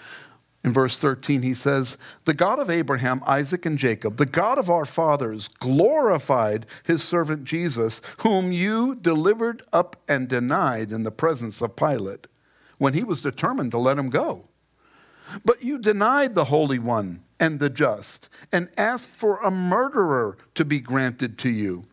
In 0.66 0.72
verse 0.72 0.98
13, 0.98 1.42
he 1.42 1.54
says, 1.54 1.96
The 2.24 2.34
God 2.34 2.58
of 2.58 2.68
Abraham, 2.68 3.22
Isaac, 3.24 3.64
and 3.64 3.78
Jacob, 3.78 4.16
the 4.16 4.26
God 4.26 4.58
of 4.58 4.68
our 4.68 4.84
fathers, 4.84 5.46
glorified 5.46 6.66
his 6.82 7.04
servant 7.04 7.44
Jesus, 7.44 8.02
whom 8.18 8.50
you 8.50 8.96
delivered 8.96 9.62
up 9.72 9.96
and 10.08 10.26
denied 10.26 10.90
in 10.90 11.04
the 11.04 11.12
presence 11.12 11.62
of 11.62 11.76
Pilate, 11.76 12.26
when 12.78 12.94
he 12.94 13.04
was 13.04 13.20
determined 13.20 13.70
to 13.70 13.78
let 13.78 13.96
him 13.96 14.10
go. 14.10 14.48
But 15.44 15.62
you 15.62 15.78
denied 15.78 16.34
the 16.34 16.46
Holy 16.46 16.80
One 16.80 17.22
and 17.38 17.60
the 17.60 17.70
just, 17.70 18.28
and 18.50 18.68
asked 18.76 19.10
for 19.10 19.38
a 19.38 19.52
murderer 19.52 20.36
to 20.56 20.64
be 20.64 20.80
granted 20.80 21.38
to 21.38 21.48
you, 21.48 21.84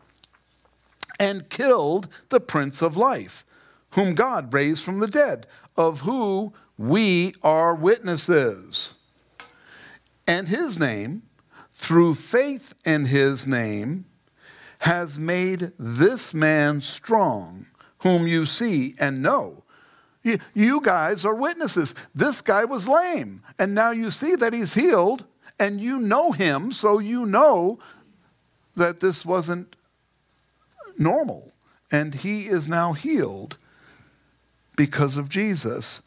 and 1.20 1.48
killed 1.48 2.08
the 2.28 2.40
Prince 2.40 2.82
of 2.82 2.96
Life, 2.96 3.44
whom 3.90 4.16
God 4.16 4.52
raised 4.52 4.82
from 4.82 4.98
the 4.98 5.06
dead, 5.06 5.46
of 5.76 6.00
who 6.00 6.52
we 6.76 7.34
are 7.42 7.74
witnesses. 7.74 8.94
And 10.26 10.48
his 10.48 10.78
name, 10.78 11.22
through 11.74 12.14
faith 12.14 12.74
in 12.84 13.06
his 13.06 13.46
name, 13.46 14.06
has 14.80 15.18
made 15.18 15.72
this 15.78 16.34
man 16.34 16.80
strong, 16.80 17.66
whom 17.98 18.26
you 18.26 18.46
see 18.46 18.94
and 18.98 19.22
know. 19.22 19.62
You 20.54 20.80
guys 20.80 21.24
are 21.24 21.34
witnesses. 21.34 21.94
This 22.14 22.40
guy 22.40 22.64
was 22.64 22.88
lame, 22.88 23.42
and 23.58 23.74
now 23.74 23.90
you 23.90 24.10
see 24.10 24.34
that 24.36 24.54
he's 24.54 24.72
healed 24.74 25.24
and 25.58 25.80
you 25.80 25.98
know 25.98 26.32
him, 26.32 26.72
so 26.72 26.98
you 26.98 27.26
know 27.26 27.78
that 28.74 29.00
this 29.00 29.24
wasn't 29.24 29.76
normal. 30.98 31.52
And 31.90 32.14
he 32.14 32.46
is 32.46 32.66
now 32.66 32.94
healed 32.94 33.58
because 34.76 35.16
of 35.16 35.28
Jesus. 35.28 36.02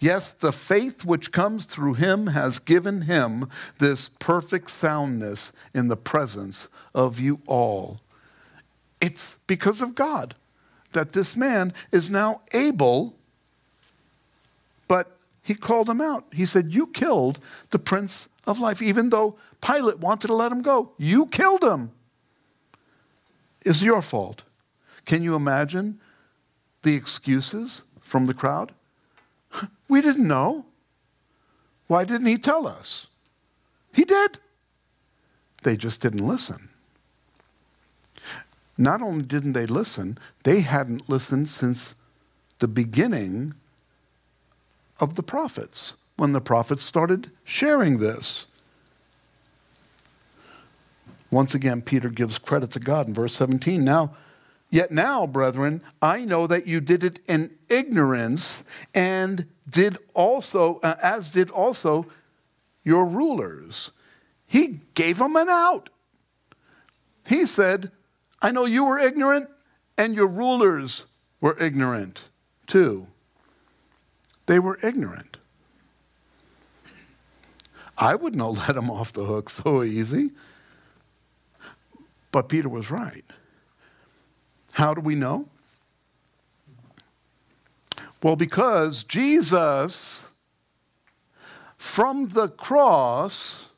Yes, 0.00 0.30
the 0.30 0.52
faith 0.52 1.04
which 1.04 1.32
comes 1.32 1.64
through 1.64 1.94
him 1.94 2.28
has 2.28 2.60
given 2.60 3.02
him 3.02 3.48
this 3.78 4.10
perfect 4.20 4.70
soundness 4.70 5.50
in 5.74 5.88
the 5.88 5.96
presence 5.96 6.68
of 6.94 7.18
you 7.18 7.40
all. 7.46 8.00
It's 9.00 9.34
because 9.46 9.80
of 9.80 9.96
God 9.96 10.34
that 10.92 11.12
this 11.12 11.36
man 11.36 11.72
is 11.90 12.10
now 12.10 12.42
able, 12.52 13.14
but 14.86 15.16
he 15.42 15.54
called 15.54 15.88
him 15.88 16.00
out. 16.00 16.24
He 16.32 16.44
said, 16.44 16.72
You 16.72 16.86
killed 16.86 17.40
the 17.70 17.78
Prince 17.78 18.28
of 18.46 18.58
life, 18.58 18.80
even 18.80 19.10
though 19.10 19.36
Pilate 19.60 19.98
wanted 19.98 20.28
to 20.28 20.34
let 20.34 20.52
him 20.52 20.62
go. 20.62 20.92
You 20.96 21.26
killed 21.26 21.62
him. 21.62 21.90
It's 23.62 23.82
your 23.82 24.00
fault. 24.00 24.44
Can 25.04 25.22
you 25.22 25.34
imagine 25.34 26.00
the 26.82 26.94
excuses 26.94 27.82
from 28.00 28.26
the 28.26 28.34
crowd? 28.34 28.72
We 29.88 30.02
didn't 30.02 30.28
know. 30.28 30.66
Why 31.86 32.04
didn't 32.04 32.26
he 32.26 32.36
tell 32.36 32.66
us? 32.66 33.06
He 33.94 34.04
did. 34.04 34.38
They 35.62 35.76
just 35.76 36.02
didn't 36.02 36.26
listen. 36.26 36.68
Not 38.76 39.02
only 39.02 39.24
didn't 39.24 39.54
they 39.54 39.66
listen, 39.66 40.18
they 40.44 40.60
hadn't 40.60 41.08
listened 41.08 41.50
since 41.50 41.94
the 42.58 42.68
beginning 42.68 43.54
of 45.00 45.14
the 45.14 45.22
prophets 45.22 45.94
when 46.16 46.32
the 46.32 46.40
prophets 46.40 46.84
started 46.84 47.30
sharing 47.44 47.98
this. 47.98 48.46
Once 51.30 51.54
again, 51.54 51.82
Peter 51.82 52.08
gives 52.08 52.38
credit 52.38 52.70
to 52.72 52.80
God 52.80 53.08
in 53.08 53.14
verse 53.14 53.34
17. 53.34 53.84
Now, 53.84 54.16
yet 54.70 54.90
now, 54.90 55.26
brethren, 55.26 55.82
I 56.00 56.24
know 56.24 56.46
that 56.46 56.66
you 56.66 56.80
did 56.80 57.04
it 57.04 57.20
in 57.28 57.56
ignorance, 57.68 58.62
and 58.94 59.46
did 59.68 59.98
also, 60.14 60.80
uh, 60.82 60.96
as 61.02 61.30
did 61.30 61.50
also 61.50 62.06
your 62.84 63.04
rulers. 63.04 63.90
He 64.46 64.80
gave 64.94 65.18
them 65.18 65.36
an 65.36 65.48
out. 65.48 65.90
He 67.26 67.44
said, 67.44 67.90
I 68.40 68.50
know 68.50 68.64
you 68.64 68.84
were 68.84 68.98
ignorant, 68.98 69.50
and 69.96 70.14
your 70.14 70.26
rulers 70.26 71.04
were 71.40 71.56
ignorant 71.58 72.28
too. 72.66 73.08
They 74.46 74.58
were 74.58 74.78
ignorant. 74.82 75.36
I 77.98 78.14
wouldn't 78.14 78.42
have 78.42 78.56
let 78.68 78.74
them 78.74 78.90
off 78.90 79.12
the 79.12 79.24
hook 79.24 79.50
so 79.50 79.82
easy. 79.82 80.30
But 82.30 82.48
Peter 82.48 82.68
was 82.68 82.90
right. 82.90 83.24
How 84.78 84.94
do 84.94 85.00
we 85.00 85.16
know? 85.16 85.48
Well, 88.22 88.36
because 88.36 89.02
Jesus, 89.02 90.20
from 91.76 92.28
the 92.28 92.46
cross, 92.46 93.70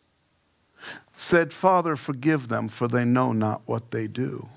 said, 1.16 1.54
Father, 1.54 1.96
forgive 1.96 2.48
them, 2.48 2.68
for 2.68 2.86
they 2.86 3.06
know 3.06 3.32
not 3.32 3.62
what 3.64 3.92
they 3.92 4.06
do. 4.08 4.50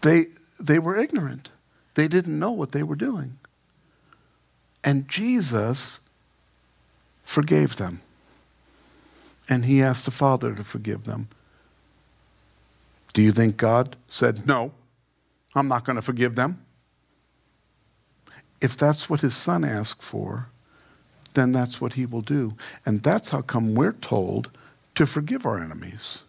They, 0.00 0.28
they 0.58 0.78
were 0.78 0.96
ignorant, 0.96 1.50
they 1.94 2.08
didn't 2.08 2.38
know 2.38 2.50
what 2.50 2.72
they 2.72 2.82
were 2.82 2.96
doing. 2.96 3.36
And 4.82 5.06
Jesus 5.06 6.00
forgave 7.24 7.76
them. 7.76 8.00
And 9.50 9.66
he 9.66 9.82
asked 9.82 10.06
the 10.06 10.10
Father 10.10 10.54
to 10.54 10.64
forgive 10.64 11.04
them. 11.04 11.28
Do 13.12 13.22
you 13.22 13.32
think 13.32 13.56
God 13.56 13.96
said, 14.08 14.46
No, 14.46 14.72
I'm 15.54 15.68
not 15.68 15.84
going 15.84 15.96
to 15.96 16.02
forgive 16.02 16.34
them? 16.34 16.64
If 18.60 18.76
that's 18.76 19.10
what 19.10 19.20
his 19.20 19.36
son 19.36 19.64
asked 19.64 20.02
for, 20.02 20.48
then 21.34 21.52
that's 21.52 21.80
what 21.80 21.94
he 21.94 22.06
will 22.06 22.20
do. 22.22 22.56
And 22.86 23.02
that's 23.02 23.30
how 23.30 23.42
come 23.42 23.74
we're 23.74 23.92
told 23.92 24.50
to 24.94 25.06
forgive 25.06 25.46
our 25.46 25.58
enemies, 25.58 26.22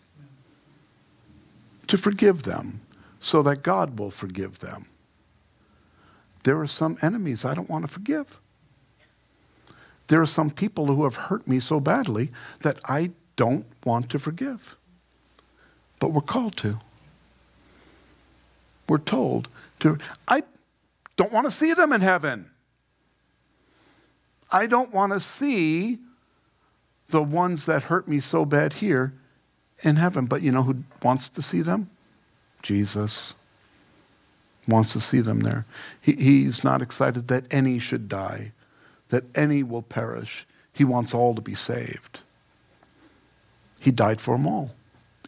to 1.87 1.97
forgive 1.97 2.43
them 2.43 2.81
so 3.19 3.41
that 3.43 3.63
God 3.63 3.99
will 3.99 4.11
forgive 4.11 4.59
them. 4.59 4.87
There 6.43 6.59
are 6.59 6.67
some 6.67 6.97
enemies 7.01 7.45
I 7.45 7.53
don't 7.53 7.69
want 7.69 7.85
to 7.85 7.91
forgive. 7.91 8.37
There 10.07 10.21
are 10.21 10.25
some 10.25 10.51
people 10.51 10.87
who 10.87 11.05
have 11.05 11.15
hurt 11.15 11.47
me 11.47 11.59
so 11.59 11.79
badly 11.79 12.31
that 12.61 12.79
I 12.85 13.11
don't 13.35 13.65
want 13.85 14.09
to 14.09 14.19
forgive. 14.19 14.75
But 16.03 16.11
we're 16.11 16.19
called 16.19 16.57
to. 16.57 16.79
We're 18.89 18.97
told 18.97 19.47
to. 19.79 19.97
I 20.27 20.43
don't 21.15 21.31
want 21.31 21.45
to 21.45 21.51
see 21.51 21.73
them 21.73 21.93
in 21.93 22.01
heaven. 22.01 22.51
I 24.51 24.65
don't 24.67 24.93
want 24.93 25.13
to 25.13 25.21
see 25.21 25.99
the 27.07 27.23
ones 27.23 27.65
that 27.67 27.83
hurt 27.83 28.05
me 28.05 28.19
so 28.19 28.43
bad 28.43 28.73
here 28.73 29.13
in 29.79 29.95
heaven. 29.95 30.25
But 30.25 30.41
you 30.41 30.51
know 30.51 30.63
who 30.63 30.83
wants 31.01 31.29
to 31.29 31.41
see 31.41 31.61
them? 31.61 31.89
Jesus 32.61 33.33
wants 34.67 34.91
to 34.91 34.99
see 34.99 35.21
them 35.21 35.39
there. 35.39 35.65
He, 36.01 36.15
he's 36.15 36.65
not 36.65 36.81
excited 36.81 37.29
that 37.29 37.45
any 37.49 37.79
should 37.79 38.09
die, 38.09 38.51
that 39.07 39.23
any 39.33 39.63
will 39.63 39.81
perish. 39.81 40.45
He 40.73 40.83
wants 40.83 41.13
all 41.13 41.33
to 41.33 41.41
be 41.41 41.55
saved. 41.55 42.19
He 43.79 43.91
died 43.91 44.19
for 44.19 44.35
them 44.35 44.45
all, 44.45 44.71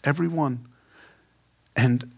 everyone. 0.06 0.66
And 1.76 2.12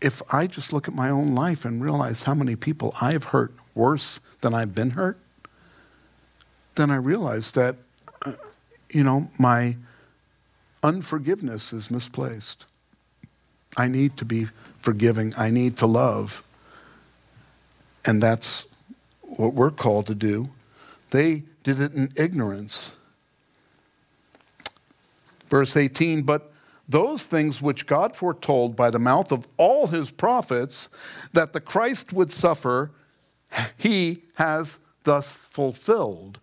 if 0.00 0.22
I 0.32 0.46
just 0.46 0.72
look 0.72 0.88
at 0.88 0.94
my 0.94 1.10
own 1.10 1.34
life 1.34 1.64
and 1.64 1.82
realize 1.82 2.22
how 2.22 2.34
many 2.34 2.56
people 2.56 2.94
I've 3.00 3.24
hurt 3.24 3.52
worse 3.74 4.20
than 4.40 4.54
I've 4.54 4.74
been 4.74 4.90
hurt, 4.90 5.18
then 6.76 6.90
I 6.90 6.96
realize 6.96 7.52
that, 7.52 7.76
uh, 8.24 8.32
you 8.90 9.02
know, 9.02 9.28
my 9.38 9.76
unforgiveness 10.82 11.72
is 11.72 11.90
misplaced. 11.90 12.66
I 13.76 13.88
need 13.88 14.16
to 14.18 14.24
be 14.24 14.48
forgiving. 14.78 15.34
I 15.36 15.50
need 15.50 15.76
to 15.78 15.86
love. 15.86 16.42
And 18.04 18.22
that's 18.22 18.64
what 19.22 19.54
we're 19.54 19.70
called 19.70 20.06
to 20.06 20.14
do. 20.14 20.50
They 21.10 21.42
did 21.64 21.80
it 21.80 21.92
in 21.94 22.12
ignorance. 22.16 22.92
Verse 25.48 25.76
18, 25.76 26.22
but 26.22 26.52
those 26.88 27.24
things 27.24 27.60
which 27.60 27.86
God 27.86 28.14
foretold 28.14 28.76
by 28.76 28.90
the 28.90 28.98
mouth 28.98 29.32
of 29.32 29.48
all 29.56 29.88
his 29.88 30.10
prophets 30.10 30.88
that 31.32 31.52
the 31.52 31.60
Christ 31.60 32.12
would 32.12 32.30
suffer, 32.30 32.92
he 33.76 34.22
has 34.36 34.78
thus 35.04 35.32
fulfilled. 35.50 36.38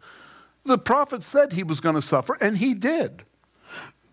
The 0.65 0.77
prophet 0.77 1.23
said 1.23 1.53
he 1.53 1.63
was 1.63 1.79
going 1.79 1.95
to 1.95 2.01
suffer, 2.01 2.37
and 2.41 2.57
he 2.57 2.73
did. 2.73 3.23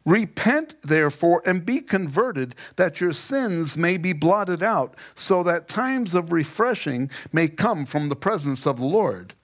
Repent, 0.07 0.75
therefore, 0.83 1.43
and 1.45 1.65
be 1.65 1.81
converted, 1.81 2.55
that 2.77 3.01
your 3.01 3.13
sins 3.13 3.77
may 3.77 3.97
be 3.97 4.13
blotted 4.13 4.63
out, 4.63 4.97
so 5.15 5.43
that 5.43 5.69
times 5.69 6.15
of 6.15 6.33
refreshing 6.33 7.11
may 7.33 7.49
come 7.49 7.85
from 7.85 8.09
the 8.09 8.17
presence 8.17 8.67
of 8.67 8.79
the 8.79 8.87
Lord, 8.87 9.35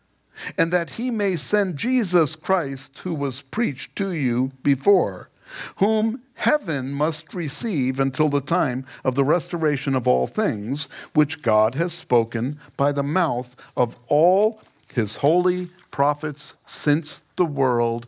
and 0.57 0.73
that 0.73 0.91
he 0.91 1.11
may 1.11 1.37
send 1.37 1.77
Jesus 1.77 2.35
Christ, 2.35 2.99
who 3.01 3.15
was 3.15 3.43
preached 3.43 3.95
to 3.97 4.13
you 4.13 4.53
before, 4.63 5.31
whom 5.77 6.23
heaven 6.37 6.93
must 6.93 7.35
receive 7.35 7.99
until 7.99 8.29
the 8.29 8.41
time 8.41 8.87
of 9.05 9.15
the 9.15 9.25
restoration 9.25 9.95
of 9.95 10.07
all 10.07 10.27
things, 10.27 10.89
which 11.13 11.43
God 11.43 11.75
has 11.75 11.93
spoken 11.93 12.61
by 12.77 12.93
the 12.93 13.03
mouth 13.03 13.57
of 13.77 13.97
all 14.07 14.61
his 14.95 15.17
holy 15.17 15.71
prophets 15.91 16.55
since 16.65 17.23
the 17.37 17.45
world 17.45 18.07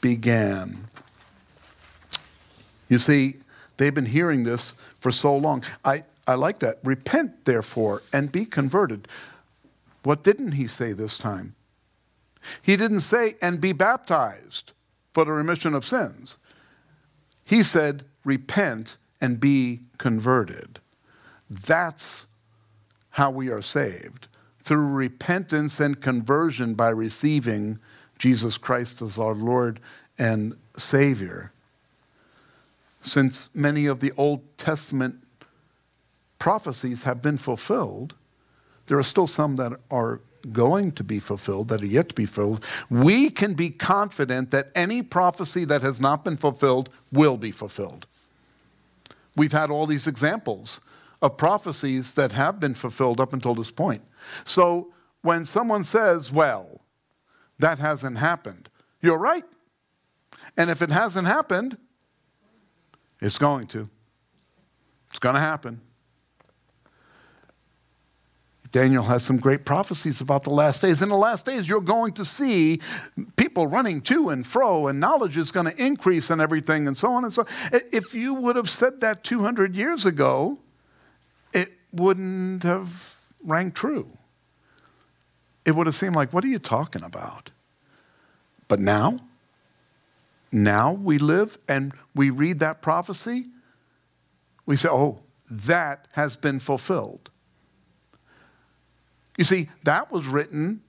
began. 0.00 0.88
You 2.88 2.98
see, 2.98 3.36
they've 3.76 3.94
been 3.94 4.06
hearing 4.06 4.44
this 4.44 4.72
for 5.00 5.10
so 5.10 5.36
long. 5.36 5.64
I, 5.84 6.04
I 6.26 6.34
like 6.34 6.60
that. 6.60 6.78
Repent, 6.84 7.44
therefore, 7.44 8.02
and 8.12 8.30
be 8.30 8.44
converted. 8.44 9.08
What 10.02 10.22
didn't 10.22 10.52
he 10.52 10.68
say 10.68 10.92
this 10.92 11.18
time? 11.18 11.54
He 12.62 12.76
didn't 12.76 13.00
say, 13.00 13.34
and 13.40 13.60
be 13.60 13.72
baptized 13.72 14.72
for 15.12 15.24
the 15.24 15.32
remission 15.32 15.74
of 15.74 15.86
sins. 15.86 16.36
He 17.44 17.62
said, 17.62 18.04
repent 18.24 18.96
and 19.20 19.38
be 19.38 19.80
converted. 19.98 20.80
That's 21.48 22.26
how 23.10 23.30
we 23.30 23.48
are 23.48 23.62
saved 23.62 24.28
through 24.58 24.86
repentance 24.88 25.78
and 25.78 26.00
conversion 26.00 26.74
by 26.74 26.88
receiving 26.88 27.78
Jesus 28.18 28.56
Christ 28.56 29.02
as 29.02 29.18
our 29.18 29.34
Lord 29.34 29.78
and 30.18 30.56
Savior 30.76 31.52
since 33.04 33.50
many 33.54 33.86
of 33.86 34.00
the 34.00 34.12
Old 34.16 34.40
Testament 34.56 35.22
prophecies 36.38 37.02
have 37.04 37.22
been 37.22 37.38
fulfilled, 37.38 38.14
there 38.86 38.98
are 38.98 39.04
still 39.04 39.26
some 39.26 39.56
that 39.56 39.72
are 39.90 40.20
going 40.52 40.92
to 40.92 41.04
be 41.04 41.18
fulfilled, 41.18 41.68
that 41.68 41.82
are 41.82 41.86
yet 41.86 42.10
to 42.10 42.14
be 42.14 42.26
fulfilled. 42.26 42.64
We 42.90 43.30
can 43.30 43.54
be 43.54 43.70
confident 43.70 44.50
that 44.50 44.70
any 44.74 45.02
prophecy 45.02 45.64
that 45.64 45.82
has 45.82 46.00
not 46.00 46.24
been 46.24 46.36
fulfilled 46.36 46.88
will 47.12 47.36
be 47.36 47.50
fulfilled. 47.50 48.06
We've 49.36 49.52
had 49.52 49.70
all 49.70 49.86
these 49.86 50.06
examples 50.06 50.80
of 51.20 51.36
prophecies 51.36 52.14
that 52.14 52.32
have 52.32 52.60
been 52.60 52.74
fulfilled 52.74 53.20
up 53.20 53.32
until 53.32 53.54
this 53.54 53.70
point. 53.70 54.02
So 54.44 54.92
when 55.22 55.46
someone 55.46 55.84
says, 55.84 56.30
well, 56.30 56.82
that 57.58 57.78
hasn't 57.78 58.18
happened, 58.18 58.68
you're 59.00 59.18
right. 59.18 59.44
And 60.56 60.70
if 60.70 60.82
it 60.82 60.90
hasn't 60.90 61.26
happened, 61.26 61.78
it's 63.20 63.38
going 63.38 63.66
to. 63.68 63.88
It's 65.08 65.18
going 65.18 65.34
to 65.34 65.40
happen. 65.40 65.80
Daniel 68.74 69.04
has 69.04 69.22
some 69.22 69.36
great 69.36 69.64
prophecies 69.64 70.20
about 70.20 70.42
the 70.42 70.52
last 70.52 70.82
days. 70.82 71.00
In 71.00 71.08
the 71.08 71.16
last 71.16 71.46
days, 71.46 71.68
you're 71.68 71.80
going 71.80 72.12
to 72.14 72.24
see 72.24 72.80
people 73.36 73.68
running 73.68 74.00
to 74.00 74.30
and 74.30 74.44
fro, 74.44 74.88
and 74.88 74.98
knowledge 74.98 75.36
is 75.36 75.52
going 75.52 75.66
to 75.66 75.80
increase 75.80 76.28
and 76.28 76.40
everything, 76.40 76.88
and 76.88 76.96
so 76.96 77.06
on 77.06 77.22
and 77.22 77.32
so 77.32 77.42
on. 77.42 77.80
If 77.92 78.14
you 78.14 78.34
would 78.34 78.56
have 78.56 78.68
said 78.68 79.00
that 79.00 79.22
200 79.22 79.76
years 79.76 80.04
ago, 80.04 80.58
it 81.52 81.70
wouldn't 81.92 82.64
have 82.64 83.14
rang 83.44 83.70
true. 83.70 84.08
It 85.64 85.76
would 85.76 85.86
have 85.86 85.94
seemed 85.94 86.16
like, 86.16 86.32
what 86.32 86.42
are 86.42 86.48
you 86.48 86.58
talking 86.58 87.04
about? 87.04 87.50
But 88.66 88.80
now, 88.80 89.20
now 90.50 90.94
we 90.94 91.18
live 91.18 91.58
and 91.68 91.92
we 92.12 92.28
read 92.28 92.58
that 92.58 92.82
prophecy, 92.82 93.46
we 94.66 94.76
say, 94.76 94.88
oh, 94.88 95.20
that 95.48 96.08
has 96.14 96.34
been 96.34 96.58
fulfilled. 96.58 97.30
You 99.36 99.44
see, 99.44 99.68
that 99.82 100.12
was 100.12 100.26
written 100.26 100.82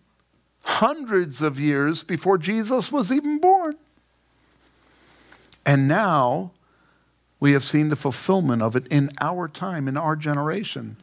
hundreds 0.64 1.42
of 1.42 1.60
years 1.60 2.04
before 2.04 2.38
Jesus 2.38 2.92
was 2.92 3.12
even 3.12 3.40
born. 3.40 3.76
And 5.66 5.88
now 5.88 6.52
we 7.40 7.54
have 7.54 7.64
seen 7.64 7.90
the 7.90 7.96
fulfillment 7.96 8.62
of 8.62 8.76
it 8.76 8.88
in 8.88 9.12
our 9.20 9.48
time, 9.48 9.88
in 9.88 9.98
our 9.98 10.16
generation. 10.16 10.98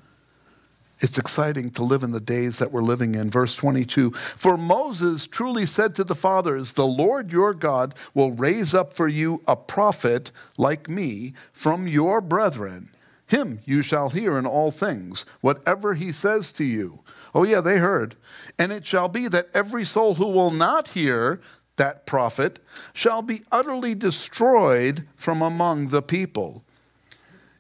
It's 1.01 1.19
exciting 1.19 1.71
to 1.73 1.83
live 1.83 2.05
in 2.05 2.13
the 2.13 2.21
days 2.21 2.59
that 2.59 2.71
we're 2.71 2.83
living 2.83 3.17
in. 3.17 3.29
Verse 3.29 3.57
22 3.57 4.13
For 4.37 4.57
Moses 4.57 5.27
truly 5.27 5.67
said 5.67 5.97
to 5.97 6.05
the 6.05 6.15
fathers, 6.15 6.75
The 6.75 6.87
Lord 6.87 7.33
your 7.33 7.55
God 7.55 7.95
will 8.15 8.31
raise 8.31 8.73
up 8.73 8.93
for 8.93 9.09
you 9.09 9.43
a 9.49 9.57
prophet 9.57 10.31
like 10.57 10.89
me 10.89 11.35
from 11.53 11.89
your 11.89 12.21
brethren. 12.21 12.91
Him 13.27 13.61
you 13.65 13.83
shall 13.83 14.11
hear 14.11 14.39
in 14.39 14.47
all 14.47 14.71
things, 14.71 15.27
whatever 15.41 15.95
he 15.95 16.13
says 16.13 16.53
to 16.53 16.65
you. 16.65 17.01
Oh, 17.35 17.45
yeah, 17.45 17.61
they 17.61 17.79
heard. 17.79 18.17
And 18.59 18.73
it 18.73 18.87
shall 18.87 19.09
be 19.09 19.29
that 19.29 19.49
every 19.55 19.85
soul 19.85 20.17
who 20.17 20.27
will 20.27 20.51
not 20.51 20.89
hear 20.89 21.41
that 21.77 22.07
prophet 22.07 22.59
shall 22.93 23.23
be 23.23 23.43
utterly 23.51 23.95
destroyed 23.95 25.07
from 25.17 25.41
among 25.41 25.89
the 25.89 26.03
people. 26.03 26.63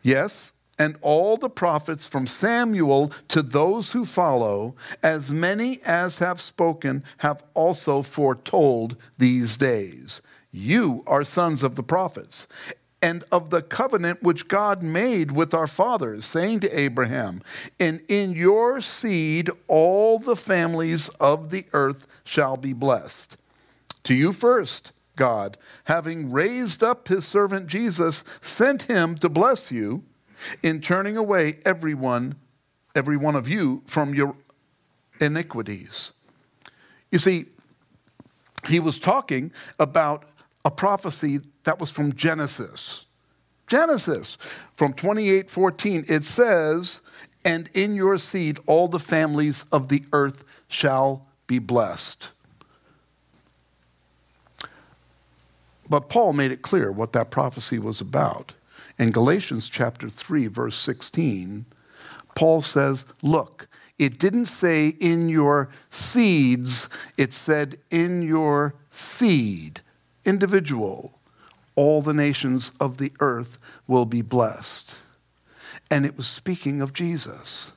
Yes, 0.02 0.52
and 0.78 0.96
all 1.00 1.36
the 1.36 1.48
prophets 1.48 2.06
from 2.06 2.26
Samuel 2.26 3.12
to 3.28 3.42
those 3.42 3.92
who 3.92 4.04
follow, 4.04 4.74
as 5.02 5.30
many 5.30 5.80
as 5.84 6.18
have 6.18 6.40
spoken, 6.40 7.04
have 7.18 7.42
also 7.54 8.02
foretold 8.02 8.96
these 9.16 9.56
days. 9.56 10.20
You 10.50 11.02
are 11.06 11.24
sons 11.24 11.62
of 11.62 11.76
the 11.76 11.82
prophets 11.82 12.46
and 13.02 13.24
of 13.32 13.50
the 13.50 13.60
covenant 13.60 14.22
which 14.22 14.46
God 14.46 14.82
made 14.82 15.32
with 15.32 15.52
our 15.52 15.66
fathers, 15.66 16.24
saying 16.24 16.60
to 16.60 16.78
Abraham, 16.78 17.42
And 17.80 18.00
in 18.08 18.30
your 18.32 18.80
seed 18.80 19.50
all 19.66 20.20
the 20.20 20.36
families 20.36 21.08
of 21.20 21.50
the 21.50 21.66
earth 21.72 22.06
shall 22.24 22.56
be 22.56 22.72
blessed. 22.72 23.36
To 24.04 24.14
you 24.14 24.32
first, 24.32 24.92
God, 25.16 25.58
having 25.84 26.30
raised 26.30 26.82
up 26.82 27.08
his 27.08 27.26
servant 27.26 27.66
Jesus, 27.66 28.22
sent 28.40 28.82
him 28.82 29.16
to 29.16 29.28
bless 29.28 29.70
you 29.70 30.04
in 30.62 30.80
turning 30.80 31.16
away 31.16 31.58
everyone, 31.64 32.36
every 32.94 33.16
one 33.16 33.36
of 33.36 33.48
you 33.48 33.82
from 33.86 34.14
your 34.14 34.36
iniquities. 35.20 36.12
You 37.10 37.18
see, 37.18 37.46
he 38.68 38.80
was 38.80 38.98
talking 38.98 39.52
about 39.78 40.24
a 40.64 40.70
prophecy 40.70 41.40
that 41.64 41.78
was 41.78 41.90
from 41.90 42.12
Genesis. 42.14 43.06
Genesis 43.66 44.36
from 44.76 44.92
28:14 44.92 46.04
it 46.08 46.24
says, 46.24 47.00
"And 47.44 47.70
in 47.72 47.94
your 47.94 48.18
seed 48.18 48.58
all 48.66 48.88
the 48.88 48.98
families 48.98 49.64
of 49.72 49.88
the 49.88 50.04
earth 50.12 50.44
shall 50.68 51.26
be 51.46 51.58
blessed." 51.58 52.30
But 55.88 56.08
Paul 56.08 56.32
made 56.32 56.52
it 56.52 56.62
clear 56.62 56.90
what 56.90 57.12
that 57.12 57.30
prophecy 57.30 57.78
was 57.78 58.00
about. 58.00 58.54
In 58.98 59.10
Galatians 59.10 59.68
chapter 59.68 60.08
3 60.08 60.46
verse 60.46 60.78
16, 60.78 61.66
Paul 62.34 62.62
says, 62.62 63.04
"Look, 63.22 63.68
it 63.98 64.18
didn't 64.18 64.46
say 64.46 64.88
in 64.88 65.28
your 65.28 65.68
seeds, 65.90 66.88
it 67.16 67.32
said 67.32 67.78
in 67.90 68.22
your 68.22 68.74
seed, 68.90 69.80
individual. 70.24 71.18
All 71.74 72.02
the 72.02 72.12
nations 72.12 72.72
of 72.80 72.98
the 72.98 73.12
earth 73.20 73.58
will 73.86 74.04
be 74.04 74.22
blessed. 74.22 74.94
And 75.90 76.04
it 76.06 76.16
was 76.16 76.26
speaking 76.26 76.80
of 76.80 76.92
Jesus. 76.92 77.72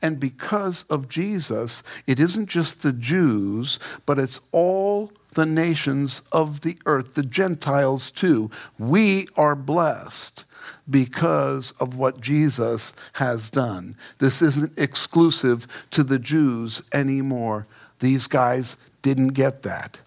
And 0.00 0.20
because 0.20 0.84
of 0.88 1.08
Jesus, 1.08 1.82
it 2.06 2.20
isn't 2.20 2.48
just 2.48 2.82
the 2.82 2.92
Jews, 2.92 3.78
but 4.06 4.18
it's 4.18 4.40
all 4.52 5.12
the 5.34 5.46
nations 5.46 6.22
of 6.32 6.60
the 6.60 6.78
earth, 6.86 7.14
the 7.14 7.22
Gentiles 7.22 8.10
too. 8.10 8.50
We 8.78 9.28
are 9.36 9.56
blessed 9.56 10.44
because 10.88 11.72
of 11.80 11.96
what 11.96 12.20
Jesus 12.20 12.92
has 13.14 13.50
done. 13.50 13.96
This 14.18 14.40
isn't 14.42 14.78
exclusive 14.78 15.66
to 15.90 16.02
the 16.02 16.18
Jews 16.18 16.82
anymore. 16.92 17.66
These 18.00 18.26
guys 18.26 18.76
didn't 19.02 19.28
get 19.28 19.62
that. 19.64 19.98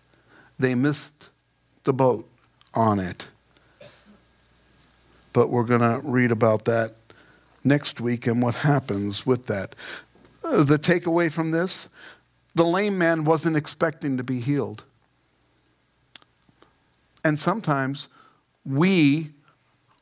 They 0.58 0.76
missed 0.76 1.30
the 1.84 1.94
boat 1.94 2.28
on 2.74 3.00
it. 3.00 3.28
But 5.34 5.50
we're 5.50 5.64
going 5.64 5.82
to 5.82 6.02
read 6.04 6.32
about 6.32 6.66
that 6.66 6.96
next 7.64 8.02
week 8.02 8.28
and 8.28 8.42
what 8.42 8.56
happens 8.56 9.26
with 9.26 9.46
that. 9.48 9.76
Uh, 10.44 10.64
the 10.64 10.80
takeaway 10.80 11.32
from 11.32 11.52
this 11.52 11.90
the 12.54 12.66
lame 12.66 12.98
man 12.98 13.24
wasn't 13.24 13.56
expecting 13.56 14.18
to 14.18 14.24
be 14.24 14.40
healed. 14.40 14.84
And 17.24 17.40
sometimes 17.40 18.08
we 18.66 19.32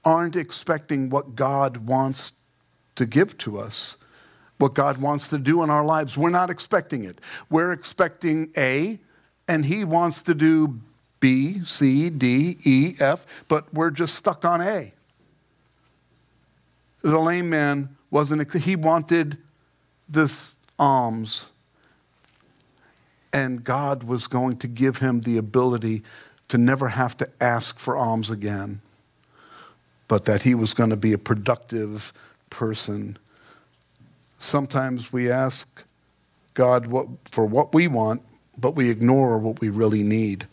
aren't 0.04 0.36
expecting 0.36 1.10
what 1.10 1.36
God 1.36 1.78
wants 1.78 2.32
to 2.96 3.06
give 3.06 3.38
to 3.40 3.60
us, 3.60 3.98
what 4.58 4.74
God 4.74 4.98
wants 4.98 5.28
to 5.28 5.38
do 5.38 5.62
in 5.64 5.70
our 5.70 5.86
lives. 5.86 6.18
We're 6.18 6.30
not 6.30 6.50
expecting 6.50 7.04
it. 7.04 7.20
We're 7.50 7.72
expecting 7.72 8.52
A, 8.58 9.00
and 9.48 9.66
He 9.66 9.84
wants 9.84 10.22
to 10.24 10.34
do 10.34 10.80
B, 11.20 11.64
C, 11.64 12.10
D, 12.10 12.58
E, 12.64 12.96
F, 13.00 13.26
but 13.48 13.74
we're 13.74 13.92
just 13.92 14.16
stuck 14.16 14.46
on 14.46 14.62
A. 14.62 14.94
The 17.02 17.20
lame 17.20 17.50
man 17.50 17.96
wasn't, 18.12 18.54
he 18.54 18.76
wanted 18.76 19.38
this 20.08 20.56
alms, 20.78 21.50
and 23.32 23.64
God 23.64 24.04
was 24.04 24.28
going 24.28 24.58
to 24.58 24.68
give 24.68 24.98
him 24.98 25.22
the 25.22 25.38
ability 25.38 26.04
to 26.48 26.58
never 26.58 26.90
have 26.90 27.16
to 27.18 27.30
ask 27.40 27.78
for 27.78 27.96
alms 27.96 28.30
again, 28.30 28.82
but 30.08 30.26
that 30.26 30.42
he 30.42 30.56
was 30.56 30.74
going 30.74 30.90
to 30.90 30.96
be 30.96 31.14
a 31.14 31.18
productive 31.18 32.12
person. 32.50 33.18
Sometimes 34.40 35.14
we 35.14 35.30
ask 35.30 35.68
God 36.54 36.88
what, 36.88 37.08
for 37.32 37.46
what 37.46 37.74
we 37.74 37.88
want, 37.88 38.24
but 38.60 38.76
we 38.76 38.90
ignore 38.90 39.38
what 39.38 39.62
we 39.62 39.70
really 39.70 40.04
need. 40.04 40.48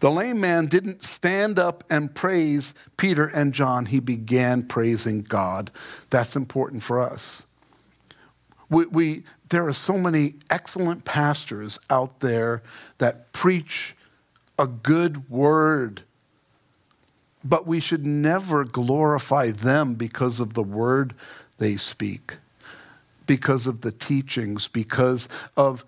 The 0.00 0.10
lame 0.10 0.40
man 0.40 0.66
didn't 0.66 1.02
stand 1.02 1.58
up 1.58 1.84
and 1.88 2.14
praise 2.14 2.74
Peter 2.96 3.26
and 3.26 3.52
John, 3.52 3.86
he 3.86 4.00
began 4.00 4.62
praising 4.62 5.22
God. 5.22 5.70
That's 6.10 6.36
important 6.36 6.82
for 6.82 7.00
us. 7.00 7.42
We, 8.68 8.86
we, 8.86 9.24
there 9.50 9.66
are 9.68 9.72
so 9.72 9.98
many 9.98 10.34
excellent 10.48 11.04
pastors 11.04 11.78
out 11.90 12.20
there 12.20 12.62
that 12.98 13.32
preach 13.32 13.94
a 14.58 14.66
good 14.66 15.28
word. 15.28 16.02
But 17.44 17.66
we 17.66 17.80
should 17.80 18.06
never 18.06 18.64
glorify 18.64 19.50
them 19.50 19.94
because 19.94 20.38
of 20.40 20.54
the 20.54 20.62
word 20.62 21.14
they 21.58 21.76
speak, 21.76 22.36
because 23.26 23.66
of 23.66 23.80
the 23.80 23.92
teachings, 23.92 24.68
because 24.68 25.28
of 25.56 25.84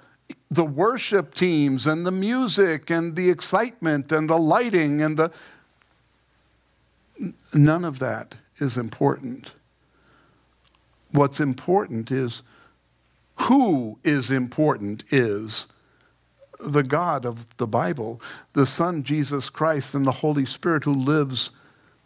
the 0.50 0.64
worship 0.64 1.34
teams 1.34 1.86
and 1.86 2.06
the 2.06 2.10
music 2.10 2.90
and 2.90 3.16
the 3.16 3.30
excitement 3.30 4.12
and 4.12 4.28
the 4.28 4.38
lighting 4.38 5.02
and 5.02 5.16
the. 5.16 5.30
None 7.52 7.84
of 7.84 7.98
that 8.00 8.34
is 8.58 8.76
important. 8.76 9.52
What's 11.10 11.40
important 11.40 12.10
is 12.10 12.42
who 13.36 13.98
is 14.04 14.30
important 14.30 15.04
is 15.10 15.66
the 16.60 16.82
God 16.82 17.24
of 17.24 17.56
the 17.56 17.66
Bible, 17.66 18.20
the 18.52 18.66
Son, 18.66 19.02
Jesus 19.02 19.48
Christ, 19.48 19.94
and 19.94 20.06
the 20.06 20.12
Holy 20.12 20.46
Spirit 20.46 20.84
who 20.84 20.94
lives 20.94 21.50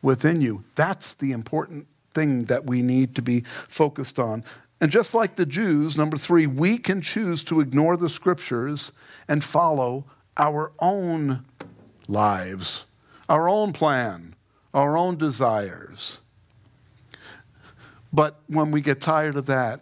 within 0.02 0.40
you. 0.40 0.64
That's 0.74 1.14
the 1.14 1.32
important 1.32 1.86
thing 2.12 2.44
that 2.44 2.64
we 2.64 2.82
need 2.82 3.14
to 3.14 3.22
be 3.22 3.44
focused 3.68 4.18
on. 4.18 4.44
And 4.80 4.92
just 4.92 5.12
like 5.12 5.36
the 5.36 5.46
Jews, 5.46 5.96
number 5.96 6.16
three, 6.16 6.46
we 6.46 6.78
can 6.78 7.00
choose 7.00 7.42
to 7.44 7.60
ignore 7.60 7.96
the 7.96 8.08
scriptures 8.08 8.92
and 9.26 9.42
follow 9.42 10.04
our 10.36 10.72
own 10.78 11.44
lives, 12.06 12.84
our 13.28 13.48
own 13.48 13.72
plan, 13.72 14.36
our 14.72 14.96
own 14.96 15.16
desires. 15.16 16.18
But 18.12 18.40
when 18.46 18.70
we 18.70 18.80
get 18.80 19.00
tired 19.00 19.36
of 19.36 19.46
that, 19.46 19.80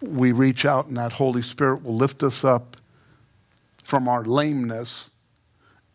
we 0.00 0.32
reach 0.32 0.64
out 0.64 0.86
and 0.86 0.96
that 0.96 1.12
Holy 1.14 1.42
Spirit 1.42 1.82
will 1.82 1.96
lift 1.96 2.22
us 2.22 2.44
up 2.44 2.76
from 3.82 4.08
our 4.08 4.24
lameness 4.24 5.10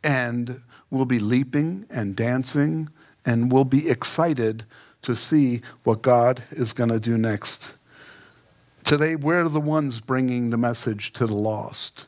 and 0.03 0.61
we'll 0.89 1.05
be 1.05 1.19
leaping 1.19 1.85
and 1.89 2.15
dancing 2.15 2.89
and 3.25 3.51
we'll 3.51 3.65
be 3.65 3.89
excited 3.89 4.65
to 5.01 5.15
see 5.15 5.61
what 5.83 6.01
God 6.01 6.43
is 6.51 6.73
going 6.73 6.89
to 6.89 6.99
do 6.99 7.17
next. 7.17 7.75
Today, 8.83 9.15
we're 9.15 9.47
the 9.47 9.61
ones 9.61 9.99
bringing 9.99 10.49
the 10.49 10.57
message 10.57 11.13
to 11.13 11.25
the 11.25 11.37
lost. 11.37 12.07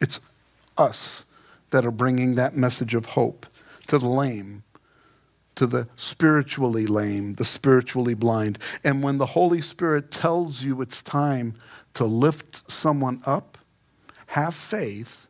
It's 0.00 0.20
us 0.76 1.24
that 1.70 1.84
are 1.84 1.90
bringing 1.90 2.34
that 2.34 2.56
message 2.56 2.94
of 2.94 3.06
hope 3.06 3.46
to 3.86 3.98
the 3.98 4.08
lame, 4.08 4.62
to 5.54 5.66
the 5.66 5.88
spiritually 5.96 6.86
lame, 6.86 7.34
the 7.34 7.44
spiritually 7.44 8.14
blind. 8.14 8.58
And 8.84 9.02
when 9.02 9.18
the 9.18 9.26
Holy 9.26 9.60
Spirit 9.60 10.10
tells 10.10 10.62
you 10.62 10.80
it's 10.80 11.02
time 11.02 11.54
to 11.94 12.04
lift 12.04 12.70
someone 12.70 13.22
up, 13.26 13.58
have 14.26 14.54
faith 14.54 15.28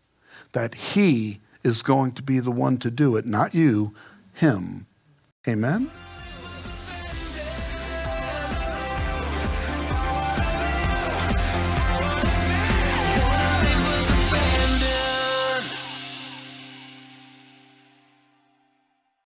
that 0.53 0.75
He 0.75 1.41
is 1.63 1.83
going 1.83 2.13
to 2.13 2.23
be 2.23 2.41
the 2.41 2.51
one 2.51 2.77
to 2.79 2.91
do 2.91 3.17
it, 3.17 3.27
not 3.27 3.55
you, 3.55 3.95
Him. 4.35 4.87
Amen? 5.47 5.91